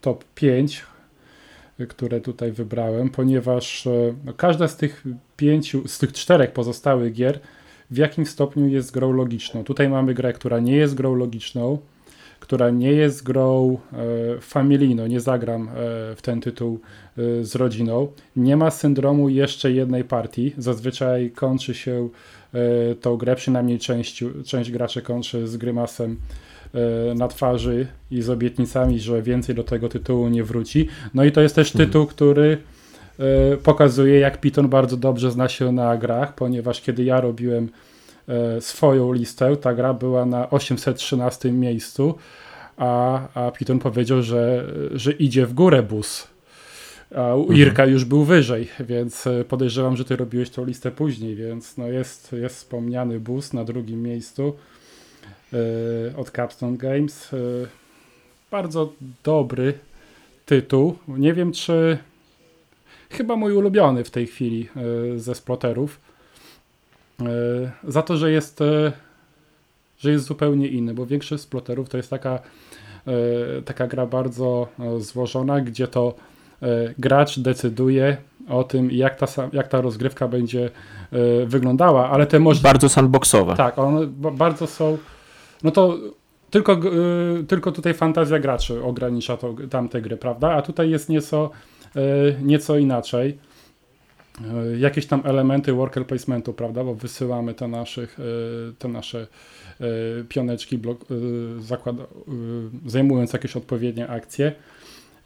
[0.00, 0.84] top 5,
[1.88, 5.04] które tutaj wybrałem, ponieważ e, każda z tych
[5.36, 7.40] pięciu, z tych czterech pozostałych gier
[7.90, 9.64] w jakim stopniu jest grą logiczną.
[9.64, 11.78] Tutaj mamy grę, która nie jest grą logiczną,
[12.40, 15.72] która nie jest grą e, familijną, nie zagram e,
[16.16, 16.80] w ten tytuł
[17.18, 18.08] e, z rodziną.
[18.36, 20.54] Nie ma syndromu jeszcze jednej partii.
[20.58, 22.08] Zazwyczaj kończy się
[23.00, 26.16] tą grę, przynajmniej część, część graczy kończy z grymasem
[27.14, 30.88] na twarzy i z obietnicami, że więcej do tego tytułu nie wróci.
[31.14, 32.58] No i to jest też tytuł, który
[33.62, 37.68] pokazuje, jak Python bardzo dobrze zna się na grach, ponieważ kiedy ja robiłem
[38.28, 39.56] E, swoją listę.
[39.56, 42.14] Ta gra była na 813 miejscu,
[42.76, 46.28] a, a Piton powiedział, że, że idzie w górę bus.
[47.16, 47.58] A u mhm.
[47.58, 51.86] Irka już był wyżej, więc e, podejrzewam, że ty robiłeś tą listę później, więc no
[51.86, 54.56] jest, jest wspomniany bus na drugim miejscu
[55.52, 55.58] yy,
[56.16, 57.32] od Capstone Games.
[57.32, 57.68] Yy,
[58.50, 58.92] bardzo
[59.24, 59.74] dobry
[60.46, 60.98] tytuł.
[61.08, 61.98] Nie wiem, czy
[63.10, 64.68] chyba mój ulubiony w tej chwili
[65.12, 66.00] yy, ze sploterów.
[67.22, 68.92] E, za to, że jest, e,
[69.98, 72.38] że jest zupełnie inny, bo większość sploterów to jest taka,
[73.06, 74.68] e, taka gra bardzo
[74.98, 76.14] złożona, gdzie to
[76.98, 78.16] gracz decyduje
[78.48, 80.70] o tym, jak ta, jak ta rozgrywka będzie
[81.46, 82.62] wyglądała, ale te może...
[82.62, 83.54] Bardzo sandboxowe.
[83.56, 84.98] Tak, one bardzo są...
[85.62, 85.98] No to
[86.50, 86.80] tylko,
[87.48, 90.50] tylko tutaj fantazja graczy ogranicza to, tamte gry, prawda?
[90.50, 91.50] A tutaj jest nieco,
[92.42, 93.38] nieco inaczej.
[94.44, 98.22] E, jakieś tam elementy worker placementu, prawda, bo wysyłamy te, naszych, e,
[98.78, 99.26] te nasze
[99.80, 99.84] e,
[100.28, 101.04] pioneczki, blok,
[102.86, 104.52] zajmując jakieś odpowiednie akcje.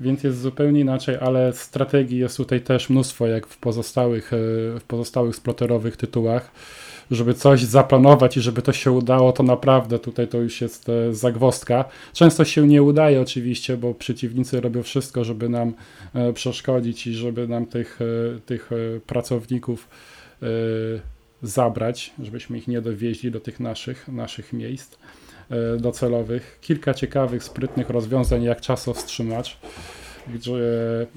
[0.01, 4.37] więc jest zupełnie inaczej, ale strategii jest tutaj też mnóstwo, jak w pozostałych, e,
[4.81, 6.51] w pozostałych sploterowych tytułach.
[7.13, 11.15] Żeby coś zaplanować i żeby to się udało, to naprawdę tutaj to już jest e,
[11.15, 11.85] zagwostka.
[12.13, 15.73] Często się nie udaje oczywiście, bo przeciwnicy robią wszystko, żeby nam
[16.15, 17.99] e, przeszkodzić i żeby nam tych,
[18.47, 18.71] tych
[19.07, 19.89] pracowników
[21.43, 24.97] zabrać, żebyśmy ich nie dowieźli do tych naszych, naszych miejsc.
[25.53, 26.59] E, docelowych.
[26.61, 29.59] Kilka ciekawych, sprytnych rozwiązań, jak czasowstrzymacz.
[30.35, 30.53] Gdzie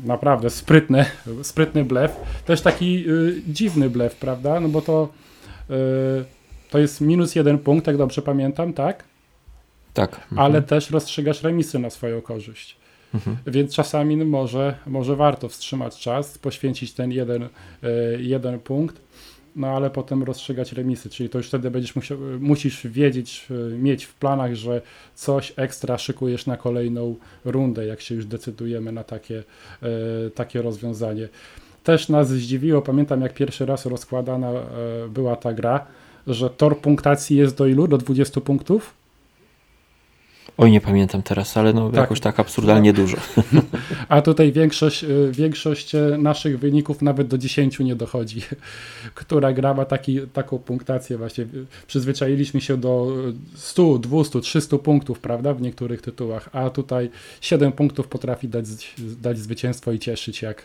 [0.03, 1.05] naprawdę sprytny,
[1.43, 2.15] sprytny blef.
[2.45, 4.59] Też taki y, dziwny blef, prawda?
[4.59, 5.09] No bo to,
[6.69, 9.03] to jest minus jeden punkt, jak dobrze pamiętam, tak?
[9.93, 10.15] Tak.
[10.15, 10.39] Mhm.
[10.39, 12.77] Ale też rozstrzygasz remisy na swoją korzyść.
[13.13, 13.37] Mhm.
[13.47, 17.47] Więc czasami może, może warto wstrzymać czas, poświęcić ten jeden, y,
[18.19, 19.01] jeden punkt
[19.55, 24.05] no ale potem rozstrzygać remisy, czyli to już wtedy będziesz musiał, musisz wiedzieć, e, mieć
[24.05, 24.81] w planach, że
[25.15, 27.15] coś ekstra szykujesz na kolejną
[27.45, 29.43] rundę, jak się już decydujemy na takie,
[30.35, 31.29] takie rozwiązanie.
[31.85, 34.63] Też nas zdziwiło, pamiętam jak pierwszy raz rozkładana e,
[35.09, 35.85] była ta gra,
[36.27, 37.87] że tor punktacji jest do ilu?
[37.87, 38.93] Do 20 punktów?
[40.57, 41.99] Oj, nie pamiętam teraz, ale no tak.
[41.99, 43.17] jakoś tak absurdalnie dużo.
[44.09, 48.41] A tutaj większość, y, większość y, naszych wyników nawet do 10 nie dochodzi,
[49.15, 51.45] która gra ma taki, taką punktację właśnie.
[51.87, 53.07] Przyzwyczailiśmy się do
[53.55, 57.09] 100, 200, 300 punktów, prawda, w niektórych tytułach, a tutaj
[57.41, 60.63] 7 punktów potrafi dać, dać zwycięstwo i cieszyć jak,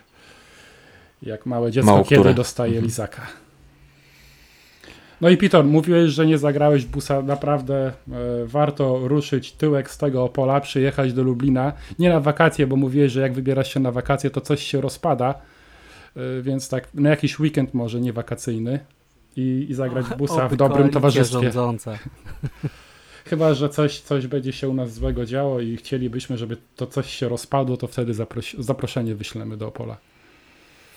[1.23, 2.35] jak małe dziecko, Mało kiedy które.
[2.35, 2.85] dostaje mhm.
[2.85, 3.27] lizaka.
[5.21, 7.23] No i Pitor, mówiłeś, że nie zagrałeś busa.
[7.23, 7.93] Naprawdę e,
[8.45, 11.73] warto ruszyć tyłek z tego pola, przyjechać do Lublina.
[11.99, 15.35] Nie na wakacje, bo mówiłeś, że jak wybierasz się na wakacje, to coś się rozpada.
[16.17, 18.81] E, więc tak na jakiś weekend może nie wakacyjny
[19.37, 21.43] i, i zagrać busa w dobrym towarzystwie.
[21.43, 21.99] Rządzące.
[23.31, 27.11] Chyba, że coś, coś będzie się u nas złego działo i chcielibyśmy, żeby to coś
[27.11, 29.97] się rozpadło, to wtedy zapros zaproszenie wyślemy do Opola.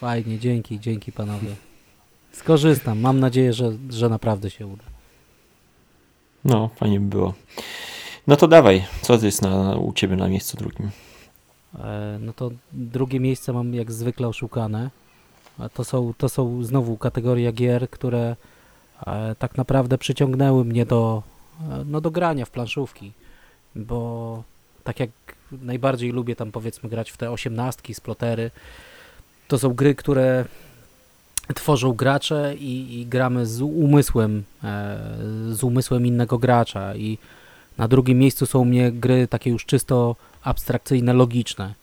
[0.03, 1.55] Fajnie, dzięki, dzięki panowie.
[2.31, 2.99] Skorzystam.
[2.99, 4.83] Mam nadzieję, że, że naprawdę się uda.
[6.45, 7.33] No, fajnie by było.
[8.27, 10.89] No to dawaj, co jest na, u Ciebie na miejscu drugim?
[11.79, 14.89] E, no to drugie miejsce mam jak zwykle oszukane.
[15.73, 18.35] To są, to są znowu kategorie gier, które
[19.07, 21.23] e, tak naprawdę przyciągnęły mnie do,
[21.61, 23.11] e, no do grania w planszówki,
[23.75, 24.43] bo
[24.83, 25.09] tak jak
[25.51, 28.51] najbardziej lubię tam powiedzmy grać w te osiemnastki, splotery,
[29.47, 30.45] to są gry, które
[31.55, 34.97] tworzą gracze i, i gramy z umysłem, e,
[35.51, 37.17] z umysłem innego gracza i
[37.77, 41.73] na drugim miejscu są u mnie gry takie już czysto abstrakcyjne, logiczne.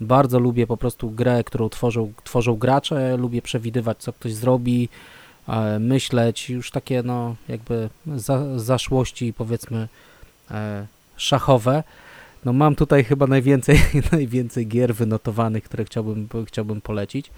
[0.00, 4.88] Bardzo lubię po prostu grę, którą tworzą, tworzą gracze, lubię przewidywać, co ktoś zrobi,
[5.48, 9.88] e, myśleć, już takie no jakby za, zaszłości powiedzmy
[10.50, 11.82] e, szachowe.
[12.44, 13.78] No mam tutaj chyba najwięcej,
[14.12, 17.30] najwięcej gier wynotowanych, które chciałbym, chciałbym polecić.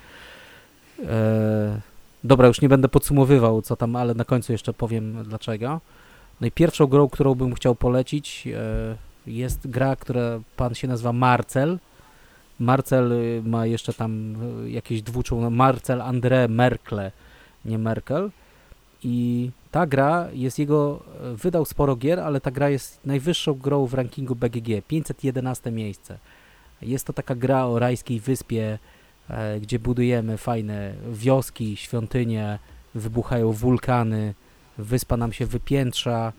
[1.06, 1.81] E,
[2.24, 5.81] dobra, już nie będę podsumowywał co tam, ale na końcu jeszcze powiem dlaczego.
[6.40, 11.12] No i pierwszą grą, którą bym chciał polecić e, jest gra, która pan się nazywa
[11.12, 11.78] Marcel.
[12.60, 14.36] Marcel y, ma jeszcze tam
[14.66, 17.12] y, jakieś dwuczą, no Marcel André Merkle,
[17.64, 18.31] nie Merkel.
[19.05, 23.86] I ta gra jest jego, e, wydał sporo gier, ale ta gra jest najwyższą grą
[23.86, 26.18] w rankingu BGG, 511 miejsce.
[26.82, 28.78] Jest to taka gra o rajskiej wyspie,
[29.31, 32.59] E, gdzie budujemy fajne wioski, świątynie,
[32.94, 34.35] wybuchają wulkany,
[34.78, 36.32] wyspa nam się wypiętrza.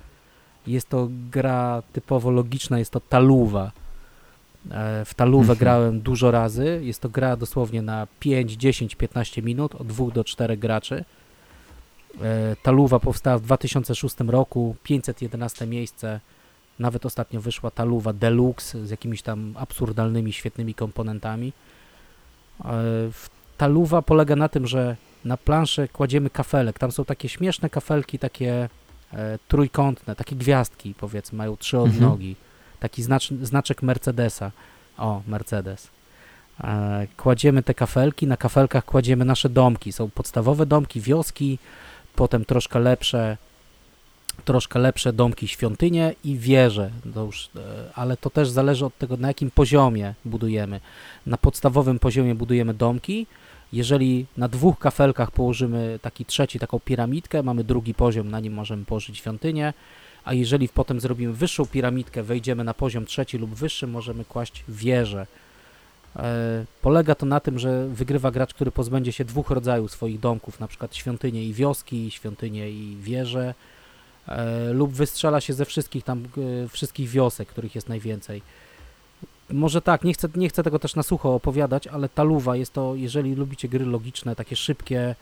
[0.67, 3.71] Jest to gra typowo logiczna, jest to taluwa.
[4.71, 5.59] E, w talówę mhm.
[5.59, 6.79] grałem dużo razy.
[6.83, 11.05] Jest to gra dosłownie na 5, 10, 15 minut, od 2 do 4 graczy.
[12.21, 16.19] E, taluwa powstała w 2006 roku, 511 miejsce.
[16.79, 21.53] Nawet ostatnio wyszła taluwa deluxe z jakimiś tam absurdalnymi, świetnymi komponentami.
[22.65, 22.73] E,
[23.57, 26.79] ta luwa polega na tym, że na planszę kładziemy kafelek.
[26.79, 28.69] Tam są takie śmieszne kafelki, takie
[29.13, 31.95] e, trójkątne, takie gwiazdki powiedzmy, mają trzy mhm.
[31.95, 32.29] odnogi.
[32.29, 32.45] Mhm.
[32.79, 34.51] Taki znacz, znaczek Mercedesa.
[34.97, 35.95] O, Mercedes.
[37.17, 39.91] Kładziemy te kafelki, na kafelkach kładziemy nasze domki.
[39.91, 41.59] Są podstawowe domki, wioski,
[42.15, 43.37] potem troszkę lepsze
[44.45, 47.59] troszkę lepsze domki, świątynie i wieże, to już, e,
[47.93, 50.79] ale to też zależy od tego, na jakim poziomie budujemy.
[51.25, 53.27] Na podstawowym poziomie budujemy domki,
[53.73, 58.85] jeżeli na dwóch kafelkach położymy taki trzeci, taką piramidkę, mamy drugi poziom, na nim możemy
[58.85, 59.73] położyć świątynię,
[60.25, 65.27] a jeżeli potem zrobimy wyższą piramidkę, wejdziemy na poziom trzeci lub wyższy, możemy kłaść wieże.
[66.15, 70.59] E, polega to na tym, że wygrywa gracz, który pozbędzie się dwóch rodzajów swoich domków,
[70.59, 73.53] na przykład świątynie i wioski, świątynie i wieże,
[74.27, 76.23] e, lub wystrzela się ze wszystkich tam,
[76.63, 78.41] e, wszystkich wiosek, których jest najwięcej.
[79.49, 82.95] może tak, nie chcę, nie chcę tego też na sucho opowiadać, ale Taluwa jest to,
[82.95, 85.15] jeżeli lubicie gry logiczne, takie szybkie,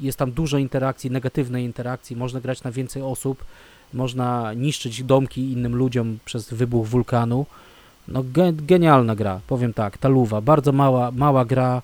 [0.00, 3.44] jest tam dużo interakcji, negatywnej interakcji, można grać na więcej osób,
[3.94, 7.46] można niszczyć domki innym ludziom przez wybuch wulkanu.
[8.10, 8.24] No
[8.54, 11.82] genialna gra, powiem tak, Taluwa, bardzo mała, mała gra,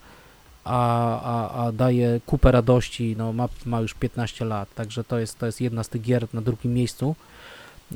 [0.64, 5.38] a, a, a daje kupę radości, no ma, ma już 15 lat, także to jest,
[5.38, 7.14] to jest jedna z tych gier na drugim miejscu.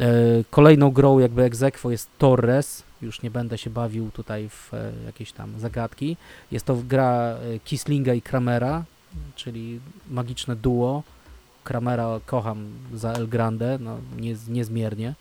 [0.00, 0.08] E,
[0.50, 5.32] kolejną grą jakby egzekwo jest Torres, już nie będę się bawił tutaj w e, jakieś
[5.32, 6.16] tam zagadki.
[6.52, 8.84] Jest to gra e, Kislinga i Kramera,
[9.36, 9.80] czyli
[10.10, 11.02] magiczne duo.
[11.64, 15.14] Kramera kocham za El Grande, no nie, niezmiernie.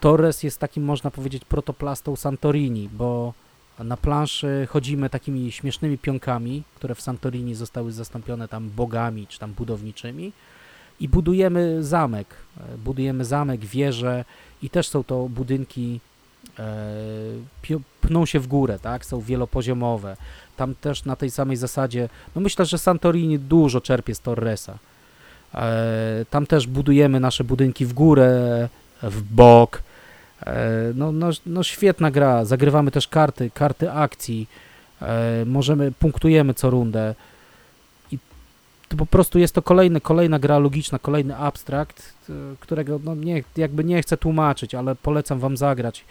[0.00, 3.32] Torres jest takim, można powiedzieć, protoplastą Santorini, bo
[3.78, 9.52] na planszy chodzimy takimi śmiesznymi pionkami, które w Santorini zostały zastąpione tam bogami czy tam
[9.52, 10.32] budowniczymi
[11.00, 12.26] i budujemy zamek.
[12.84, 14.24] Budujemy zamek, wieże
[14.62, 16.00] i też są to budynki
[16.58, 19.06] e, pną się w górę, tak?
[19.06, 20.16] Są wielopoziomowe.
[20.56, 24.78] Tam też na tej samej zasadzie, no myślę, że Santorini dużo czerpie z Torresa.
[25.54, 28.68] E, tam też budujemy nasze budynki w górę,
[29.10, 29.82] w bok.
[30.94, 32.44] No, no, no świetna gra.
[32.44, 34.48] Zagrywamy też karty, karty akcji.
[35.46, 37.14] Możemy, punktujemy co rundę
[38.88, 43.44] to po prostu jest to kolejny, kolejna gra logiczna, kolejny abstrakt, e, którego no nie,
[43.56, 46.04] jakby nie chcę tłumaczyć, ale polecam wam zagrać.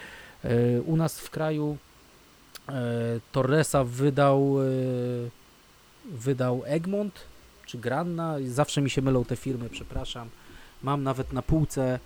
[0.43, 1.77] E, u nas w kraju
[2.69, 2.73] e,
[3.31, 4.55] Torresa wydał
[6.05, 7.19] wydał Egmont
[7.65, 10.29] czy Granna, zawsze mi się mylą te firmy, przepraszam.
[10.83, 11.99] Mam nawet na półce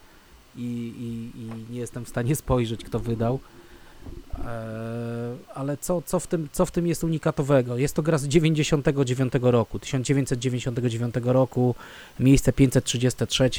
[0.57, 3.39] i, i, i nie jestem w stanie spojrzeć, kto wydał.
[4.45, 7.77] E, ale co, co, w tym, co w tym jest unikatowego?
[7.77, 11.75] Jest to gra z 99 roku, 1999 roku,
[12.19, 13.49] miejsce 533,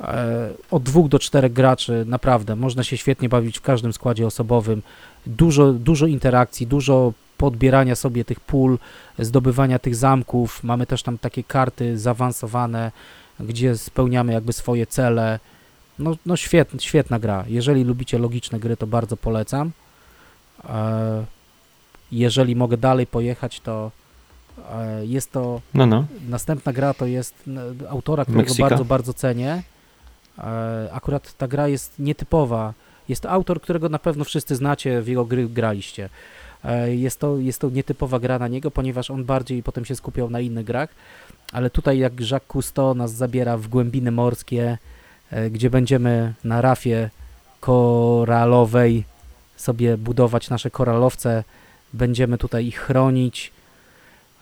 [0.00, 4.82] e, od dwóch do czterech graczy, naprawdę, można się świetnie bawić w każdym składzie osobowym,
[5.26, 8.78] dużo, dużo interakcji, dużo podbierania sobie tych pól,
[9.18, 12.92] zdobywania tych zamków, mamy też tam takie karty zaawansowane,
[13.40, 15.38] gdzie spełniamy jakby swoje cele,
[16.02, 19.70] no, no świetna, świetna gra, jeżeli lubicie logiczne gry, to bardzo polecam.
[20.64, 21.24] E,
[22.12, 23.90] jeżeli mogę dalej pojechać, to
[24.72, 26.04] e, jest to no, no.
[26.28, 27.34] następna gra to jest
[27.88, 29.62] autora, którego bardzo, bardzo cenię.
[30.38, 32.74] E, akurat ta gra jest nietypowa.
[33.08, 36.08] Jest to autor, którego na pewno wszyscy znacie, w jego gry graliście.
[36.86, 40.40] Jest to, jest to nietypowa gra na niego, ponieważ on bardziej potem się skupiał na
[40.40, 40.88] innych grach,
[41.52, 44.78] ale tutaj jak Jacques Cousteau nas zabiera w głębiny morskie,
[45.50, 47.10] gdzie będziemy na rafie
[47.60, 49.04] koralowej
[49.56, 51.44] sobie budować nasze koralowce,
[51.92, 53.52] będziemy tutaj ich chronić,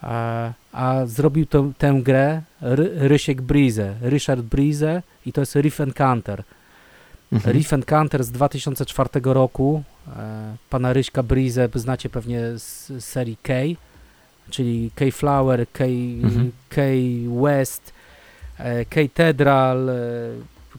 [0.03, 5.81] a, a zrobił to, tę grę Ry, Rysiek Brize, Richard Brize i to jest Riff
[5.81, 6.43] Encounter.
[7.33, 7.57] Mhm.
[7.57, 9.83] Riff Encounter z 2004 roku,
[10.17, 13.53] e, pana Ryśka Brize znacie pewnie z, z serii K,
[14.51, 16.53] czyli K Flower, K, mhm.
[16.69, 16.81] K
[17.43, 17.93] West,
[18.59, 19.91] e, K Tedral,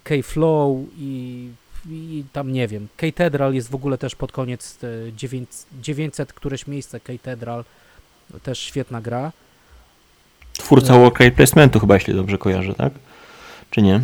[0.06, 1.50] e, K Flow i
[1.90, 2.88] i tam nie wiem.
[2.98, 4.80] Katedral jest w ogóle też pod koniec
[5.82, 7.64] 900 e, któreś miejsce Katedral,
[8.44, 9.32] też świetna gra.
[10.54, 12.94] Twórca worker placementu chyba, jeśli dobrze kojarzę, tak?
[13.70, 14.02] Czy nie?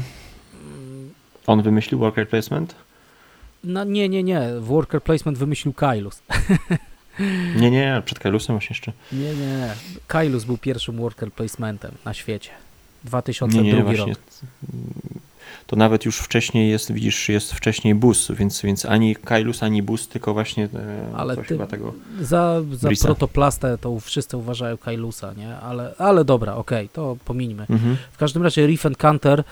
[1.48, 2.76] On wymyślił worker placement?
[3.64, 4.42] No nie, nie, nie.
[4.60, 6.22] Worker placement wymyślił Kailus.
[7.62, 8.92] nie, nie, przed Kailusem właśnie jeszcze.
[9.12, 9.74] Nie, nie.
[10.08, 12.50] Kailus był pierwszym worker placementem na świecie.
[13.04, 14.06] 2002 nie, nie, właśnie.
[14.06, 14.20] rok
[15.68, 20.08] to nawet już wcześniej jest, widzisz, jest wcześniej bus, więc, więc ani Kailus, ani bus,
[20.08, 25.34] tylko właśnie e, ale coś ty, chyba tego Za, za protoplastę to wszyscy uważają Kailusa,
[25.34, 25.58] nie?
[25.58, 27.66] Ale, ale dobra, okej, okay, to pomińmy.
[27.70, 27.98] Mhm.
[28.12, 29.44] W każdym razie Reef Canter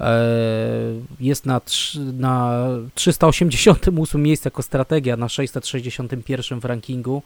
[0.00, 0.20] e,
[1.20, 1.60] jest na,
[2.12, 7.22] na 388 miejscu jako strategia, na 661 w rankingu.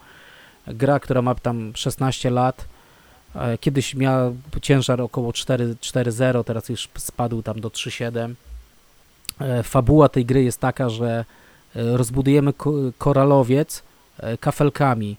[0.66, 2.68] Gra, która ma tam 16 lat.
[3.34, 8.34] E, kiedyś miał ciężar około 4,0, teraz już spadł tam do 3,7.
[9.40, 11.24] E, fabuła tej gry jest taka, że
[11.76, 12.52] e, rozbudujemy
[12.98, 13.82] koralowiec
[14.40, 15.16] kafelkami.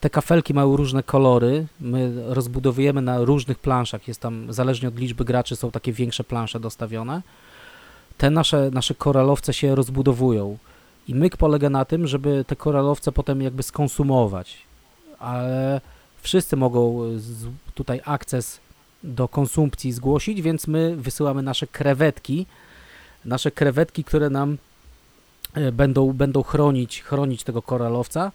[0.00, 5.24] Te kafelki mają różne kolory, my rozbudowujemy na różnych planszach, jest tam, zależnie od liczby
[5.24, 7.22] graczy, są takie większe plansze dostawione.
[8.18, 10.58] Te nasze, nasze koralowce się rozbudowują
[11.08, 14.58] i myk polega na tym, żeby te koralowce potem jakby skonsumować,
[15.18, 15.80] ale
[16.22, 17.00] wszyscy mogą
[17.74, 18.60] tutaj akces
[19.02, 22.46] do konsumpcji zgłosić, więc my wysyłamy nasze krewetki,
[23.24, 24.58] nasze krewetki, które nam
[25.54, 28.32] e, będą, będą chronić, chronić tego koralowca,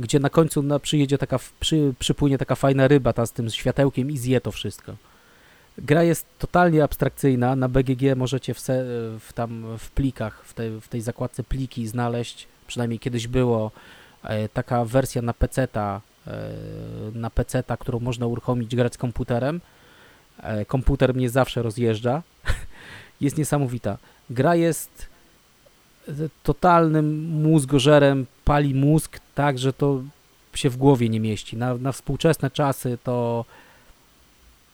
[0.00, 4.10] gdzie na końcu na, przyjedzie taka, przy, przypłynie taka fajna ryba ta z tym światełkiem
[4.10, 4.96] i zje to wszystko.
[5.78, 8.84] Gra jest totalnie abstrakcyjna, na BGG możecie w, se,
[9.20, 13.70] w tam w plikach, w tej, w tej zakładce pliki znaleźć przynajmniej kiedyś było,
[14.22, 16.09] e, taka wersja na PC-ta, e,
[17.14, 19.60] na PC-ta, którą można uruchomić, grać komputerem.
[20.42, 22.22] E, komputer mnie zawsze rozjeżdża.
[23.20, 23.98] jest niesamowita.
[24.30, 25.08] Gra jest
[26.08, 26.12] e,
[26.42, 30.02] totalnym mózgożerem, pali mózg tak, że to
[30.54, 31.56] się w głowie nie mieści.
[31.56, 33.44] Na, na współczesne czasy to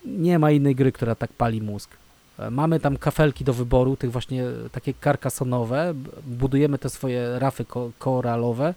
[0.04, 1.90] nie ma innej gry, która tak pali mózg.
[2.38, 5.94] E, Mamy tam kafelki do wyboru, tych właśnie takie karkasonowe.
[6.26, 8.74] Budujemy te swoje rafy ko koralowe,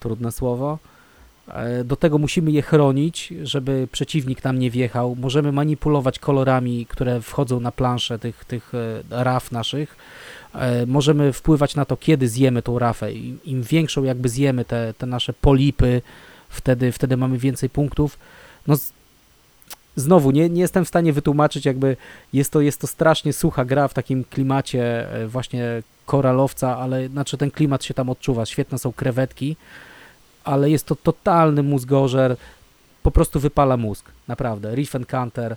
[0.00, 0.78] trudne słowo.
[1.48, 5.16] E, Do tego musimy je chronić, żeby przeciwnik nam nie wjechał.
[5.20, 9.96] Możemy manipulować kolorami, które wchodzą na planszę tych, tych e, raf naszych.
[10.54, 13.12] E, Możemy wpływać na to, kiedy zjemy tą rafę.
[13.12, 16.02] Im, większą jakby zjemy te, te nasze polipy,
[16.48, 18.18] wtedy, wtedy mamy więcej punktów.
[18.66, 18.74] No
[19.96, 21.96] znowu, nie, nie jestem w stanie wytłumaczyć, jakby
[22.32, 27.50] jest to, jest to strasznie sucha gra w takim klimacie właśnie koralowca, ale znaczy ten
[27.50, 28.46] klimat się tam odczuwa.
[28.46, 29.56] Świetne są krewetki,
[30.44, 32.36] ale jest to totalny mózgożer.
[33.02, 34.74] Po prostu wypala mózg, naprawdę.
[34.74, 35.56] Reef Encounter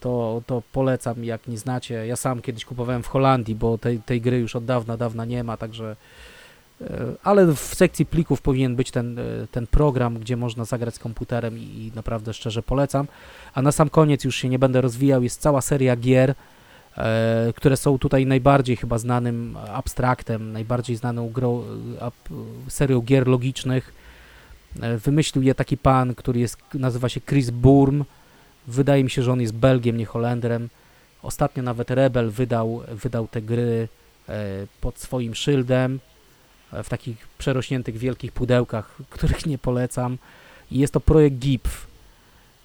[0.00, 2.06] to, to polecam, jak nie znacie.
[2.06, 5.44] Ja sam kiedyś kupowałem w Holandii, bo tej, tej gry już od dawna, dawna nie
[5.44, 5.96] ma, także
[6.80, 6.86] e,
[7.22, 9.22] ale w sekcji plików powinien być ten, e,
[9.52, 13.06] ten program, gdzie można zagrać z komputerem i, i naprawdę szczerze polecam.
[13.54, 16.34] A na sam koniec już się nie będę rozwijał, jest cała seria gier,
[16.96, 21.32] e, które są tutaj najbardziej chyba znanym abstraktem, najbardziej znaną
[21.98, 22.14] e, ap,
[22.68, 24.05] serią gier logicznych.
[24.80, 28.04] E, Wymyślił je taki pan, który jest, nazywa się Chris Burm.
[28.66, 30.68] Wydaje mi się, że on jest Belgiem, nie Holendrem.
[31.22, 33.88] Ostatnio nawet Rebel wydał, wydał te gry
[34.28, 36.00] e, pod swoim szyldem
[36.72, 40.18] e, w takich przerośniętych wielkich pudełkach, których nie polecam.
[40.70, 41.86] I jest to projekt GIPF.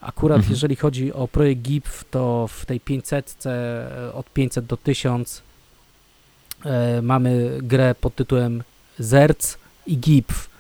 [0.02, 0.52] Akurat Mhm.
[0.52, 5.42] jeżeli chodzi o projekt GIPF, to w tej 500 e, od 500 do 1000
[6.66, 8.64] e, mamy grę pod tytułem
[9.00, 9.58] Zerc
[9.88, 10.51] i GIPF.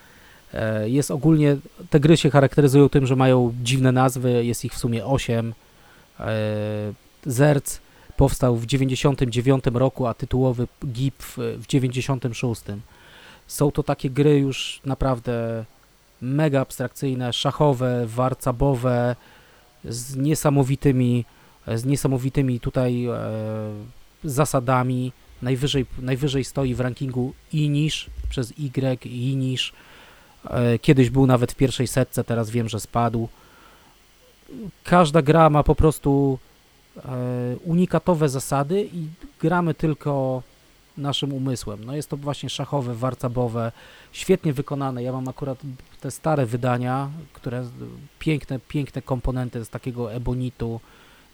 [0.53, 1.57] E, Jest ogólnie,
[1.89, 5.53] te gry się charakteryzują tym, że mają dziwne nazwy, jest ich w sumie 8.
[7.25, 7.79] Zerc
[8.17, 12.61] powstał w 99 roku, a tytułowy GIPF w 96.
[13.47, 15.65] Są to takie gry już naprawdę
[16.21, 19.15] mega abstrakcyjne, szachowe, warcabowe,
[19.85, 21.25] z niesamowitymi,
[21.67, 23.19] z niesamowitymi tutaj e,
[24.23, 25.11] zasadami.
[25.41, 29.73] Najwyżej, najwyżej stoi w rankingu Inish przez Y, Inish.
[30.49, 33.27] E, kiedyś był nawet w pierwszej setce, teraz wiem, że spadł.
[34.83, 36.39] Każda gra ma po prostu
[36.97, 37.09] e,
[37.63, 39.07] unikatowe zasady i
[39.39, 40.43] gramy tylko
[40.97, 41.85] naszym umysłem.
[41.85, 43.71] No jest to właśnie szachowe, warcabowe,
[44.11, 45.03] świetnie wykonane.
[45.03, 45.57] Ja mam akurat
[46.01, 47.65] te stare wydania, które
[48.19, 50.79] piękne, piękne komponenty z takiego ebonitu.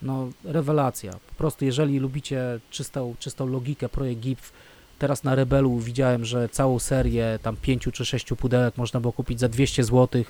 [0.02, 1.12] No rewelacja.
[1.12, 4.54] Po prostu jeżeli lubicie czystą, czystą logikę projekt GIPF,
[5.00, 9.40] teraz na Rebelu widziałem, że całą serię tam pięciu czy sześciu pudełek można było kupić
[9.40, 10.24] za 200 zł.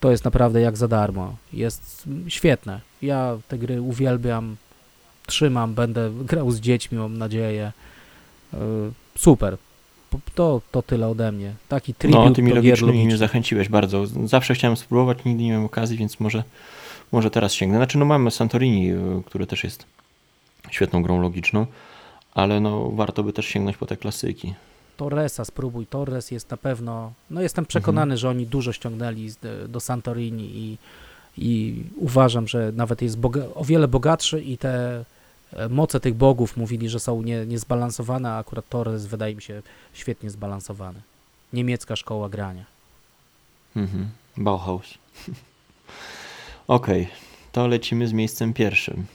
[0.00, 1.36] To jest naprawdę jak za darmo.
[1.52, 2.80] Jest świetne.
[3.02, 4.56] Ja te gry uwielbiam,
[5.26, 7.72] trzymam, będę grał z dziećmi, mam nadzieję.
[8.52, 8.58] Yy,
[9.18, 9.56] Super.
[10.34, 11.54] To, to tyle ode mnie.
[11.68, 14.06] Taki tribut No, tymi logicznymi mnie zachęciłeś bardzo.
[14.24, 16.44] Zawsze chciałem spróbować, nigdy nie miałem okazji, więc może,
[17.12, 17.78] może teraz sięgnę.
[17.78, 19.86] Znaczy, no mamy Santorini, y, który też jest
[20.70, 21.66] świetną grą logiczną,
[22.36, 24.54] ale no warto by też sięgnąć po te klasyki.
[24.96, 25.86] Torresa spróbuj.
[25.86, 27.12] Torres jest na pewno.
[27.30, 28.18] No jestem przekonany, Mhm.
[28.18, 30.78] że oni dużo ściągnęli z, do Santorini i,
[31.38, 33.18] i uważam, że nawet jest
[33.54, 35.04] o wiele bogatszy i te
[35.52, 39.62] e, moce tych bogów mówili, że są nie, niezbalansowane, a akurat Torres wydaje mi się
[39.94, 41.00] świetnie zbalansowany.
[41.52, 42.64] Niemiecka szkoła grania.
[43.76, 44.08] Mhm.
[44.36, 44.94] Bauhaus.
[46.68, 47.08] Okej,
[47.52, 49.06] to lecimy z miejscem pierwszym.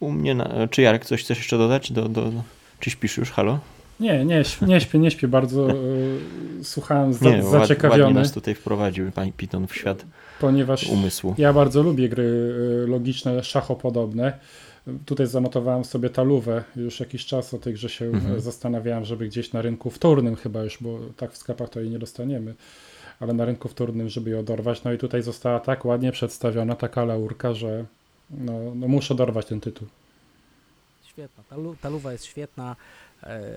[0.00, 0.68] U mnie, na...
[0.70, 1.92] czy Jarek coś chcesz jeszcze dodać?
[1.92, 2.32] Do, do...
[2.80, 3.30] Czy śpisz już?
[3.30, 3.58] Halo?
[4.00, 5.70] Nie, nie, nie śpię, nie śpię bardzo.
[5.70, 5.74] y,
[6.62, 10.04] Słuchałem za, Nie, ład, ładnie zaciekawiony, nas tutaj wprowadził pani Piton w świat
[10.40, 11.34] ponieważ umysłu.
[11.38, 14.32] ja bardzo lubię gry y, logiczne, szachopodobne.
[15.06, 18.40] Tutaj zanotowałem sobie talówę już jakiś czas o tej grze się Mhm.
[18.40, 21.98] zastanawiałem, żeby gdzieś na rynku wtórnym chyba już, bo tak w sklepach to jej nie
[21.98, 22.54] dostaniemy,
[23.20, 24.84] ale na rynku wtórnym, żeby ją dorwać.
[24.84, 27.84] No i tutaj została tak ładnie przedstawiona taka laurka, że
[28.30, 29.88] no, no muszę dorwać ten tytuł.
[31.04, 31.44] Świetna.
[31.50, 32.76] Ta, lu- ta luwa jest świetna.
[33.22, 33.50] E,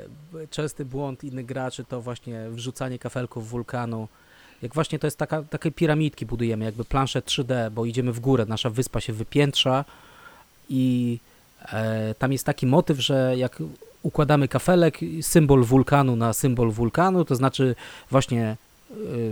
[0.49, 4.07] Częsty błąd innych graczy to właśnie wrzucanie kafelków wulkanu.
[4.61, 8.45] Jak właśnie to jest taka, takie piramidki budujemy, jakby planszę 3D, bo idziemy w górę,
[8.45, 9.85] nasza wyspa się wypiętrza
[10.69, 11.17] i
[11.71, 13.63] e, tam jest taki motyw, że jak
[14.03, 17.75] układamy kafelek, symbol wulkanu na symbol wulkanu, to znaczy
[18.11, 18.57] właśnie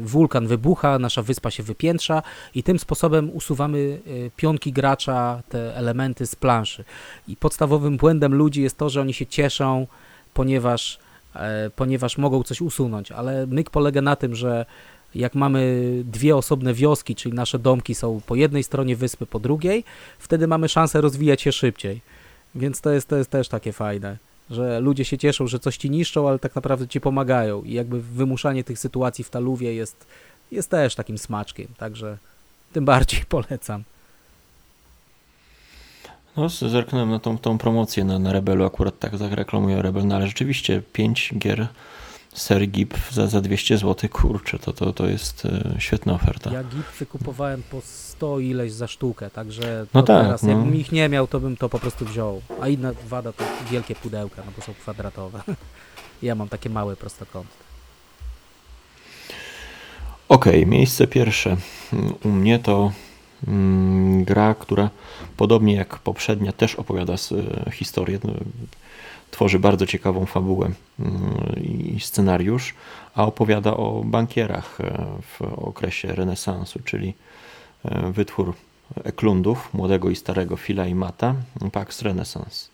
[0.02, 2.24] wulkan wybucha, nasza wyspa się wypiętrza
[2.56, 6.84] i tym sposobem usuwamy y, pionki gracza, te elementy z planszy.
[7.28, 9.88] I podstawowym błędem ludzi jest to, że oni się cieszą,
[10.34, 11.00] ponieważ
[11.36, 14.66] e, ponieważ mogą coś usunąć, ale myk polega na tym, że
[15.16, 19.84] jak mamy dwie osobne wioski, czyli nasze domki są po jednej stronie wyspy, po drugiej,
[20.20, 22.02] wtedy mamy szansę rozwijać się szybciej.
[22.56, 24.18] Więc to jest, to jest też takie fajne,
[24.50, 28.02] że ludzie się cieszą, że coś ci niszczą, ale tak naprawdę ci pomagają i jakby
[28.02, 30.06] wymuszanie tych sytuacji w taluwie jest,
[30.52, 32.18] jest też takim smaczkiem, także
[32.74, 33.84] tym bardziej polecam.
[36.38, 40.28] No, zerknąłem na tą, tą promocję na, na Rebelu, akurat tak zareklamuję Rebel, no ale
[40.28, 41.68] rzeczywiście 5 gier
[42.34, 46.54] serii GIP za, za 200 zł, kurczę, to, to, to jest e, świetna oferta.
[46.54, 47.82] Ja GIP wykupowałem po
[48.18, 50.50] 100 ileś za sztukę, także No tak, teraz, no.
[50.50, 52.42] jakbym ich nie miał, to bym to po prostu wziął.
[52.62, 55.42] A inna wada to wielkie pudełka, no bo są kwadratowe.
[56.22, 57.50] Ja mam takie małe prostokąty.
[60.30, 61.58] Okej, miejsce pierwsze
[62.24, 62.92] u mnie to
[63.48, 64.90] mm, gra, która
[65.38, 67.34] podobnie jak poprzednia też opowiada s-
[67.74, 68.34] historię, no,
[69.32, 71.14] tworzy bardzo ciekawą fabułę mm,
[71.64, 72.74] i scenariusz,
[73.16, 77.14] a opowiada o bankierach e, w okresie renesansu, czyli
[78.12, 78.54] wytwór
[79.04, 81.36] Eklundów, młodego i starego Phila i Mata,
[81.72, 82.68] Pax Renaissance.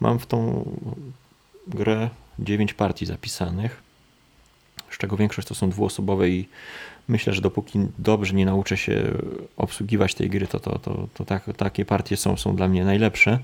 [0.00, 0.64] Mam w tą
[1.66, 3.82] grę 9 partii zapisanych,
[4.90, 6.48] z czego większość to są dwuosobowe i
[7.08, 9.12] myślę, że dopóki dobrze nie nauczę się
[9.56, 13.38] obsługiwać tej gry, to, to, to, to tak, takie partie są, są dla mnie najlepsze.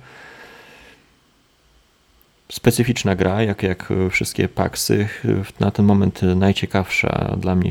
[2.53, 5.09] Specyficzna gra, jak, jak wszystkie paksy,
[5.61, 7.71] na ten moment najciekawsza dla mnie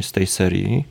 [0.00, 0.84] z tej serii.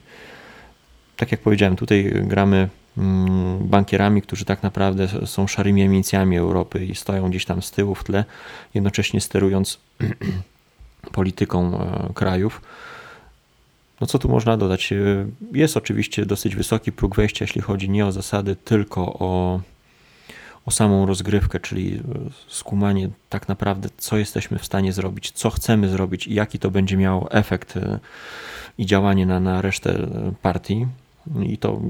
[1.19, 6.95] Tak jak powiedziałem, tutaj gramy mm, bankierami, którzy tak naprawdę są szarymi emincjami Europy i
[6.95, 8.25] stoją gdzieś tam z tyłu w tle,
[8.73, 9.79] jednocześnie sterując
[11.11, 12.61] polityką e, krajów.
[14.01, 14.93] No co tu można dodać?
[14.93, 19.59] E, Jest oczywiście dosyć wysoki próg wejścia, jeśli chodzi nie o zasady, tylko o,
[20.65, 22.01] o samą rozgrywkę, czyli e,
[22.47, 26.97] skumanie tak naprawdę, co jesteśmy w stanie zrobić, co chcemy zrobić i jaki to będzie
[26.97, 27.73] miało efekt
[28.77, 30.07] i działanie na, na resztę
[30.41, 30.87] partii.
[31.43, 31.81] I to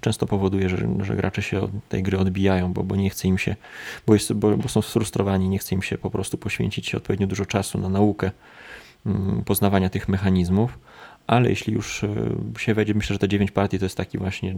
[0.00, 3.38] często powoduje, że, że gracze się od tej gry odbijają, bo, bo nie chce im
[3.38, 3.56] się,
[4.06, 7.46] bo, jest, bo, bo są sfrustrowani, nie chce im się po prostu poświęcić odpowiednio dużo
[7.46, 8.30] czasu na naukę
[9.06, 10.78] mm, poznawania tych mechanizmów.
[11.26, 12.08] Ale jeśli już e,
[12.58, 14.54] się wejdzie, myślę, że te 9 partii to jest taki właśnie,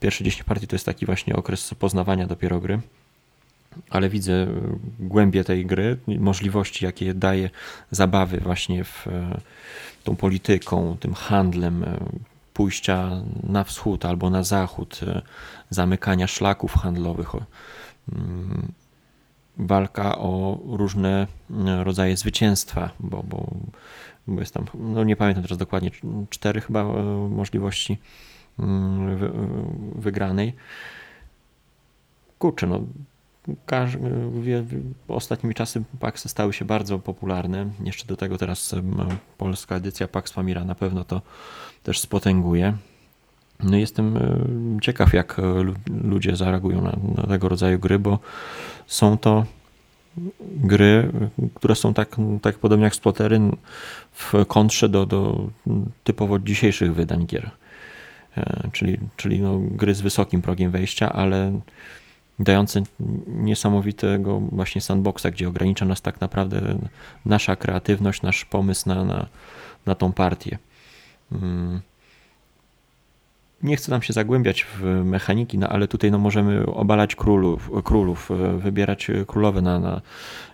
[0.00, 2.80] pierwsze 10 partii to jest taki właśnie okres poznawania dopiero gry.
[3.90, 4.48] Ale widzę e,
[5.00, 7.50] głębię tej gry, możliwości, jakie daje
[7.90, 9.40] zabawy właśnie w e,
[10.04, 11.84] tą polityką, tym handlem,
[12.58, 13.10] pójścia
[13.42, 15.22] na wschód albo na zachód, e,
[15.70, 17.32] zamykania szlaków handlowych,
[18.12, 18.72] mm,
[19.58, 23.50] walka o różne mm, rodzaje zwycięstwa, bo, bo,
[24.26, 25.90] bo jest tam, no nie pamiętam teraz dokładnie,
[26.30, 27.98] cztery chyba e, możliwości
[28.58, 29.30] mm, wy,
[29.94, 30.54] wygranej.
[32.38, 32.80] Kurczę, no
[35.08, 37.66] ostatnimi czasy Paxy stały się bardzo popularne.
[37.84, 38.96] Jeszcze do tego teraz em,
[39.38, 41.22] polska edycja Pax Famira na pewno to
[41.82, 42.74] też spotęguje.
[43.62, 44.38] No jestem e,
[44.82, 48.18] ciekaw, jak lu- ludzie zareagują na, na tego rodzaju gry, bo
[48.86, 49.44] są to
[50.40, 51.10] gry,
[51.54, 53.40] które są tak, tak podobnie jak Splotery
[54.12, 55.46] w kontrze do, do
[56.04, 57.50] typowo dzisiejszych wydań gier.
[58.36, 61.60] E, Czyli, czyli no, gry z wysokim progiem wejścia, ale
[62.38, 62.82] dające
[63.26, 66.78] niesamowitego właśnie sandboxa, gdzie ogranicza nas tak naprawdę
[67.24, 69.26] nasza kreatywność, nasz pomysł na, na,
[69.86, 70.58] na tą partię.
[71.32, 71.80] Mm.
[73.62, 78.30] Nie chcę nam się zagłębiać w mechaniki, no ale tutaj no, możemy obalać królów, królów,
[78.30, 80.00] e, wybierać królowe na, na,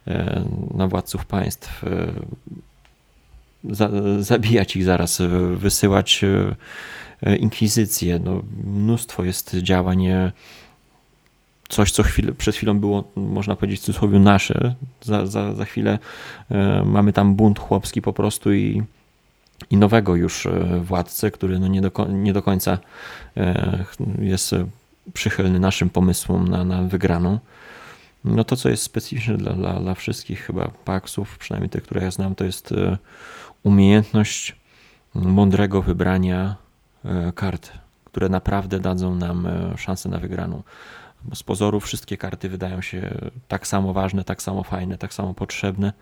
[0.07, 0.45] e,
[0.75, 2.13] na władców państw, e,
[3.65, 5.23] za, zabijać ich zaraz,
[5.57, 6.25] wysyłać
[7.41, 8.21] inkwizycję.
[8.25, 10.07] No, mnóstwo jest działań
[11.75, 14.75] coś, co chwilę, przed chwilą było, można powiedzieć w cudzysłowie, nasze.
[15.03, 15.99] Za, za, za chwilę
[16.51, 18.83] e, mamy tam bunt chłopski po prostu i,
[19.71, 22.79] i nowego już e, władcę, który no nie, do, nie do końca
[23.37, 23.85] e,
[24.19, 24.55] jest
[25.15, 27.39] przychylny naszym pomysłom na, na wygraną.
[28.25, 32.11] No to, co jest specyficzne dla, dla, dla wszystkich chyba paksów, przynajmniej tych, które ja
[32.11, 32.75] znam, to jest
[33.63, 34.57] umiejętność
[35.15, 36.57] mądrego wybrania
[37.35, 37.73] kart,
[38.05, 40.63] które naprawdę dadzą nam szansę na wygraną.
[41.25, 43.15] Bo z pozoru wszystkie karty wydają się
[43.49, 45.93] tak samo ważne, tak samo fajne, tak samo potrzebne,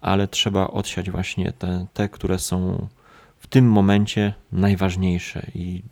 [0.00, 2.88] ale trzeba odsiać właśnie te, te które są
[3.38, 5.82] w tym momencie najważniejsze i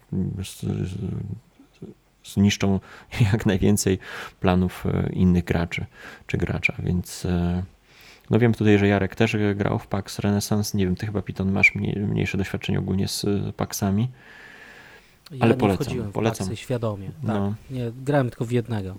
[2.25, 2.81] zniszczą
[3.33, 3.99] jak najwięcej
[4.41, 5.87] planów e, innych graczy
[6.27, 7.63] czy gracza, więc e,
[8.31, 11.53] no wiem tutaj, że Jarek też grał w Pax Renaissance, nie wiem, ty chyba Piton
[11.53, 13.27] masz mniej, mniejsze doświadczenie ogólnie z
[13.57, 14.09] Paxami.
[15.31, 16.47] Ja Ale polecam, wchodziłem w polecam.
[16.47, 17.07] Paxy świadomie.
[17.07, 17.15] Tak.
[17.23, 17.55] No.
[17.71, 18.97] Nie, grałem tylko w jednego.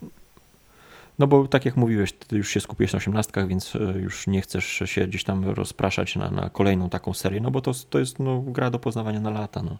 [1.20, 4.42] No bo tak jak mówiłeś, ty już się skupiłeś na osiemnastkach, więc e, już nie
[4.42, 8.20] chcesz się gdzieś tam rozpraszać na, na kolejną taką serię, no bo to, to jest
[8.20, 9.64] no, gra do poznawania na lata.
[9.64, 9.78] No.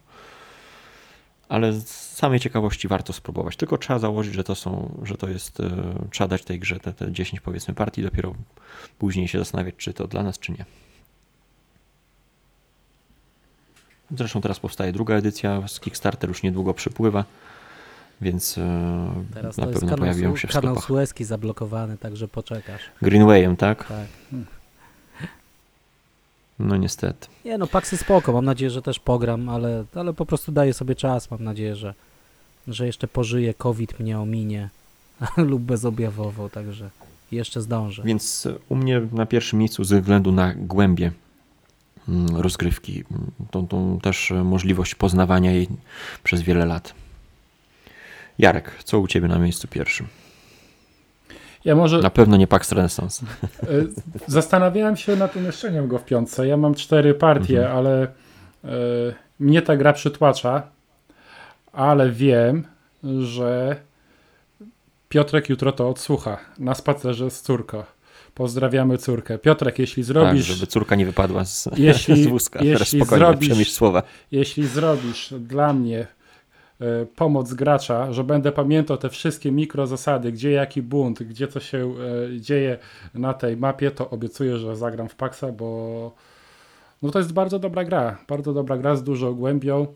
[1.48, 3.56] Ale z samej ciekawości warto spróbować.
[3.56, 5.70] Tylko trzeba założyć, że to są, że to jest, e,
[6.10, 8.34] trzeba dać tej grze te, te 10 powiedzmy partii, dopiero
[8.98, 10.64] później się zastanawiać, czy to dla nas, czy nie.
[14.16, 17.24] Zresztą teraz powstaje druga edycja, z Kickstarter już niedługo przypływa,
[18.20, 20.88] więc e, Teraz na pewno kanał, pojawią się w kanał sklepach.
[20.88, 22.82] Suezki zablokowany, także poczekasz.
[23.02, 23.88] Greenwayem, tak?
[23.88, 24.06] Tak.
[26.58, 27.28] No niestety.
[27.44, 30.94] Nie no, Paxy spoko, mam nadzieję, że też pogram, ale, ale po prostu daję sobie
[30.94, 31.94] czas, mam nadzieję, że,
[32.68, 34.68] że jeszcze pożyję, COVID mnie ominie
[35.36, 36.90] lub bezobjawowo, także
[37.32, 38.02] jeszcze zdążę.
[38.02, 41.12] Więc u mnie na pierwszym miejscu ze względu na głębie
[42.36, 45.68] rozgrywki, mm, tą, tą też możliwość poznawania jej
[46.24, 46.94] przez wiele lat.
[48.38, 50.06] Jarek, co u Ciebie na miejscu pierwszym?
[51.64, 53.26] Ja może Na pewno nie Pax Renaissance.
[53.62, 53.66] e,
[54.26, 56.46] zastanawiałem się nad umieszczeniem go w piątce.
[56.46, 57.76] Ja mam cztery partie, Mhm.
[57.78, 58.08] ale e,
[59.40, 60.62] mnie ta gra przytłacza,
[61.72, 62.64] ale wiem,
[63.22, 63.76] że
[65.08, 67.82] Piotrek jutro to odsłucha na spacerze z córką.
[68.34, 69.38] Pozdrawiamy córkę.
[69.38, 72.58] Piotrek, jeśli Tak, zrobisz, żeby córka nie wypadła z, Jeśli- z wózka.
[72.58, 74.02] Teraz jeśli spokojnie, zrobisz- słowa.
[74.32, 76.06] jeśli zrobisz dla mnie
[76.80, 81.94] e, pomoc gracza, że będę pamiętał te wszystkie mikrozasady, gdzie jaki bunt, gdzie co się
[82.34, 82.78] e, dzieje
[83.14, 86.12] na tej mapie, to obiecuję, że zagram w Paxa, bo
[87.02, 88.18] no to jest bardzo dobra gra.
[88.28, 89.86] Bardzo dobra gra z dużą głębią.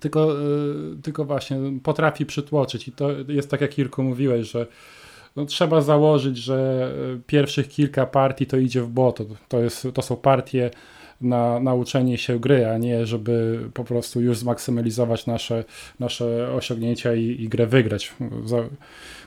[0.00, 0.36] Tylko, e,
[1.02, 4.66] tylko właśnie potrafi przytłoczyć i to jest tak jak Irku mówiłeś, że
[5.36, 9.24] no, trzeba założyć, że e, pierwszych kilka partii to idzie w błoto.
[9.48, 10.70] To, jest, to są partie
[11.20, 15.64] na nauczenie się gry, a nie żeby po prostu już zmaksymalizować nasze,
[16.00, 18.12] nasze osiągnięcia i, i grę wygrać.
[18.44, 18.56] Za,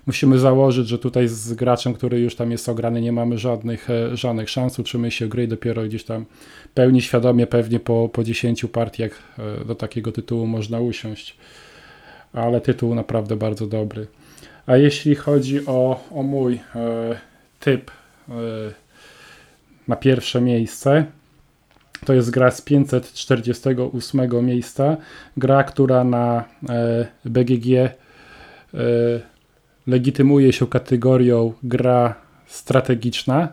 [0.07, 4.18] musimy założyć, że tutaj z graczem, który już tam jest ograny, nie mamy żadnych, e,
[4.18, 6.26] żadnych szans, uczymy się gry i dopiero gdzieś tam
[6.73, 9.11] pełni świadomie pewnie po, po 10 partiach
[9.61, 11.38] e, do takiego tytułu można usiąść.
[12.34, 14.07] Ale tytuł naprawdę bardzo dobry.
[14.70, 16.60] A jeśli chodzi o, o mój e,
[17.60, 17.91] typ
[18.30, 18.34] e,
[19.88, 21.06] na pierwsze miejsce,
[22.06, 24.98] to jest gra z 548 miejsca.
[25.38, 27.90] Gra, która na e, BGG e,
[29.88, 32.16] legitymuje się kategorią gra
[32.46, 33.48] strategiczna.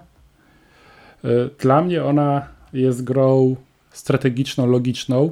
[1.25, 1.29] E,
[1.59, 3.57] Dla mnie ona jest grą
[3.93, 5.31] strategiczno-logiczną.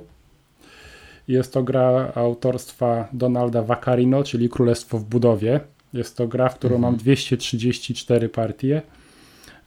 [1.29, 5.61] Jest to gra autorstwa Donalda Vaccarino, czyli Królestwo w budowie.
[5.95, 8.83] Jest to gra, w którą mam 234 partie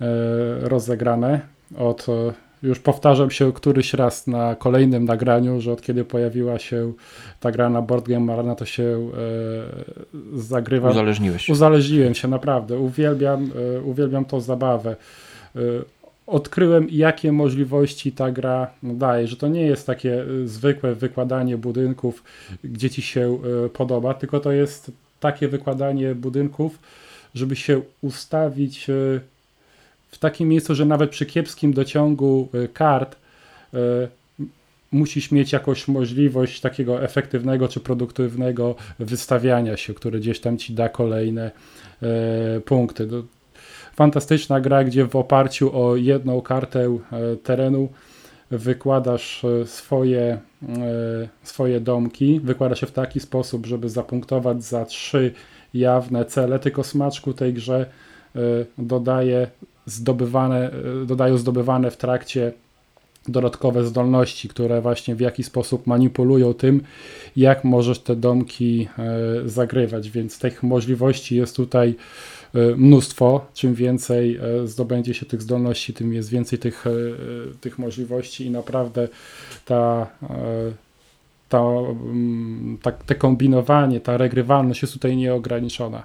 [0.01, 0.05] e,
[0.69, 1.39] rozegrane
[1.77, 2.33] od e,
[2.63, 6.93] już powtarzam się któryś raz na kolejnym nagraniu, że od kiedy pojawiła się
[7.39, 10.89] ta gra na Board Game Arena, to się e, zagrywa.
[10.89, 11.53] Uzależniłeś się.
[11.53, 12.79] Uzależniłem się naprawdę.
[12.79, 14.95] Uwielbiam, e, uwielbiam tą zabawę.
[15.55, 15.59] E,
[16.27, 22.23] Odkryłem, jakie możliwości ta gra daje, że to nie jest takie zwykłe wykładanie budynków,
[22.63, 23.39] gdzie ci się
[23.73, 26.79] podoba, tylko to jest takie wykładanie budynków,
[27.35, 28.93] żeby się ustawić e,
[30.11, 33.15] w takim miejscu, że nawet przy kiepskim dociągu e, kart
[33.73, 33.77] e,
[34.91, 40.89] musisz mieć jakąś możliwość takiego efektywnego czy produktywnego wystawiania się, które gdzieś tam ci da
[40.89, 41.51] kolejne
[42.65, 43.07] punkty.
[43.07, 43.23] Do-
[43.95, 46.97] Fantastyczna gra, gdzie w oparciu o jedną kartę
[47.43, 47.89] terenu
[48.51, 50.37] wykładasz e, swoje, e,
[51.43, 55.33] swoje domki, wykłada się w taki sposób, żeby zapunktować za trzy
[55.73, 57.85] jawne cele, tylko smaczku tej grze
[58.35, 58.39] e,
[58.77, 59.47] dodaje
[59.85, 60.71] zdobywane,
[61.05, 62.51] dodają zdobywane w trakcie
[63.27, 66.81] dodatkowe zdolności, które właśnie w jaki sposób manipulują tym,
[67.35, 68.87] jak możesz te domki
[69.45, 71.95] zagrywać, więc tych możliwości jest tutaj
[72.77, 73.45] mnóstwo.
[73.53, 76.91] Czym więcej e, zdobędzie się tych zdolności, tym jest więcej tych, e,
[77.61, 79.07] tych możliwości i naprawdę
[79.65, 80.71] ta, e,
[81.49, 86.03] ta, mm, ta, te kombinowanie, ta regrywalność jest tutaj nieograniczona.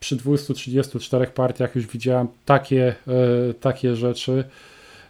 [0.00, 4.44] Przy 234 partiach już widziałem takie, e, takie rzeczy,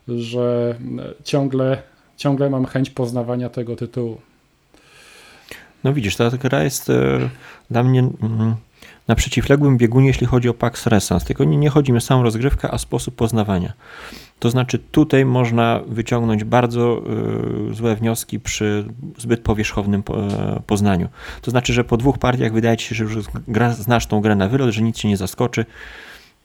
[0.08, 1.82] że e, ciągle,
[2.16, 4.20] ciągle mam chęć poznawania tego tytułu.
[5.84, 7.28] No widzisz, ta gra jest e,
[7.70, 8.54] dla mnie mm,
[9.08, 11.24] na przeciwległym biegunie, jeśli chodzi o Pax Resans.
[11.24, 13.72] Tylko nie, nie chodzi mi o samą rozgrywkę, a sposób poznawania.
[14.38, 17.02] To znaczy tutaj można wyciągnąć bardzo
[17.70, 18.84] e, złe wnioski przy
[19.18, 21.08] zbyt powierzchownym po, e, poznaniu.
[21.42, 24.36] To znaczy, że po dwóch partiach wydaje ci się, że już gra, znasz tą grę
[24.36, 25.66] na wylot, że nic cię nie zaskoczy.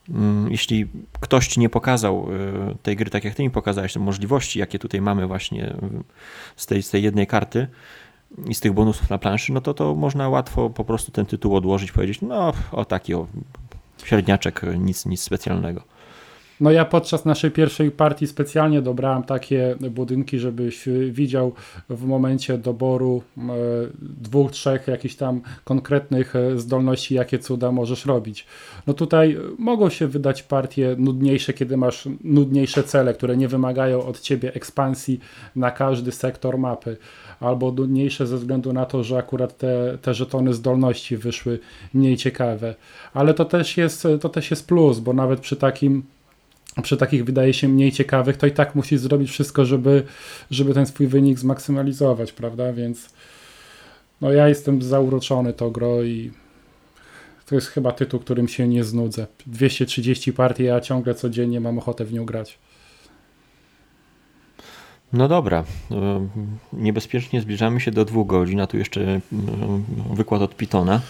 [0.09, 0.87] Mm, Jeśli
[1.19, 2.27] ktoś ci nie pokazał
[2.71, 5.77] e, tej gry, tak jak ty mi pokazałeś, możliwości, jakie tutaj mamy właśnie e,
[6.55, 7.67] z tej, z tej jednej karty,
[8.47, 11.55] i z tych bonusów na planszy, no to to można łatwo po prostu ten tytuł
[11.55, 13.27] odłożyć, powiedzieć, no o taki o,
[14.03, 15.81] średniaczek, nic, nic specjalnego.
[16.59, 21.53] No ja podczas naszej pierwszej partii specjalnie dobrałem takie budynki, żebyś widział
[21.89, 23.41] w momencie doboru e,
[23.99, 28.45] dwóch, trzech jakichś tam konkretnych e, zdolności, jakie cuda możesz robić.
[28.87, 34.19] No tutaj mogą się wydać partie nudniejsze, kiedy masz nudniejsze cele, które nie wymagają od
[34.19, 35.19] ciebie ekspansji
[35.55, 36.97] na każdy sektor mapy,
[37.39, 41.59] albo nudniejsze ze względu na to, że akurat te, te żetony zdolności wyszły
[41.93, 42.75] mniej ciekawe.
[43.13, 46.03] Ale to też jest, to też jest plus, bo nawet przy takim
[46.81, 50.03] przy takich wydaje się mniej ciekawych, to i tak musisz zrobić wszystko, żeby,
[50.51, 52.73] żeby ten swój wynik zmaksymalizować, prawda?
[52.73, 53.09] Więc
[54.21, 56.31] no ja jestem zauroczony to gro i
[57.45, 59.27] to jest chyba tytuł, którym się nie znudzę.
[59.47, 62.57] 230 partii, a ciągle codziennie mam ochotę w nią grać.
[65.13, 66.27] No dobra, e,
[66.73, 69.21] niebezpiecznie zbliżamy się do dwóch godzin, a tu jeszcze e,
[70.13, 71.01] wykład od Pitona.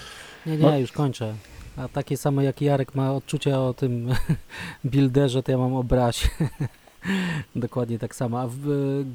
[0.45, 0.77] Nie, nie, no.
[0.77, 1.33] już kończę.
[1.79, 4.09] A takie samo jak Jarek ma odczucia o tym
[4.83, 6.29] builderze, to ja mam o brasie.
[7.55, 8.39] Dokładnie tak samo.
[8.39, 8.59] A w,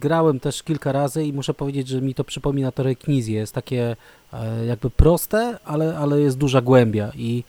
[0.00, 3.38] grałem też kilka razy i muszę powiedzieć, że mi to przypomina to reknizję.
[3.38, 3.96] Jest takie
[4.32, 7.44] e, jakby proste, ale, ale jest duża głębia i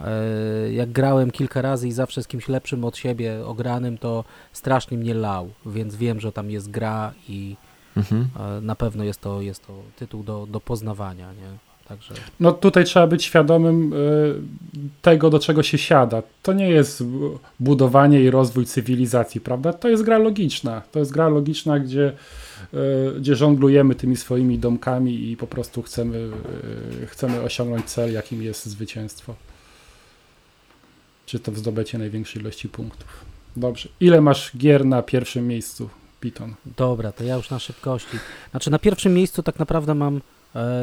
[0.00, 4.98] e, jak grałem kilka razy i zawsze z kimś lepszym od siebie ogranym, to strasznie
[4.98, 7.56] mnie lał, więc wiem, że tam jest gra i
[7.96, 8.28] mhm.
[8.40, 11.32] e, na pewno jest to, jest to tytuł do, do poznawania.
[11.32, 11.69] Nie?
[11.90, 12.14] Także...
[12.40, 14.34] No tutaj trzeba być świadomym y,
[15.02, 16.22] tego, do czego się siada.
[16.42, 17.04] To nie jest
[17.60, 19.72] budowanie i rozwój cywilizacji, prawda?
[19.72, 20.82] To jest gra logiczna.
[20.92, 22.12] To jest gra logiczna, gdzie,
[22.74, 26.30] y, gdzie żonglujemy tymi swoimi domkami i po prostu chcemy,
[27.02, 29.34] y, chcemy osiągnąć cel, jakim jest zwycięstwo.
[31.26, 33.24] Czy to w zdobycie największej ilości punktów.
[33.56, 33.88] Dobrze.
[34.00, 35.90] Ile masz gier na pierwszym miejscu,
[36.20, 36.54] Piton?
[36.76, 38.18] Dobra, to ja już na szybkości.
[38.50, 40.20] Znaczy na pierwszym miejscu tak naprawdę mam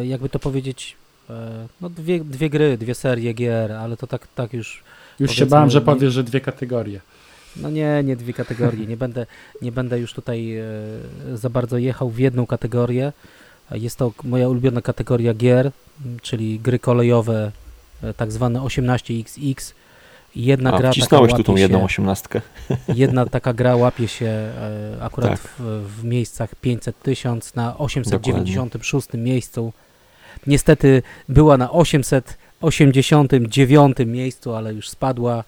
[0.04, 0.96] jakby to powiedzieć,
[1.30, 4.84] e, no dwie, dwie gry, dwie serie gier, ale to tak, tak już...
[5.20, 7.02] Już się bałem, że powiesz, że dwie kategorie.
[7.56, 8.86] No nie, nie dwie kategorie.
[8.86, 9.26] Nie będę,
[9.62, 10.64] nie będę już tutaj e,
[11.34, 13.14] za bardzo jechał w jedną kategorię.
[13.72, 15.72] Jest to moja ulubiona kategoria gier,
[16.22, 17.52] czyli gry kolejowe,
[18.18, 19.74] tak zwane 18XX.
[20.38, 22.42] Jedna A, gra wcisnąłeś tu tą jedną osiemnastkę.
[22.96, 25.42] Jedna taka gra łapie się e, akurat tak.
[25.42, 25.60] w,
[26.00, 29.32] w, miejscach 500 tysiąc na 896 Dokładnie.
[29.32, 29.74] miejscu.
[30.48, 35.44] Niestety była na 889 miejscu, ale już spadła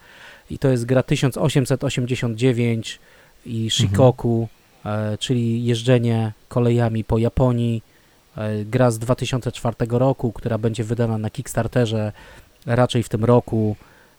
[0.49, 2.99] i to jest gra 1889
[3.45, 4.47] i Shikoku,
[4.85, 5.17] mhm.
[5.17, 7.83] czyli jeżdżenie kolejami po Japonii.
[8.37, 12.11] E, gra z 2004 roku, która będzie wydana na Kickstarterze
[12.65, 13.75] raczej w tym roku.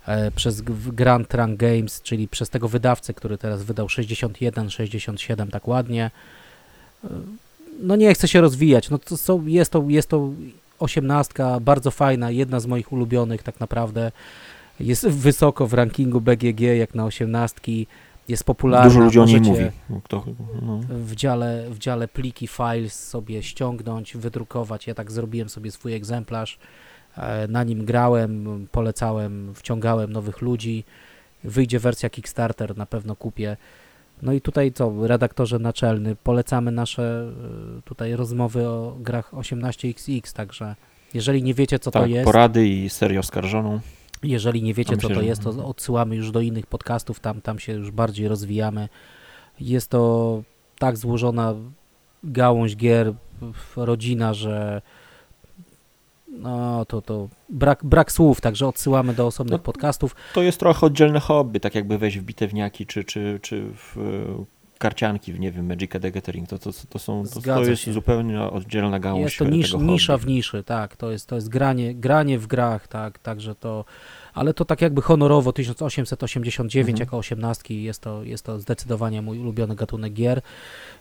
[0.06, 5.68] E, przez Grand Trunk Games, czyli przez tego wydawcę, który teraz wydał 61, 67 tak
[5.68, 6.10] ładnie.
[7.04, 7.08] E,
[7.82, 8.90] no nie chce się rozwijać.
[8.90, 10.30] No to są, jest, to, jest to
[10.78, 14.12] osiemnastka, bardzo fajna, jedna z moich ulubionych tak naprawdę.
[14.80, 17.86] Jest wysoko w rankingu BGG jak na osiemnastki.
[18.28, 18.88] Jest popularna.
[18.88, 19.64] Dużo ludzi o niej mówi.
[20.04, 20.24] Kto,
[20.62, 20.80] no.
[20.88, 24.86] w, dziale, w dziale pliki, files sobie ściągnąć, wydrukować.
[24.86, 26.58] Ja tak zrobiłem sobie swój egzemplarz
[27.48, 30.84] na nim grałem, polecałem, wciągałem nowych ludzi.
[31.44, 33.56] Wyjdzie wersja Kickstarter, na pewno kupię.
[34.22, 37.32] No i tutaj co, redaktorze naczelny, polecamy nasze
[37.78, 40.74] e, tutaj rozmowy o grach 18XX, także
[41.14, 42.24] jeżeli nie wiecie co tak, to jest...
[42.24, 43.80] porady i serię oskarżoną.
[44.22, 47.58] Jeżeli nie wiecie myślę, co to jest, to odsyłamy już do innych podcastów, tam, tam
[47.58, 48.88] się już bardziej rozwijamy.
[49.60, 50.42] Jest to
[50.78, 51.54] tak złożona
[52.24, 53.12] gałąź gier,
[53.76, 54.82] rodzina, że
[56.30, 60.16] no to, to brak, brak słów, także odsyłamy do osobnych no, podcastów.
[60.34, 63.96] To jest trochę oddzielne hobby, tak jakby wejść w bitewniaki czy, czy, czy w
[64.80, 67.92] karcianki, w nie wiem, Magic the Gathering, to, to, to, są, to, to jest się.
[67.92, 71.94] zupełnie oddzielna gałąź Jest to nisz, nisza w niszy, tak, to jest, to jest granie,
[71.94, 73.84] granie w grach, tak, także to,
[74.34, 77.06] ale to tak jakby honorowo 1889 mhm.
[77.06, 80.42] jako osiemnastki jest to, jest to zdecydowanie mój ulubiony gatunek gier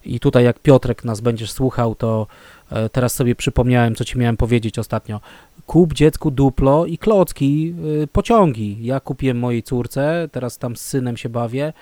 [0.06, 2.59] i tutaj jak Piotrek nas będziesz słuchał, to e,
[2.91, 5.21] teraz sobie przypomniałem, co ci miałem powiedzieć ostatnio.
[5.65, 8.77] Kup dziecku duplo i klocki, e, pociągi.
[8.81, 11.73] Ja kupiłem mojej córce, teraz tam z synem się bawię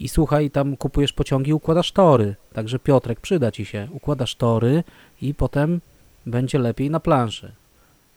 [0.00, 2.34] i słuchaj, tam kupujesz pociągi, układasz tory.
[2.52, 3.88] Także Piotrek, przyda ci się.
[3.92, 4.84] Układasz tory
[5.22, 5.80] i potem
[6.26, 7.52] będzie lepiej na planszy.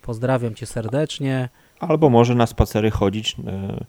[0.02, 1.50] Pozdrawiam cię serdecznie.
[1.80, 3.86] Albo może na spacery chodzić e,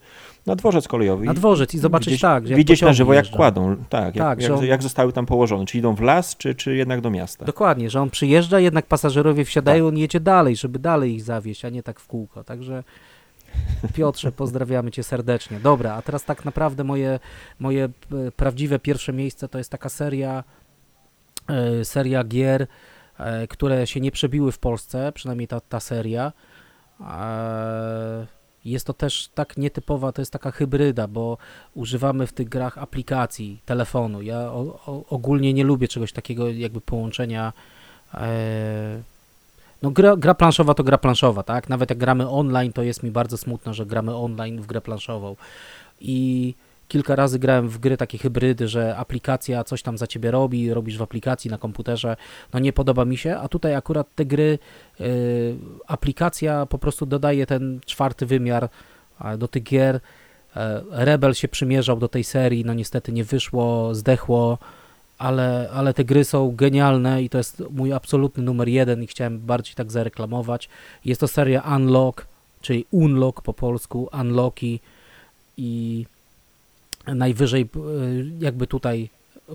[0.46, 1.24] na dworzec kolejowy.
[1.24, 4.52] Na dworzec i zobaczyć widzieć, tak, jak Widzieć na żywo, jak kładą, tak, tak jak,
[4.52, 4.64] on...
[4.64, 5.66] jak, zostały tam położone.
[5.66, 7.44] Czy idą w las, czy, czy jednak do miasta.
[7.44, 9.88] Dokładnie, że on przyjeżdża, jednak pasażerowie wsiadają, tak.
[9.88, 12.44] on jedzie dalej, żeby dalej ich zawieźć, a nie tak w kółko.
[12.44, 12.84] Także
[13.94, 15.60] Piotrze, pozdrawiamy cię serdecznie.
[15.60, 17.20] Dobra, a teraz tak naprawdę moje,
[17.58, 17.88] moje e,
[18.36, 20.44] prawdziwe pierwsze miejsce to jest taka seria,
[21.48, 22.66] e, seria gier,
[23.48, 26.32] które się nie przebiły w Polsce, przynajmniej ta, ta seria
[28.64, 31.38] Jest to też tak nietypowa, to jest taka hybryda, bo
[31.74, 34.22] używamy w tych grach aplikacji, telefonu.
[34.22, 34.52] Ja
[35.08, 37.52] ogólnie nie lubię czegoś takiego jakby połączenia
[38.14, 39.02] e,
[39.82, 41.68] no gra, gra planszowa to gra planszowa, tak?
[41.68, 45.36] Nawet jak gramy online, to jest mi bardzo smutno, że gramy online w grę planszową.
[46.00, 46.54] I
[46.90, 50.98] kilka razy grałem w gry takie hybrydy, że aplikacja coś tam za ciebie robi, robisz
[50.98, 52.16] w aplikacji na komputerze,
[52.52, 54.58] no nie podoba mi się, a tutaj akurat te gry,
[55.00, 55.06] yy,
[55.86, 58.68] aplikacja po prostu dodaje ten czwarty wymiar
[59.38, 60.00] do tych gier.
[60.56, 64.58] E, Rebel się przymierzał do tej serii, no niestety nie wyszło, zdechło,
[65.18, 69.38] ale, ale te gry są genialne i to jest mój absolutny numer jeden i chciałem
[69.38, 70.68] bardziej tak zareklamować.
[71.04, 72.26] Jest to seria Unlock,
[72.60, 74.80] czyli Unlock po polsku, Unlocki
[75.56, 76.06] i
[77.14, 77.78] najwyżej e,
[78.38, 79.10] jakby tutaj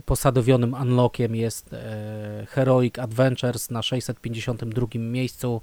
[0.06, 5.62] posadowionym unlockiem jest e, Heroic Adventures na 652 miejscu,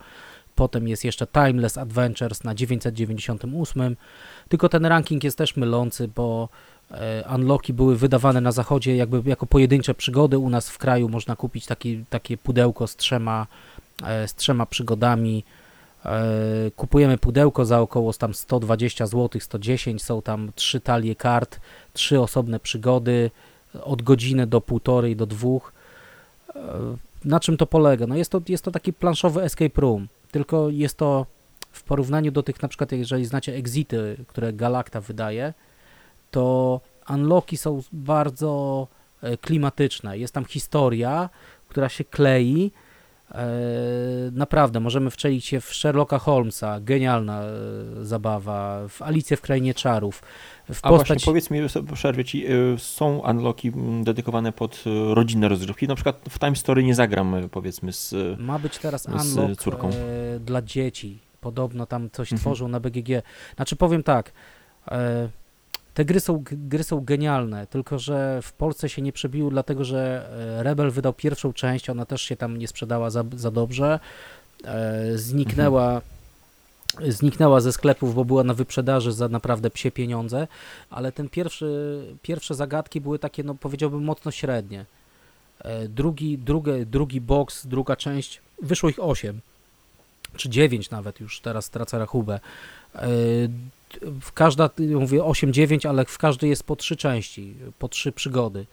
[0.54, 3.96] potem jest jeszcze Timeless Adventures na 998,
[4.48, 6.48] tylko ten ranking jest też mylący, bo
[6.90, 11.36] e, unlocki były wydawane na zachodzie jakby jako pojedyncze przygody, u nas w kraju można
[11.36, 13.46] kupić taki, takie pudełko z trzema,
[14.26, 15.44] z trzema przygodami,
[16.76, 21.60] kupujemy pudełko za około tam 120 zł, 110, są tam trzy talie kart,
[21.92, 23.30] trzy osobne przygody
[23.82, 25.72] od godziny do półtorej, do dwóch.
[26.54, 26.60] E,
[27.24, 28.06] na czym to polega?
[28.06, 31.26] No jest to, jest to taki planszowy escape room, tylko jest to
[31.72, 35.54] w porównaniu do tych, na przykład jeżeli znacie Exity, które Galacta wydaje,
[36.30, 38.86] to unlocki są bardzo
[39.22, 40.18] e, klimatyczne.
[40.18, 41.30] Jest tam historia,
[41.68, 42.72] która się klei,
[44.32, 50.22] naprawdę, możemy wczelić się w Sherlocka Holmesa, genialna e, zabawa, w Alicję w Krainie Czarów.
[50.72, 51.60] W A właśnie, powiedz mi,
[51.94, 53.72] przerwę ci, e, są unlocki
[54.02, 54.84] dedykowane pod
[55.14, 55.88] rodzinne rozrywki?
[55.88, 59.90] Na przykład w Time Story nie zagram, powiedzmy, z Ma być teraz unlock córką.
[60.40, 61.18] dla dzieci.
[61.40, 62.40] Podobno tam coś mhm.
[62.40, 63.08] tworzą na BGG.
[63.56, 64.32] Znaczy powiem tak,
[65.94, 70.28] te gry są, gry są genialne, tylko że w Polsce się nie przebiły, dlatego że
[70.58, 74.00] e, Rebel wydał pierwszą część, ona też się tam nie sprzedała za, za dobrze.
[74.64, 76.00] E, zniknęła,
[76.94, 77.12] mhm.
[77.12, 80.48] zniknęła ze sklepów, bo była na wyprzedaży za naprawdę psie pieniądze,
[80.90, 84.84] ale ten pierwszy, pierwsze zagadki były takie, no powiedziałbym, mocno średnie.
[85.58, 89.40] E, drugi, drugi, drugi box, druga część, wyszło ich 8
[90.36, 92.40] czy 9 nawet już, teraz tracę rachubę
[94.20, 98.66] w każda, mówię 8-9, ale w każdej jest po trzy części, po trzy przygody.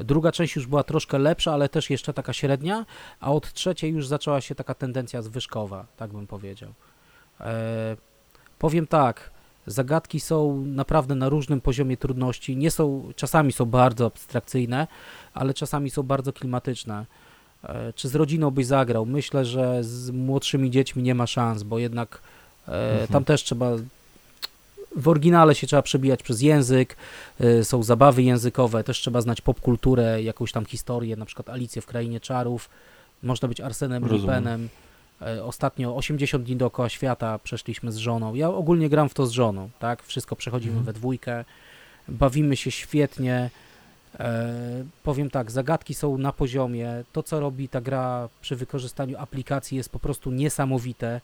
[0.00, 2.86] Druga część już była troszkę lepsza, ale też jeszcze taka średnia,
[3.20, 6.72] a od trzeciej już zaczęła się taka tendencja zwyżkowa, tak bym powiedział.
[7.40, 7.96] E,
[8.58, 9.30] powiem tak,
[9.66, 14.86] zagadki są naprawdę na różnym poziomie trudności, nie są, czasami są bardzo abstrakcyjne,
[15.34, 17.06] ale czasami są bardzo klimatyczne.
[17.66, 19.06] E, czy z rodziną byś zagrał?
[19.06, 22.20] Myślę, że z młodszymi dziećmi nie ma szans, bo jednak
[22.68, 23.08] e, mhm.
[23.08, 23.76] tam też trzeba
[24.96, 26.96] w oryginale się trzeba przebijać przez język,
[27.40, 31.86] y, są zabawy językowe, też trzeba znać popkulturę, jakąś tam historię, na przykład Alicję w
[31.86, 32.70] Krainie Czarów,
[33.22, 34.68] można być Arsenem Lupinem.
[35.36, 38.34] Y, ostatnio 80 dni dookoła świata przeszliśmy z żoną.
[38.34, 40.02] Ja ogólnie gram w to z żoną, tak?
[40.02, 40.86] Wszystko przechodzimy mhm.
[40.86, 41.44] we dwójkę,
[42.08, 43.50] bawimy się świetnie.
[44.20, 47.04] E, powiem tak, zagadki są na poziomie.
[47.12, 51.20] To, co robi ta gra przy wykorzystaniu aplikacji jest po prostu niesamowite.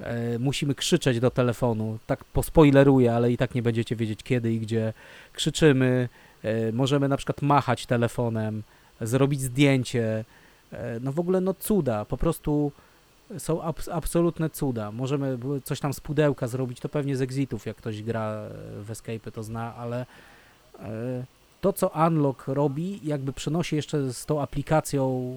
[0.00, 1.98] E, musimy krzyczeć do telefonu.
[2.06, 4.92] Tak pospoileruję, ale i tak nie będziecie wiedzieć kiedy i gdzie.
[5.32, 6.08] Krzyczymy,
[6.42, 8.62] e, możemy na przykład machać telefonem,
[9.00, 10.24] zrobić zdjęcie.
[11.00, 12.72] No w ogóle no cuda, po prostu
[13.38, 14.92] są abs absolutne cuda.
[14.92, 18.42] Możemy coś tam z pudełka zrobić, to pewnie z exitów, jak ktoś gra
[18.80, 20.06] w Escape to zna, ale
[21.64, 25.34] to co Unlock robi, jakby przenosi jeszcze z tą aplikacją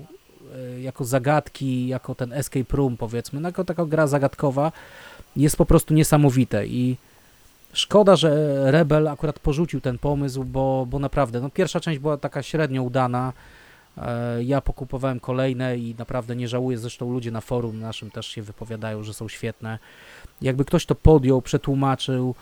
[0.55, 4.71] E, jako zagadki, jako ten escape room powiedzmy, no jako taka gra zagadkowa
[5.35, 6.67] jest po prostu niesamowite.
[6.67, 6.97] I
[7.73, 8.31] szkoda, że
[8.71, 13.33] Rebel akurat porzucił ten pomysł, bo, bo naprawdę, no pierwsza część była taka średnio udana,
[13.97, 18.41] e, ja pokupowałem kolejne i naprawdę nie żałuję, zresztą ludzie na forum naszym też się
[18.41, 19.79] wypowiadają, że są świetne.
[20.41, 22.35] Jakby ktoś to podjął, przetłumaczył,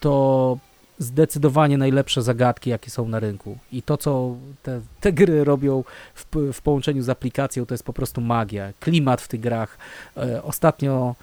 [0.00, 0.58] to
[1.00, 3.58] zdecydowanie najlepsze zagadki, jakie są na rynku.
[3.72, 7.92] I to, co te, te gry robią w, w, połączeniu z aplikacją, to jest po
[7.92, 8.72] prostu magia.
[8.80, 9.78] Klimat w tych grach.
[10.16, 11.14] E, ostatnio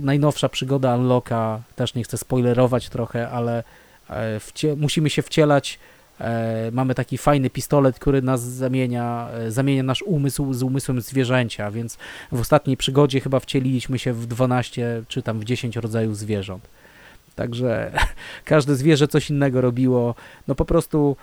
[0.00, 3.64] najnowsza przygoda Unlocka, też nie chcę spoilerować trochę, ale
[4.10, 4.40] e,
[4.76, 5.78] musimy się wcielać.
[6.20, 11.70] E, mamy taki fajny pistolet, który nas zamienia, e, zamienia nasz umysł z umysłem zwierzęcia,
[11.70, 11.98] więc
[12.32, 16.68] w ostatniej przygodzie chyba wcieliliśmy się w 12 czy tam w 10 rodzajów zwierząt.
[17.36, 17.92] Także
[18.44, 20.14] każde zwierzę coś innego robiło.
[20.48, 21.16] No po prostu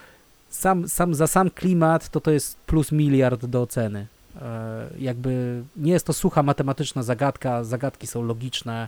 [0.49, 4.07] sam, sam, za sam klimat to to jest plus miliard do oceny.
[4.41, 8.87] E, jakby nie jest to sucha matematyczna zagadka, zagadki są logiczne,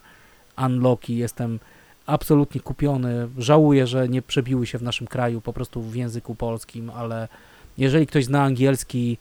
[0.57, 1.59] unlocki, jestem
[2.05, 3.27] absolutnie kupiony.
[3.37, 7.27] Żałuję, że nie przebiły się w naszym kraju po prostu w języku polskim, ale
[7.77, 9.17] jeżeli ktoś zna angielski,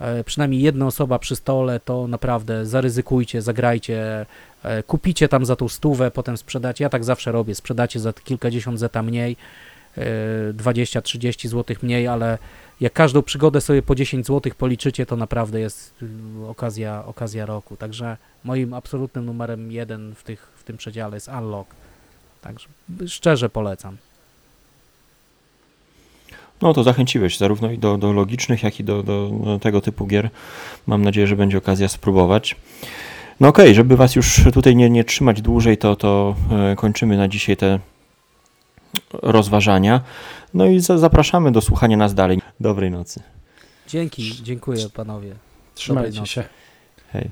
[0.00, 4.26] e, przynajmniej jedna osoba przy stole, to naprawdę zaryzykujcie, zagrajcie,
[4.86, 6.84] kupicie tam za tą stówę, potem sprzedacie.
[6.84, 9.36] Ja tak zawsze robię, sprzedacie za kilkadziesiąt zeta mniej,
[10.52, 12.38] 20-30 zł mniej, ale
[12.80, 15.94] jak każdą przygodę sobie po 10 zł policzycie, to naprawdę jest
[16.42, 17.76] y, okazja, okazja roku.
[17.76, 21.74] Także moim absolutnym numerem jeden w, tych, w tym przedziale jest Unlock.
[22.42, 22.68] Także
[23.06, 23.96] szczerze polecam.
[26.62, 30.06] No to zachęciłeś zarówno i do, do logicznych, jak i do, do, do tego typu
[30.06, 30.30] gier.
[30.86, 32.56] Mam nadzieję, że będzie okazja spróbować.
[33.40, 36.34] No okej, okay, żeby Was już tutaj nie, nie trzymać dłużej, to, to
[36.72, 37.78] e, kończymy na dzisiaj te
[39.12, 40.00] rozważania.
[40.54, 42.40] No i za, zapraszamy do słuchania nas dalej.
[42.60, 43.22] Dobrej nocy.
[43.88, 45.34] Dzięki, dziękuję panowie.
[45.74, 46.44] Trzymajcie się.
[47.12, 47.30] Hej.